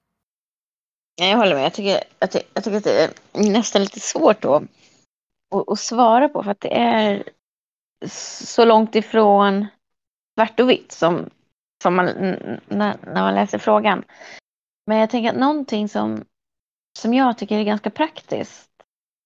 Jag 1.16 1.38
håller 1.38 1.56
med. 1.56 1.64
Jag 1.64 1.74
tycker, 1.74 2.04
jag, 2.20 2.32
tycker, 2.32 2.48
jag 2.54 2.64
tycker 2.64 2.78
att 2.78 2.84
det 2.84 3.04
är 3.04 3.52
nästan 3.52 3.82
lite 3.82 4.00
svårt 4.00 4.42
då 4.42 4.56
att, 5.56 5.70
att 5.70 5.80
svara 5.80 6.30
på 6.30 6.44
för 6.44 6.52
att 6.52 6.62
det 6.62 6.78
är 6.78 7.24
så 8.10 8.66
långt 8.66 8.96
ifrån 8.96 9.68
svart 10.38 10.60
och 10.60 10.70
vitt 10.70 10.92
som, 10.92 11.30
som 11.84 11.96
man, 11.96 12.06
när, 12.68 12.98
när 13.02 13.22
man 13.22 13.36
läser 13.36 13.58
frågan. 13.58 14.04
Men 14.88 14.98
jag 14.98 15.10
tänker 15.10 15.30
att 15.30 15.40
någonting 15.40 15.90
som, 15.90 16.26
som 17.00 17.14
jag 17.14 17.38
tycker 17.38 17.58
är 17.58 17.64
ganska 17.64 17.90
praktiskt 17.90 18.70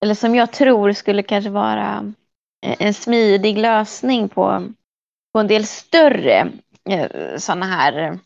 eller 0.04 0.15
som 0.15 0.36
jag 0.36 0.52
tror 0.52 0.91
skulle 0.91 1.23
kanske 1.23 1.50
vara 1.50 2.13
en 2.62 2.93
smidig 2.93 3.58
lösning 3.58 4.30
på, 4.30 4.73
på 5.34 5.39
en 5.39 5.47
del 5.47 5.65
större 5.65 6.52
eh, 6.89 7.38
sådana 7.38 7.65
här 7.65 8.19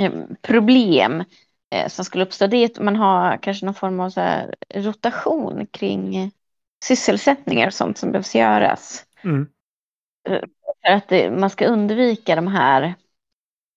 eh, 0.00 0.12
problem 0.42 1.24
som 1.88 2.04
skulle 2.04 2.24
uppstå. 2.24 2.46
Det 2.46 2.56
är 2.56 2.66
att 2.66 2.78
man 2.78 2.96
har 2.96 3.36
kanske 3.36 3.66
någon 3.66 3.74
form 3.74 4.00
av 4.00 4.12
rotation 4.74 5.66
kring 5.66 6.32
sysselsättningar 6.84 7.66
och 7.66 7.74
sånt 7.74 7.98
som 7.98 8.12
behövs 8.12 8.34
göras. 8.34 9.04
Mm. 9.22 9.48
För 10.82 10.90
att 10.90 11.32
man 11.32 11.50
ska 11.50 11.66
undvika 11.66 12.36
de 12.36 12.46
här 12.46 12.94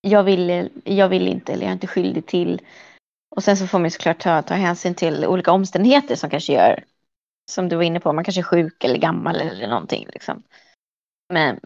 jag 0.01 0.23
vill, 0.23 0.69
jag 0.83 1.09
vill 1.09 1.27
inte 1.27 1.53
eller 1.53 1.63
jag 1.63 1.69
är 1.69 1.73
inte 1.73 1.87
skyldig 1.87 2.25
till. 2.25 2.61
Och 3.35 3.43
sen 3.43 3.57
så 3.57 3.67
får 3.67 3.79
man 3.79 3.91
såklart 3.91 4.19
ta, 4.19 4.41
ta 4.41 4.53
hänsyn 4.53 4.95
till 4.95 5.25
olika 5.25 5.51
omständigheter 5.51 6.15
som 6.15 6.29
kanske 6.29 6.53
gör 6.53 6.83
som 7.51 7.69
du 7.69 7.75
var 7.75 7.83
inne 7.83 7.99
på, 7.99 8.13
man 8.13 8.23
kanske 8.23 8.41
är 8.41 8.43
sjuk 8.43 8.83
eller 8.83 8.97
gammal 8.97 9.35
eller 9.35 9.67
någonting. 9.67 10.07
Liksom. 10.13 10.43
Men, 11.33 11.59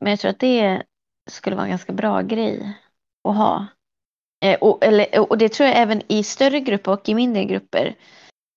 men 0.00 0.10
jag 0.10 0.20
tror 0.20 0.30
att 0.30 0.40
det 0.40 0.82
skulle 1.30 1.56
vara 1.56 1.64
en 1.64 1.70
ganska 1.70 1.92
bra 1.92 2.22
grej 2.22 2.78
att 3.28 3.36
ha. 3.36 3.66
Eh, 4.40 4.58
och, 4.58 4.84
eller, 4.84 5.30
och 5.30 5.38
det 5.38 5.48
tror 5.48 5.68
jag 5.68 5.78
även 5.78 6.02
i 6.08 6.22
större 6.22 6.60
grupper 6.60 6.92
och 6.92 7.08
i 7.08 7.14
mindre 7.14 7.44
grupper. 7.44 7.94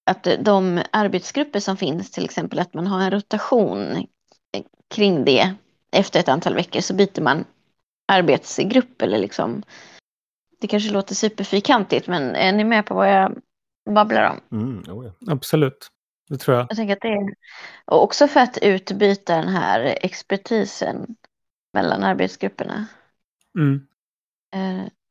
Att 0.06 0.28
de 0.40 0.82
arbetsgrupper 0.92 1.60
som 1.60 1.78
finns, 1.78 2.12
till 2.12 2.26
exempel 2.26 2.60
att 2.60 2.74
man 2.74 2.88
har 2.88 3.02
en 3.02 3.12
rotation 3.12 4.08
kring 4.94 5.26
det. 5.26 5.54
Efter 5.92 6.20
ett 6.20 6.30
antal 6.30 6.56
veckor 6.56 6.82
så 6.82 6.94
byter 6.94 7.22
man 7.22 7.46
arbetsgrupp 8.08 9.02
eller 9.02 9.18
liksom. 9.18 9.64
Det 10.60 10.68
kanske 10.68 10.92
låter 10.92 11.16
superfyrkantigt 11.16 12.08
men 12.08 12.36
är 12.36 12.52
ni 12.52 12.64
med 12.64 12.86
på 12.86 12.94
vad 12.94 13.12
jag 13.12 13.38
babblar 13.90 14.30
om? 14.30 14.60
Mm, 14.60 14.98
oh 14.98 15.06
ja. 15.06 15.34
Absolut. 15.34 15.88
Det 16.30 16.38
tror 16.38 16.58
jag. 16.58 16.66
Jag 16.70 16.78
tänker 16.78 16.94
att 16.94 17.02
det 17.02 17.08
är 17.08 17.34
och 17.86 18.04
också 18.04 18.28
för 18.28 18.40
att 18.40 18.58
utbyta 18.58 19.36
den 19.36 19.48
här 19.48 19.98
expertisen 20.02 21.16
mellan 21.74 22.04
arbetsgrupperna. 22.04 22.88
Mm. 23.58 23.88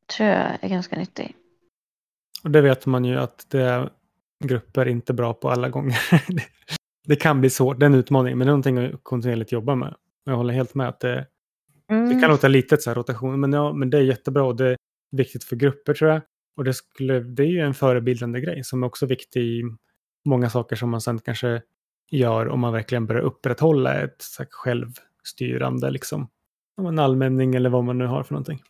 Tror 0.05 0.29
jag 0.29 0.57
är 0.61 0.69
ganska 0.69 0.95
nyttig. 0.95 1.35
Och 2.43 2.51
det 2.51 2.61
vet 2.61 2.85
man 2.85 3.05
ju 3.05 3.19
att 3.19 3.45
det 3.49 3.61
är 3.61 3.89
grupper 4.43 4.87
inte 4.87 5.13
bra 5.13 5.33
på 5.33 5.49
alla 5.49 5.69
gånger. 5.69 5.97
det 7.07 7.15
kan 7.15 7.39
bli 7.39 7.49
svårt, 7.49 7.79
det 7.79 7.85
är 7.85 7.87
en 7.87 7.95
utmaning, 7.95 8.37
men 8.37 8.47
det 8.47 8.49
är 8.49 8.57
någonting 8.57 8.77
att 8.77 9.03
kontinuerligt 9.03 9.51
jobba 9.51 9.75
med. 9.75 9.95
Jag 10.25 10.35
håller 10.35 10.53
helt 10.53 10.75
med 10.75 10.87
att 10.87 10.99
det, 10.99 11.27
mm. 11.89 12.09
det 12.09 12.21
kan 12.21 12.29
låta 12.29 12.47
litet 12.47 12.81
så 12.81 12.89
här 12.89 12.95
rotation, 12.95 13.39
men, 13.39 13.53
ja, 13.53 13.73
men 13.73 13.89
det 13.89 13.97
är 13.97 14.01
jättebra 14.01 14.43
och 14.43 14.55
det 14.55 14.67
är 14.67 14.77
viktigt 15.11 15.43
för 15.43 15.55
grupper 15.55 15.93
tror 15.93 16.11
jag. 16.11 16.21
Och 16.57 16.63
det, 16.63 16.73
skulle, 16.73 17.19
det 17.19 17.43
är 17.43 17.47
ju 17.47 17.59
en 17.59 17.73
förebildande 17.73 18.41
grej 18.41 18.63
som 18.63 18.83
är 18.83 18.87
också 18.87 19.05
viktig 19.05 19.41
i 19.41 19.63
många 20.25 20.49
saker 20.49 20.75
som 20.75 20.89
man 20.89 21.01
sen 21.01 21.19
kanske 21.19 21.61
gör 22.11 22.47
om 22.47 22.59
man 22.59 22.73
verkligen 22.73 23.05
börjar 23.05 23.21
upprätthålla 23.21 23.93
ett 23.93 24.15
så 24.19 24.45
självstyrande, 24.49 25.91
liksom. 25.91 26.29
Om 26.77 26.85
en 26.85 26.99
allmänning 26.99 27.55
eller 27.55 27.69
vad 27.69 27.83
man 27.83 27.97
nu 27.97 28.05
har 28.05 28.23
för 28.23 28.33
någonting. 28.33 28.61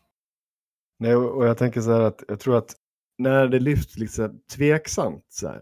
Nej, 1.04 1.16
och 1.16 1.48
jag 1.48 1.58
tänker 1.58 1.82
så 1.82 1.92
här 1.92 2.02
att 2.02 2.24
jag 2.28 2.40
tror 2.40 2.58
att 2.58 2.76
när 3.18 3.48
det 3.48 3.60
lyfts 3.60 3.98
liksom 3.98 4.40
tveksamt, 4.56 5.26
så 5.30 5.48
här, 5.48 5.62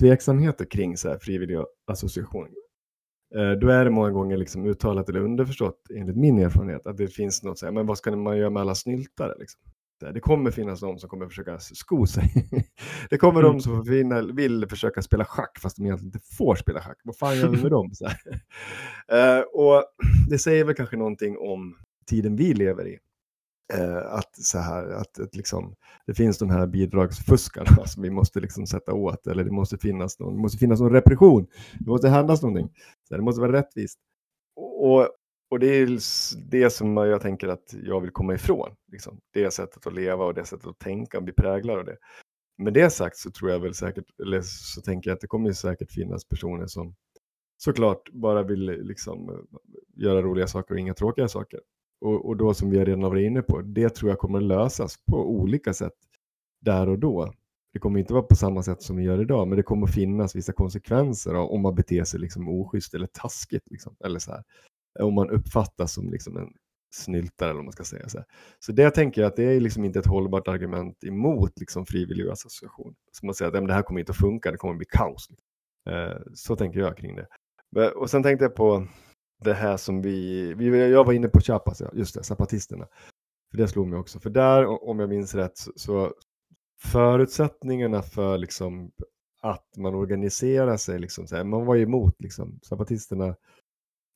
tveksamheter 0.00 0.64
kring 0.64 0.96
så 0.96 1.08
här 1.08 1.18
frivilliga 1.18 1.64
associationer, 1.86 2.50
Eh, 3.34 3.50
då 3.50 3.68
är 3.68 3.84
det 3.84 3.90
många 3.90 4.10
gånger 4.10 4.36
liksom 4.36 4.66
uttalat 4.66 5.08
eller 5.08 5.20
underförstått, 5.20 5.82
enligt 5.94 6.16
min 6.16 6.38
erfarenhet, 6.38 6.86
att 6.86 6.96
det 6.96 7.08
finns 7.08 7.42
något 7.42 7.58
så 7.58 7.66
här, 7.66 7.72
men 7.72 7.86
vad 7.86 7.98
ska 7.98 8.16
man 8.16 8.38
göra 8.38 8.50
med 8.50 8.60
alla 8.60 8.74
snyltare? 8.74 9.34
Liksom? 9.38 9.60
Det 10.14 10.20
kommer 10.20 10.50
finnas 10.50 10.80
de 10.80 10.98
som 10.98 11.10
kommer 11.10 11.26
försöka 11.26 11.58
sko 11.58 12.06
sig. 12.06 12.24
Det 13.10 13.18
kommer 13.18 13.40
mm. 13.40 13.52
de 13.52 13.60
som 13.60 13.84
vill 14.36 14.66
försöka 14.68 15.02
spela 15.02 15.24
schack 15.24 15.58
fast 15.62 15.76
de 15.76 15.84
egentligen 15.84 16.14
inte 16.14 16.36
får 16.36 16.54
spela 16.54 16.80
schack. 16.80 17.00
Vad 17.04 17.16
fan 17.16 17.38
gör 17.38 17.48
vi 17.48 17.62
med 17.62 17.70
dem? 17.70 17.90
Så 17.94 18.04
uh, 18.04 19.40
och 19.52 19.84
det 20.28 20.38
säger 20.38 20.64
väl 20.64 20.74
kanske 20.74 20.96
någonting 20.96 21.38
om 21.38 21.76
tiden 22.06 22.36
vi 22.36 22.54
lever 22.54 22.88
i. 22.88 22.98
Eh, 23.74 24.12
att, 24.12 24.36
så 24.36 24.58
här, 24.58 24.90
att, 24.90 25.20
att 25.20 25.36
liksom, 25.36 25.74
det 26.06 26.14
finns 26.14 26.38
de 26.38 26.50
här 26.50 26.66
bidragsfuskarna 26.66 27.86
som 27.86 28.02
vi 28.02 28.10
måste 28.10 28.40
liksom 28.40 28.66
sätta 28.66 28.92
åt. 28.92 29.26
Eller 29.26 29.44
det 29.44 29.50
måste 29.50 29.78
finnas 29.78 30.18
någon, 30.18 30.34
det 30.34 30.40
måste 30.40 30.58
finnas 30.58 30.80
någon 30.80 30.92
repression. 30.92 31.46
Det 31.78 31.90
måste 31.90 32.08
hända 32.08 32.36
någonting. 32.42 32.70
Så 33.08 33.16
det 33.16 33.22
måste 33.22 33.40
vara 33.40 33.52
rättvist. 33.52 33.98
Och, 34.56 35.08
och 35.50 35.58
det 35.60 35.66
är 35.66 35.98
det 36.50 36.70
som 36.70 36.96
jag 36.96 37.20
tänker 37.20 37.48
att 37.48 37.74
jag 37.82 38.00
vill 38.00 38.10
komma 38.10 38.34
ifrån. 38.34 38.74
Liksom. 38.92 39.20
Det 39.32 39.50
sättet 39.50 39.86
att 39.86 39.94
leva 39.94 40.24
och 40.24 40.34
det 40.34 40.44
sättet 40.44 40.66
att 40.66 40.78
tänka 40.78 41.16
och 41.16 41.24
bli 41.24 41.32
präglad 41.32 41.78
av 41.78 41.84
det. 41.84 41.96
Med 42.58 42.72
det 42.72 42.90
sagt 42.90 43.16
så 43.16 43.30
tror 43.30 43.50
jag 43.50 43.60
väl 43.60 43.74
säkert, 43.74 44.20
eller 44.20 44.42
så 44.42 44.80
tänker 44.80 45.10
jag 45.10 45.14
att 45.14 45.20
det 45.20 45.26
kommer 45.26 45.52
säkert 45.52 45.92
finnas 45.92 46.24
personer 46.24 46.66
som 46.66 46.94
såklart 47.56 48.10
bara 48.12 48.42
vill 48.42 48.64
liksom 48.64 49.46
göra 49.96 50.22
roliga 50.22 50.46
saker 50.46 50.74
och 50.74 50.80
inga 50.80 50.94
tråkiga 50.94 51.28
saker. 51.28 51.60
Och, 52.00 52.26
och 52.26 52.36
då 52.36 52.54
som 52.54 52.70
vi 52.70 52.84
redan 52.84 53.00
varit 53.00 53.26
inne 53.26 53.42
på, 53.42 53.60
det 53.60 53.88
tror 53.88 54.10
jag 54.10 54.18
kommer 54.18 54.40
lösas 54.40 54.96
på 55.06 55.30
olika 55.30 55.74
sätt 55.74 55.94
där 56.60 56.88
och 56.88 56.98
då. 56.98 57.32
Det 57.72 57.78
kommer 57.78 58.00
inte 58.00 58.12
vara 58.12 58.22
på 58.22 58.36
samma 58.36 58.62
sätt 58.62 58.82
som 58.82 58.96
vi 58.96 59.04
gör 59.04 59.22
idag, 59.22 59.48
men 59.48 59.56
det 59.56 59.62
kommer 59.62 59.86
finnas 59.86 60.36
vissa 60.36 60.52
konsekvenser 60.52 61.34
om 61.34 61.62
man 61.62 61.74
beter 61.74 62.04
sig 62.04 62.20
liksom 62.20 62.48
oschysst 62.48 62.94
eller 62.94 63.06
taskigt. 63.06 63.70
Liksom, 63.70 63.96
eller 64.04 64.18
så 64.18 64.30
här 64.30 64.42
om 64.98 65.14
man 65.14 65.30
uppfattas 65.30 65.92
som 65.92 66.10
liksom 66.10 66.36
en 66.36 66.52
snyltare 66.90 67.50
eller 67.50 67.58
vad 67.58 67.64
man 67.64 67.72
ska 67.72 67.84
säga. 67.84 68.08
Så, 68.08 68.24
så 68.58 68.72
det 68.72 68.90
tänker 68.90 69.20
jag 69.20 69.28
att 69.28 69.36
det 69.36 69.44
är 69.44 69.60
liksom 69.60 69.84
inte 69.84 69.98
ett 69.98 70.06
hållbart 70.06 70.48
argument 70.48 71.04
emot 71.04 71.60
liksom 71.60 71.86
frivillig 71.86 72.28
association. 72.28 72.94
Så 73.12 73.26
man 73.26 73.34
säger 73.34 73.52
att 73.52 73.66
det 73.68 73.74
här 73.74 73.82
kommer 73.82 74.00
inte 74.00 74.12
att 74.12 74.18
funka, 74.18 74.50
det 74.50 74.56
kommer 74.56 74.74
att 74.74 74.78
bli 74.78 74.86
kaos. 74.90 75.28
Eh, 75.90 76.20
så 76.34 76.56
tänker 76.56 76.80
jag 76.80 76.96
kring 76.96 77.16
det. 77.16 77.90
Och 77.90 78.10
sen 78.10 78.22
tänkte 78.22 78.44
jag 78.44 78.54
på 78.54 78.86
det 79.44 79.54
här 79.54 79.76
som 79.76 80.02
vi, 80.02 80.54
vi 80.54 80.90
jag 80.90 81.04
var 81.04 81.12
inne 81.12 81.28
på 81.28 81.40
Chiapas, 81.40 81.82
just 81.92 82.14
det, 82.14 82.22
zapatisterna. 82.22 82.86
För 83.50 83.58
det 83.58 83.68
slog 83.68 83.86
mig 83.86 83.98
också, 83.98 84.20
för 84.20 84.30
där 84.30 84.88
om 84.88 84.98
jag 84.98 85.08
minns 85.08 85.34
rätt 85.34 85.58
så 85.76 86.12
förutsättningarna 86.82 88.02
för 88.02 88.38
liksom 88.38 88.90
att 89.40 89.76
man 89.76 89.94
organiserar 89.94 90.76
sig, 90.76 90.98
liksom, 90.98 91.26
så 91.26 91.36
här, 91.36 91.44
man 91.44 91.66
var 91.66 91.74
ju 91.74 91.82
emot 91.82 92.14
liksom, 92.18 92.58
zapatisterna 92.62 93.36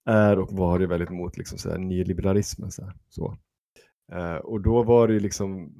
är 0.04 0.38
och 0.38 0.52
var 0.52 0.80
ju 0.80 0.86
väldigt 0.86 1.10
emot 1.10 1.36
liksom, 1.36 1.58
så 1.58 1.70
här, 1.70 1.78
nyliberalismen. 1.78 2.70
Så, 2.70 2.84
här, 2.84 2.94
så. 3.08 3.36
Eh, 4.12 4.36
och 4.36 4.60
då 4.60 4.82
var 4.82 5.08
det 5.08 5.14
ju 5.14 5.20
liksom, 5.20 5.74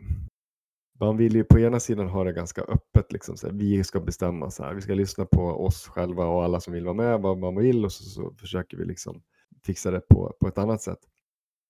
man 1.02 1.16
vill 1.16 1.34
ju 1.34 1.44
på 1.44 1.58
ena 1.58 1.80
sidan 1.80 2.08
ha 2.08 2.24
det 2.24 2.32
ganska 2.32 2.62
öppet, 2.62 3.12
liksom, 3.12 3.36
så 3.36 3.46
här, 3.46 3.54
vi 3.54 3.84
ska 3.84 4.00
bestämma 4.00 4.50
så 4.50 4.62
här, 4.62 4.74
vi 4.74 4.80
ska 4.80 4.94
lyssna 4.94 5.24
på 5.24 5.42
oss 5.42 5.88
själva 5.88 6.26
och 6.26 6.44
alla 6.44 6.60
som 6.60 6.72
vill 6.72 6.84
vara 6.84 6.94
med, 6.94 7.20
vad 7.20 7.38
man 7.38 7.56
vill 7.56 7.84
och 7.84 7.92
så, 7.92 8.04
så 8.04 8.34
försöker 8.34 8.76
vi 8.76 8.84
liksom 8.84 9.22
fixa 9.64 9.90
det 9.90 10.00
på, 10.00 10.36
på 10.40 10.48
ett 10.48 10.58
annat 10.58 10.82
sätt. 10.82 10.98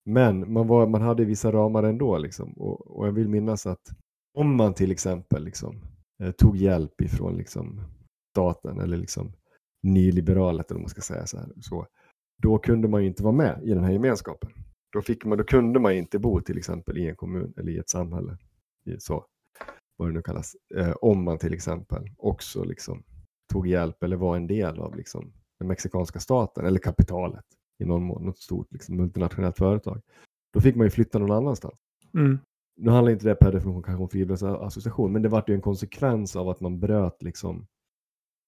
Men 0.05 0.53
man, 0.53 0.67
var, 0.67 0.87
man 0.87 1.01
hade 1.01 1.25
vissa 1.25 1.51
ramar 1.51 1.83
ändå 1.83 2.17
liksom, 2.17 2.53
och, 2.53 2.97
och 2.97 3.07
jag 3.07 3.11
vill 3.11 3.29
minnas 3.29 3.67
att 3.67 3.89
om 4.33 4.55
man 4.55 4.73
till 4.73 4.91
exempel 4.91 5.43
liksom, 5.43 5.81
eh, 6.23 6.31
tog 6.31 6.57
hjälp 6.57 7.01
ifrån 7.01 7.37
liksom, 7.37 7.81
staten 8.31 8.79
eller 8.79 8.97
liksom, 8.97 9.33
nyliberalet 9.83 10.71
eller 10.71 10.77
vad 10.77 10.83
man 10.83 10.89
ska 10.89 11.01
säga 11.01 11.25
så, 11.25 11.37
här, 11.37 11.47
så 11.61 11.87
då 12.41 12.57
kunde 12.57 12.87
man 12.87 13.01
ju 13.01 13.07
inte 13.07 13.23
vara 13.23 13.35
med 13.35 13.59
i 13.63 13.69
den 13.69 13.83
här 13.83 13.91
gemenskapen. 13.91 14.49
Då, 14.93 15.01
fick 15.01 15.25
man, 15.25 15.37
då 15.37 15.43
kunde 15.43 15.79
man 15.79 15.93
inte 15.93 16.19
bo 16.19 16.41
till 16.41 16.57
exempel 16.57 16.97
i 16.97 17.09
en 17.09 17.15
kommun 17.15 17.53
eller 17.57 17.71
i 17.71 17.77
ett 17.77 17.89
samhälle, 17.89 18.37
så, 18.99 19.25
vad 19.97 20.09
det 20.09 20.13
nu 20.13 20.21
kallas, 20.21 20.55
eh, 20.75 20.95
om 21.01 21.23
man 21.23 21.37
till 21.37 21.53
exempel 21.53 22.09
också 22.17 22.63
liksom 22.63 23.03
tog 23.53 23.67
hjälp 23.67 24.03
eller 24.03 24.15
var 24.15 24.35
en 24.35 24.47
del 24.47 24.79
av 24.79 24.95
liksom, 24.95 25.33
den 25.59 25.67
mexikanska 25.67 26.19
staten 26.19 26.65
eller 26.65 26.79
kapitalet 26.79 27.45
i 27.79 27.85
någon 27.85 28.03
mån, 28.03 28.25
något 28.25 28.39
stort 28.39 28.73
liksom, 28.73 28.97
multinationellt 28.97 29.57
företag. 29.57 30.01
Då 30.53 30.61
fick 30.61 30.75
man 30.75 30.85
ju 30.85 30.91
flytta 30.91 31.19
någon 31.19 31.31
annanstans. 31.31 31.79
Mm. 32.13 32.39
Nu 32.75 32.91
handlar 32.91 33.11
inte 33.11 33.27
det 33.27 33.35
per 33.35 33.51
definition 33.51 33.83
kanske 33.83 34.03
om 34.03 34.09
frivillighetsassociation, 34.09 35.11
men 35.11 35.21
det 35.21 35.29
var 35.29 35.43
ju 35.47 35.53
en 35.53 35.61
konsekvens 35.61 36.35
av 36.35 36.49
att 36.49 36.59
man 36.59 36.79
bröt 36.79 37.23
liksom, 37.23 37.67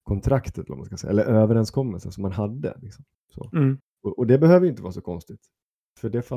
kontraktet, 0.04 0.70
man 0.70 0.86
ska 0.86 0.98
säga, 0.98 1.12
eller 1.12 1.26
överenskommelsen 1.26 2.12
som 2.12 2.22
man 2.22 2.32
hade. 2.32 2.78
Liksom. 2.82 3.06
Mm. 3.54 3.78
Och, 4.04 4.20
och, 4.20 4.28
det 4.28 4.38
behöver 4.38 4.68
inte 4.68 4.82
vara 4.82 4.94
så 4.94 5.02
konstigt. 5.02 5.42
För 6.00 6.10
det, 6.10 6.30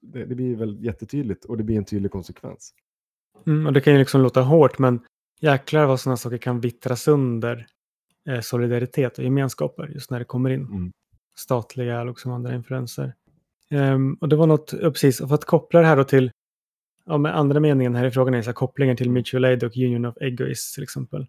det, 0.00 0.24
det, 0.24 0.34
blir 0.34 0.56
väl 0.56 0.84
jättetydligt 0.84 1.44
och 1.44 1.56
det 1.56 1.64
blir 1.64 1.76
en 1.76 1.84
tydlig 1.84 2.12
konsekvens. 2.12 2.74
Mm, 3.46 3.66
och 3.66 3.72
det 3.72 3.80
kan 3.80 3.92
ju 3.92 3.98
liksom 3.98 4.20
låta 4.20 4.40
hårt, 4.40 4.78
men 4.78 5.00
jäklar 5.40 5.86
vad 5.86 6.00
sådana 6.00 6.16
saker 6.16 6.38
kan 6.38 6.60
vittra 6.60 6.96
sönder 6.96 7.66
eh, 8.28 8.40
solidaritet 8.40 9.18
och 9.18 9.24
gemenskaper 9.24 9.88
just 9.88 10.10
när 10.10 10.18
det 10.18 10.24
kommer 10.24 10.50
in 10.50 10.66
mm. 10.66 10.92
statliga 11.38 12.00
och 12.00 12.06
liksom 12.06 12.32
andra 12.32 12.54
influenser. 12.54 13.14
Um, 13.70 14.14
och 14.14 14.28
det 14.28 14.36
var 14.36 14.46
något, 14.46 14.70
precis, 14.70 15.20
och 15.20 15.28
för 15.28 15.34
att 15.34 15.44
koppla 15.44 15.80
det 15.80 15.86
här 15.86 15.96
då 15.96 16.04
till 16.04 16.30
ja, 17.06 17.18
med 17.18 17.36
andra 17.36 17.60
meningen 17.60 17.94
här 17.94 18.06
i 18.06 18.10
frågan 18.10 18.34
är 18.34 18.42
så 18.42 18.48
här, 18.48 18.54
kopplingen 18.54 18.96
till 18.96 19.10
mutual 19.10 19.44
aid 19.44 19.64
och 19.64 19.76
union 19.76 20.04
of 20.04 20.16
egoists 20.20 20.74
till 20.74 20.82
exempel. 20.82 21.26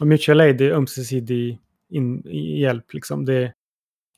Och 0.00 0.06
mutual 0.06 0.40
aid 0.40 0.60
är 0.60 0.72
ömsesidig 0.72 1.58
in, 1.88 2.22
hjälp, 2.58 2.92
liksom. 2.92 3.24
det, 3.24 3.52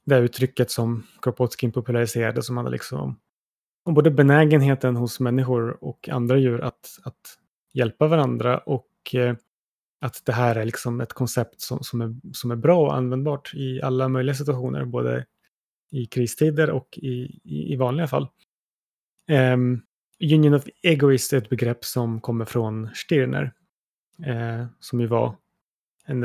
det 0.05 0.19
uttrycket 0.19 0.71
som 0.71 1.03
Kropotkin 1.23 1.73
populariserade 1.73 2.43
som 2.43 2.57
handlar 2.57 2.73
liksom 2.73 3.01
om 3.01 3.17
både 3.85 4.11
benägenheten 4.11 4.97
hos 4.97 5.21
människor 5.21 5.85
och 5.85 6.09
andra 6.09 6.39
djur 6.39 6.61
att, 6.61 6.99
att 7.03 7.39
hjälpa 7.73 8.07
varandra 8.07 8.59
och 8.59 9.15
eh, 9.15 9.37
att 10.01 10.23
det 10.25 10.33
här 10.33 10.57
är 10.57 10.65
liksom 10.65 11.01
ett 11.01 11.13
koncept 11.13 11.61
som, 11.61 11.79
som, 11.83 12.01
är, 12.01 12.15
som 12.33 12.51
är 12.51 12.57
bra 12.57 12.81
och 12.81 12.97
användbart 12.97 13.55
i 13.55 13.83
alla 13.83 14.09
möjliga 14.09 14.35
situationer, 14.35 14.85
både 14.85 15.27
i 15.93 16.07
kristider 16.07 16.71
och 16.71 16.99
i, 17.03 17.41
i, 17.45 17.73
i 17.73 17.77
vanliga 17.77 18.07
fall. 18.07 18.29
Um, 19.31 19.83
Union 20.33 20.55
of 20.55 20.65
Egoist 20.83 21.33
är 21.33 21.39
ett 21.39 21.49
begrepp 21.49 21.85
som 21.85 22.21
kommer 22.21 22.45
från 22.45 22.91
Stirner, 22.95 23.53
eh, 24.27 24.67
som 24.81 25.01
ju 25.01 25.07
var 25.07 25.37
en 26.07 26.25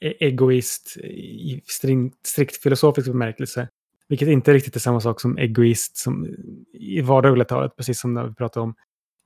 e-, 0.00 0.26
egoist 0.26 0.96
i 0.96 1.62
strikt, 1.66 2.26
strikt 2.26 2.56
filosofisk 2.56 3.08
bemärkelse. 3.08 3.68
Vilket 4.10 4.28
inte 4.28 4.52
riktigt 4.52 4.76
är 4.76 4.80
samma 4.80 5.00
sak 5.00 5.20
som 5.20 5.38
egoist 5.38 5.96
som 5.96 6.26
i 6.72 7.00
vardagliga 7.00 7.44
talet, 7.44 7.76
precis 7.76 8.00
som 8.00 8.14
när 8.14 8.24
vi 8.24 8.34
pratade 8.34 8.64
om 8.64 8.74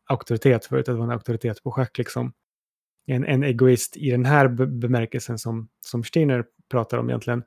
auktoritet 0.06 0.66
förut, 0.66 0.88
att 0.88 0.96
vara 0.96 1.04
en 1.04 1.10
auktoritet 1.10 1.62
på 1.62 1.70
schack 1.70 1.98
liksom. 1.98 2.32
En, 3.06 3.24
en 3.24 3.42
egoist 3.42 3.96
i 3.96 4.10
den 4.10 4.24
här 4.24 4.48
bemärkelsen 4.66 5.38
som, 5.38 5.68
som 5.86 6.04
Steiner 6.04 6.44
pratar 6.70 6.98
om 6.98 7.08
egentligen 7.08 7.42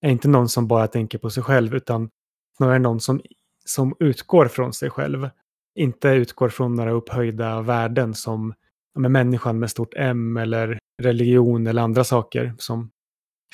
är 0.00 0.10
inte 0.10 0.28
någon 0.28 0.48
som 0.48 0.68
bara 0.68 0.86
tänker 0.86 1.18
på 1.18 1.30
sig 1.30 1.42
själv 1.42 1.74
utan 1.74 2.10
snarare 2.56 2.78
någon 2.78 3.00
som, 3.00 3.20
som 3.64 3.96
utgår 4.00 4.48
från 4.48 4.72
sig 4.72 4.90
själv. 4.90 5.28
Inte 5.74 6.08
utgår 6.08 6.48
från 6.48 6.74
några 6.74 6.90
upphöjda 6.90 7.62
värden 7.62 8.14
som 8.14 8.54
med 8.98 9.10
människan 9.10 9.58
med 9.58 9.70
stort 9.70 9.94
M 9.96 10.36
eller 10.36 10.78
religion 11.02 11.66
eller 11.66 11.82
andra 11.82 12.04
saker 12.04 12.54
som 12.58 12.90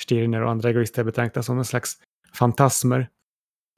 Stirner 0.01 0.41
och 0.41 0.51
andra 0.51 0.69
egoister 0.69 1.03
betraktar 1.03 1.41
som 1.41 1.57
en 1.57 1.65
slags 1.65 1.97
fantasmer. 2.33 3.09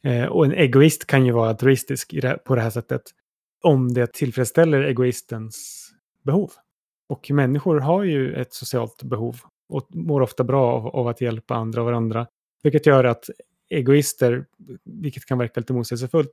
Eh, 0.06 0.26
och 0.26 0.46
en 0.46 0.54
egoist 0.54 1.06
kan 1.06 1.26
ju 1.26 1.32
vara 1.32 1.50
altruistisk 1.50 2.16
på 2.46 2.56
det 2.56 2.62
här 2.62 2.70
sättet 2.70 3.02
om 3.64 3.94
det 3.94 4.14
tillfredsställer 4.14 4.82
egoistens 4.82 5.90
behov. 6.24 6.52
Och 7.10 7.32
människor 7.32 7.80
har 7.80 8.04
ju 8.04 8.34
ett 8.34 8.54
socialt 8.54 9.04
behov 9.04 9.40
och 9.70 9.88
mår 9.96 10.22
ofta 10.22 10.44
bra 10.44 10.72
av, 10.72 10.88
av 10.88 11.08
att 11.08 11.22
hjälpa 11.22 11.56
andra 11.56 11.82
och 11.82 11.86
varandra. 11.86 12.28
Vilket 12.64 12.86
gör 12.86 13.04
att 13.04 13.30
egoister, 13.70 14.46
vilket 14.84 15.26
kan 15.26 15.38
verka 15.38 15.60
lite 15.60 15.74
motsägelsefullt, 15.74 16.32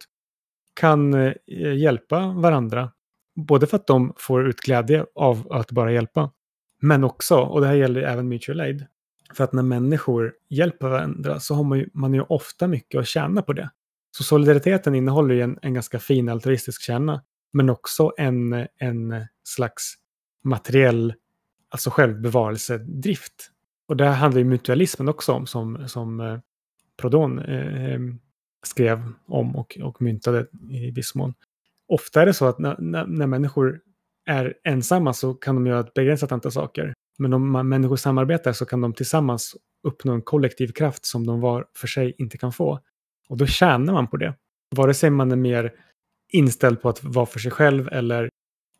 kan 0.80 1.14
eh, 1.14 1.32
hjälpa 1.76 2.26
varandra. 2.26 2.92
Både 3.34 3.66
för 3.66 3.76
att 3.76 3.86
de 3.86 4.12
får 4.16 4.48
ut 4.48 4.60
glädje 4.60 5.06
av 5.14 5.52
att 5.52 5.70
bara 5.70 5.92
hjälpa, 5.92 6.30
men 6.80 7.04
också, 7.04 7.36
och 7.36 7.60
det 7.60 7.66
här 7.66 7.74
gäller 7.74 8.02
även 8.02 8.28
mutual 8.28 8.60
aid, 8.60 8.86
för 9.36 9.44
att 9.44 9.52
när 9.52 9.62
människor 9.62 10.34
hjälper 10.48 10.88
varandra 10.88 11.40
så 11.40 11.54
har 11.54 11.64
man 11.64 11.78
ju, 11.78 11.88
man 11.92 12.14
ju 12.14 12.22
ofta 12.22 12.66
mycket 12.66 13.00
att 13.00 13.06
tjäna 13.06 13.42
på 13.42 13.52
det. 13.52 13.70
Så 14.16 14.24
solidariteten 14.24 14.94
innehåller 14.94 15.34
ju 15.34 15.40
en, 15.40 15.58
en 15.62 15.74
ganska 15.74 15.98
fin 15.98 16.28
altruistisk 16.28 16.82
kärna, 16.82 17.22
men 17.52 17.70
också 17.70 18.12
en, 18.18 18.66
en 18.76 19.26
slags 19.44 19.94
materiell, 20.44 21.14
alltså 21.68 21.90
självbevarelsedrift. 21.90 23.50
Och 23.88 23.96
det 23.96 24.04
här 24.04 24.12
handlar 24.12 24.38
ju 24.38 24.44
mutualismen 24.44 25.08
också 25.08 25.32
om, 25.32 25.46
som, 25.46 25.88
som 25.88 26.20
eh, 26.20 26.38
Prodon 26.96 27.38
eh, 27.38 27.92
eh 27.92 28.00
skrev 28.66 29.12
om 29.26 29.56
och, 29.56 29.78
och 29.82 30.02
myntade 30.02 30.46
i 30.70 30.90
viss 30.90 31.14
mån. 31.14 31.34
Ofta 31.88 32.22
är 32.22 32.26
det 32.26 32.34
så 32.34 32.46
att 32.46 32.58
när, 32.58 32.76
när, 32.78 33.06
när 33.06 33.26
människor 33.26 33.80
är 34.26 34.54
ensamma 34.64 35.12
så 35.12 35.34
kan 35.34 35.54
de 35.54 35.66
göra 35.66 35.80
ett 35.80 35.94
begränsat 35.94 36.32
antal 36.32 36.52
saker. 36.52 36.94
Men 37.18 37.32
om 37.32 37.68
människor 37.68 37.96
samarbetar 37.96 38.52
så 38.52 38.66
kan 38.66 38.80
de 38.80 38.94
tillsammans 38.94 39.56
uppnå 39.82 40.12
en 40.12 40.22
kollektiv 40.22 40.68
kraft 40.68 41.06
som 41.06 41.26
de 41.26 41.40
var 41.40 41.66
för 41.76 41.86
sig 41.86 42.14
inte 42.18 42.38
kan 42.38 42.52
få. 42.52 42.80
Och 43.28 43.36
då 43.36 43.46
tjänar 43.46 43.92
man 43.92 44.08
på 44.08 44.16
det. 44.16 44.34
Vare 44.76 44.94
sig 44.94 45.10
man 45.10 45.32
är 45.32 45.36
mer 45.36 45.72
inställd 46.32 46.82
på 46.82 46.88
att 46.88 47.04
vara 47.04 47.26
för 47.26 47.38
sig 47.38 47.50
själv 47.50 47.88
eller, 47.88 48.28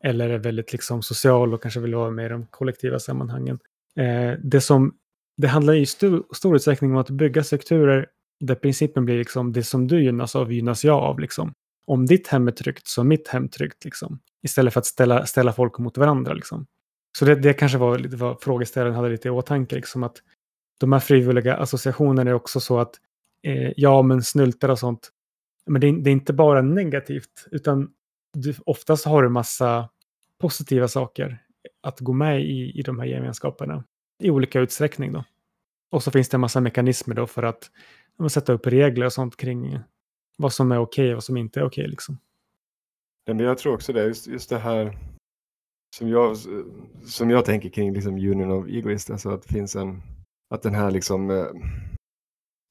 eller 0.05 0.30
är 0.30 0.39
väldigt 0.39 0.72
liksom 0.72 1.03
social 1.03 1.55
och 1.55 1.62
kanske 1.62 1.80
vill 1.80 1.95
vara 1.95 2.11
med 2.11 2.26
i 2.26 2.28
de 2.28 2.47
kollektiva 2.47 2.99
sammanhangen. 2.99 3.59
Eh, 3.97 4.33
det, 4.43 4.61
som, 4.61 4.95
det 5.37 5.49
handlar 5.49 5.74
i 5.74 5.87
stor, 5.87 6.24
stor 6.35 6.57
utsträckning 6.57 6.93
om 6.93 6.97
att 6.97 7.11
bygga 7.11 7.45
strukturer 7.45 8.07
där 8.41 8.55
principen 8.55 9.05
blir 9.05 9.18
liksom 9.18 9.53
det 9.53 9.62
som 9.62 9.87
du 9.87 10.05
gynnas 10.05 10.37
av 10.37 10.53
gynnas 10.53 10.85
jag 10.85 10.99
av. 10.99 11.18
Liksom. 11.18 11.55
Om 11.87 12.07
ditt 12.07 12.28
hem 12.28 12.49
är 12.49 12.53
tryggt 12.53 12.87
så 12.87 13.01
är 13.01 13.05
mitt 13.05 13.28
hem 13.28 13.49
tryggt. 13.49 13.85
Liksom. 13.85 14.18
Istället 14.43 14.72
för 14.72 14.80
att 14.80 14.87
ställa, 14.87 15.26
ställa 15.26 15.53
folk 15.53 15.78
mot 15.78 15.99
varandra. 15.99 16.33
Liksom. 16.33 16.66
Så 17.18 17.24
det, 17.24 17.34
det 17.34 17.52
kanske 17.52 17.78
var 17.78 17.98
lite 17.98 18.16
vad 18.16 18.40
frågeställaren 18.40 18.94
hade 18.94 19.08
lite 19.08 19.28
i 19.28 19.30
åtanke. 19.30 19.76
Liksom, 19.76 20.02
att 20.02 20.22
de 20.78 20.92
här 20.92 21.00
frivilliga 21.00 21.56
associationerna 21.56 22.30
är 22.30 22.34
också 22.34 22.60
så 22.60 22.78
att 22.78 22.94
eh, 23.42 23.72
ja, 23.76 24.02
men 24.02 24.22
snyltar 24.22 24.68
och 24.68 24.78
sånt. 24.78 25.10
Men 25.66 25.80
det 25.80 25.86
är, 25.88 25.92
det 25.92 26.10
är 26.10 26.12
inte 26.12 26.32
bara 26.32 26.62
negativt, 26.62 27.46
utan 27.50 27.90
du, 28.32 28.54
oftast 28.66 29.04
har 29.04 29.22
du 29.22 29.28
massa 29.28 29.88
positiva 30.40 30.88
saker 30.88 31.38
att 31.82 32.00
gå 32.00 32.12
med 32.12 32.40
i, 32.40 32.78
i 32.78 32.82
de 32.82 32.98
här 32.98 33.06
gemenskaperna 33.06 33.84
i 34.22 34.30
olika 34.30 34.60
utsträckning. 34.60 35.12
Då. 35.12 35.24
Och 35.90 36.02
så 36.02 36.10
finns 36.10 36.28
det 36.28 36.36
en 36.36 36.40
massa 36.40 36.60
mekanismer 36.60 37.14
då 37.14 37.26
för 37.26 37.42
att 37.42 37.70
sätta 38.30 38.52
upp 38.52 38.66
regler 38.66 39.06
och 39.06 39.12
sånt 39.12 39.36
kring 39.36 39.78
vad 40.36 40.52
som 40.52 40.72
är 40.72 40.78
okej 40.78 41.08
och 41.08 41.14
vad 41.14 41.24
som 41.24 41.36
inte 41.36 41.60
är 41.60 41.64
okej. 41.64 41.88
Liksom. 41.88 42.18
men 43.26 43.38
jag 43.38 43.58
tror 43.58 43.74
också 43.74 43.92
det, 43.92 44.04
just, 44.04 44.26
just 44.26 44.50
det 44.50 44.58
här 44.58 44.98
som 45.95 46.09
jag, 46.09 46.36
som 47.05 47.30
jag 47.30 47.45
tänker 47.45 47.68
kring 47.68 47.93
liksom 47.93 48.14
Union 48.14 48.51
of 48.51 48.66
Egoists, 48.66 49.11
alltså 49.11 49.30
att 49.30 49.43
det 49.43 49.53
finns 49.53 49.76
en, 49.76 50.03
att 50.51 50.62
den 50.62 50.74
här 50.74 50.90
liksom 50.90 51.30
eh, 51.30 51.47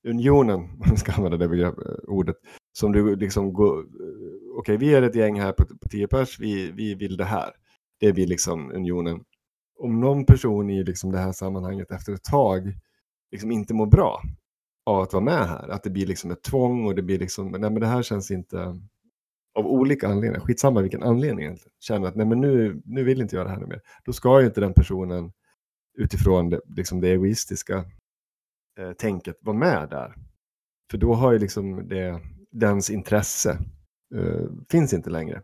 unionen, 0.07 0.59
om 0.59 0.83
man 0.87 0.97
ska 0.97 1.11
använda 1.11 1.37
det 1.37 1.47
begrepp, 1.47 1.77
eh, 1.77 1.95
ordet, 2.07 2.35
som 2.73 2.91
du 2.91 3.15
liksom 3.15 3.53
går, 3.53 3.79
eh, 3.79 3.85
okej 4.57 4.75
okay, 4.75 4.77
vi 4.77 4.93
är 4.93 5.01
ett 5.01 5.15
gäng 5.15 5.39
här 5.39 5.51
på, 5.51 5.65
på 5.65 5.89
tio 5.89 6.07
pers, 6.07 6.39
vi, 6.39 6.71
vi 6.71 6.95
vill 6.95 7.17
det 7.17 7.25
här. 7.25 7.51
Det 7.99 8.07
är 8.07 8.13
vi 8.13 8.25
liksom 8.25 8.71
unionen. 8.71 9.23
Om 9.79 9.99
någon 9.99 10.25
person 10.25 10.69
i 10.69 10.83
liksom 10.83 11.11
det 11.11 11.19
här 11.19 11.31
sammanhanget 11.31 11.91
efter 11.91 12.13
ett 12.13 12.23
tag 12.23 12.73
liksom 13.31 13.51
inte 13.51 13.73
mår 13.73 13.85
bra 13.85 14.21
av 14.85 15.01
att 15.01 15.13
vara 15.13 15.23
med 15.23 15.47
här, 15.47 15.69
att 15.69 15.83
det 15.83 15.89
blir 15.89 16.07
liksom 16.07 16.31
ett 16.31 16.43
tvång 16.43 16.85
och 16.85 16.95
det 16.95 17.01
blir 17.01 17.19
liksom, 17.19 17.51
nej 17.51 17.59
men 17.59 17.79
det 17.79 17.87
här 17.87 18.03
känns 18.03 18.31
inte, 18.31 18.79
av 19.53 19.67
olika 19.67 20.07
anledningar, 20.07 20.39
skitsamma 20.39 20.81
vilken 20.81 21.03
anledning 21.03 21.45
egentligen, 21.45 21.73
känner 21.79 22.07
att 22.07 22.15
nej 22.15 22.25
men 22.25 22.41
nu, 22.41 22.81
nu 22.85 23.03
vill 23.03 23.21
inte 23.21 23.35
jag 23.35 23.45
det 23.45 23.49
här 23.49 23.59
mer. 23.59 23.81
Då 24.05 24.13
ska 24.13 24.39
ju 24.39 24.45
inte 24.45 24.61
den 24.61 24.73
personen 24.73 25.31
utifrån 25.97 26.49
det, 26.49 26.61
liksom 26.65 27.01
det 27.01 27.09
egoistiska 27.09 27.85
eh, 28.79 28.91
tänket 28.91 29.37
vara 29.41 29.57
med 29.57 29.89
där. 29.89 30.15
För 30.91 30.97
då 30.97 31.13
har 31.13 31.31
ju 31.31 31.39
liksom 31.39 31.87
det, 31.87 32.19
dens 32.51 32.89
intresse 32.89 33.57
eh, 34.15 34.45
finns 34.69 34.93
inte 34.93 35.09
längre. 35.09 35.41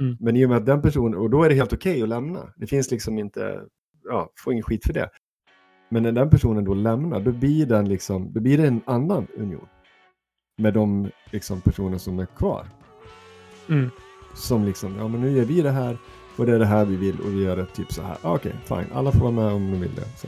Mm. 0.00 0.16
Men 0.20 0.36
i 0.36 0.44
och 0.44 0.48
med 0.48 0.58
att 0.58 0.66
den 0.66 0.82
personen, 0.82 1.14
och 1.14 1.30
då 1.30 1.42
är 1.42 1.48
det 1.48 1.54
helt 1.54 1.72
okej 1.72 1.92
okay 1.92 2.02
att 2.02 2.08
lämna. 2.08 2.52
Det 2.56 2.66
finns 2.66 2.90
liksom 2.90 3.18
inte, 3.18 3.64
ja, 4.04 4.32
får 4.44 4.52
ingen 4.52 4.62
skit 4.62 4.86
för 4.86 4.92
det. 4.92 5.10
Men 5.88 6.02
när 6.02 6.12
den 6.12 6.30
personen 6.30 6.64
då 6.64 6.74
lämnar, 6.74 7.20
då 7.20 7.32
blir, 7.32 7.66
den 7.66 7.88
liksom, 7.88 8.32
då 8.32 8.40
blir 8.40 8.58
det 8.58 8.66
en 8.66 8.80
annan 8.86 9.26
union. 9.36 9.68
Med 10.58 10.74
de 10.74 11.10
liksom, 11.32 11.60
personer 11.60 11.98
som 11.98 12.18
är 12.18 12.26
kvar. 12.26 12.68
Mm. 13.68 13.90
Som 14.34 14.64
liksom, 14.64 14.96
ja 14.98 15.08
men 15.08 15.20
nu 15.20 15.30
gör 15.30 15.44
vi 15.44 15.62
det 15.62 15.70
här 15.70 15.98
och 16.36 16.46
det 16.46 16.54
är 16.54 16.58
det 16.58 16.66
här 16.66 16.84
vi 16.84 16.96
vill 16.96 17.20
och 17.20 17.32
vi 17.32 17.42
gör 17.42 17.56
det 17.56 17.66
typ 17.66 17.92
så 17.92 18.02
här. 18.02 18.16
Ah, 18.22 18.34
okej, 18.34 18.54
okay, 18.64 18.82
fine. 18.82 18.92
Alla 18.94 19.12
får 19.12 19.20
vara 19.20 19.30
med 19.30 19.52
om 19.52 19.70
de 19.70 19.80
vill 19.80 19.94
det. 19.94 20.06
Så, 20.16 20.26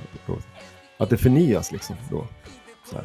att 0.99 1.11
det 1.11 1.16
förnyas 1.16 1.72
liksom 1.72 1.97
då. 2.11 2.26
Så 2.91 2.97
här. 2.97 3.05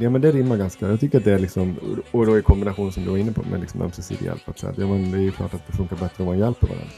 Ja 0.00 0.10
men 0.10 0.20
det 0.20 0.32
rimmar 0.32 0.56
ganska. 0.56 0.88
Jag 0.88 1.00
tycker 1.00 1.18
att 1.18 1.24
det 1.24 1.32
är 1.32 1.38
liksom, 1.38 1.76
och 2.10 2.26
då 2.26 2.38
i 2.38 2.42
kombination 2.42 2.92
som 2.92 3.04
du 3.04 3.10
var 3.10 3.16
inne 3.18 3.32
på 3.32 3.42
med 3.50 3.60
liksom 3.60 3.82
ömsesidig 3.82 4.26
hjälp. 4.26 4.48
Att 4.48 4.58
så 4.58 4.66
här, 4.66 4.74
ja, 4.78 4.86
men 4.86 5.10
det 5.10 5.18
är 5.18 5.22
ju 5.22 5.32
klart 5.32 5.54
att 5.54 5.66
det 5.66 5.72
funkar 5.72 5.96
bättre 5.96 6.22
om 6.22 6.26
man 6.26 6.38
hjälper 6.38 6.66
varandra. 6.66 6.92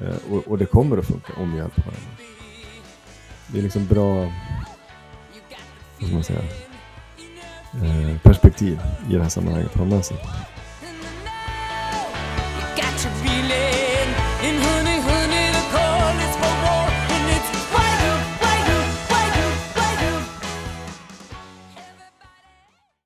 Eh, 0.00 0.32
och, 0.32 0.48
och, 0.48 0.58
det 0.58 0.66
kommer 0.66 0.98
att 0.98 1.06
funka 1.06 1.32
om 1.36 1.52
vi 1.52 1.58
hjälper 1.58 1.82
varandra. 1.82 2.10
Det 3.46 3.58
är 3.58 3.62
liksom 3.62 3.86
bra, 3.86 4.14
vad 5.98 6.06
ska 6.06 6.14
man 6.14 6.24
säga, 6.24 6.42
eh, 7.74 8.20
perspektiv 8.22 8.80
i 9.10 9.12
det 9.12 9.22
här 9.22 9.28
sammanhanget 9.28 9.70
att 9.70 9.76
ha 9.76 9.84
med 9.84 10.04
sig. 10.04 10.16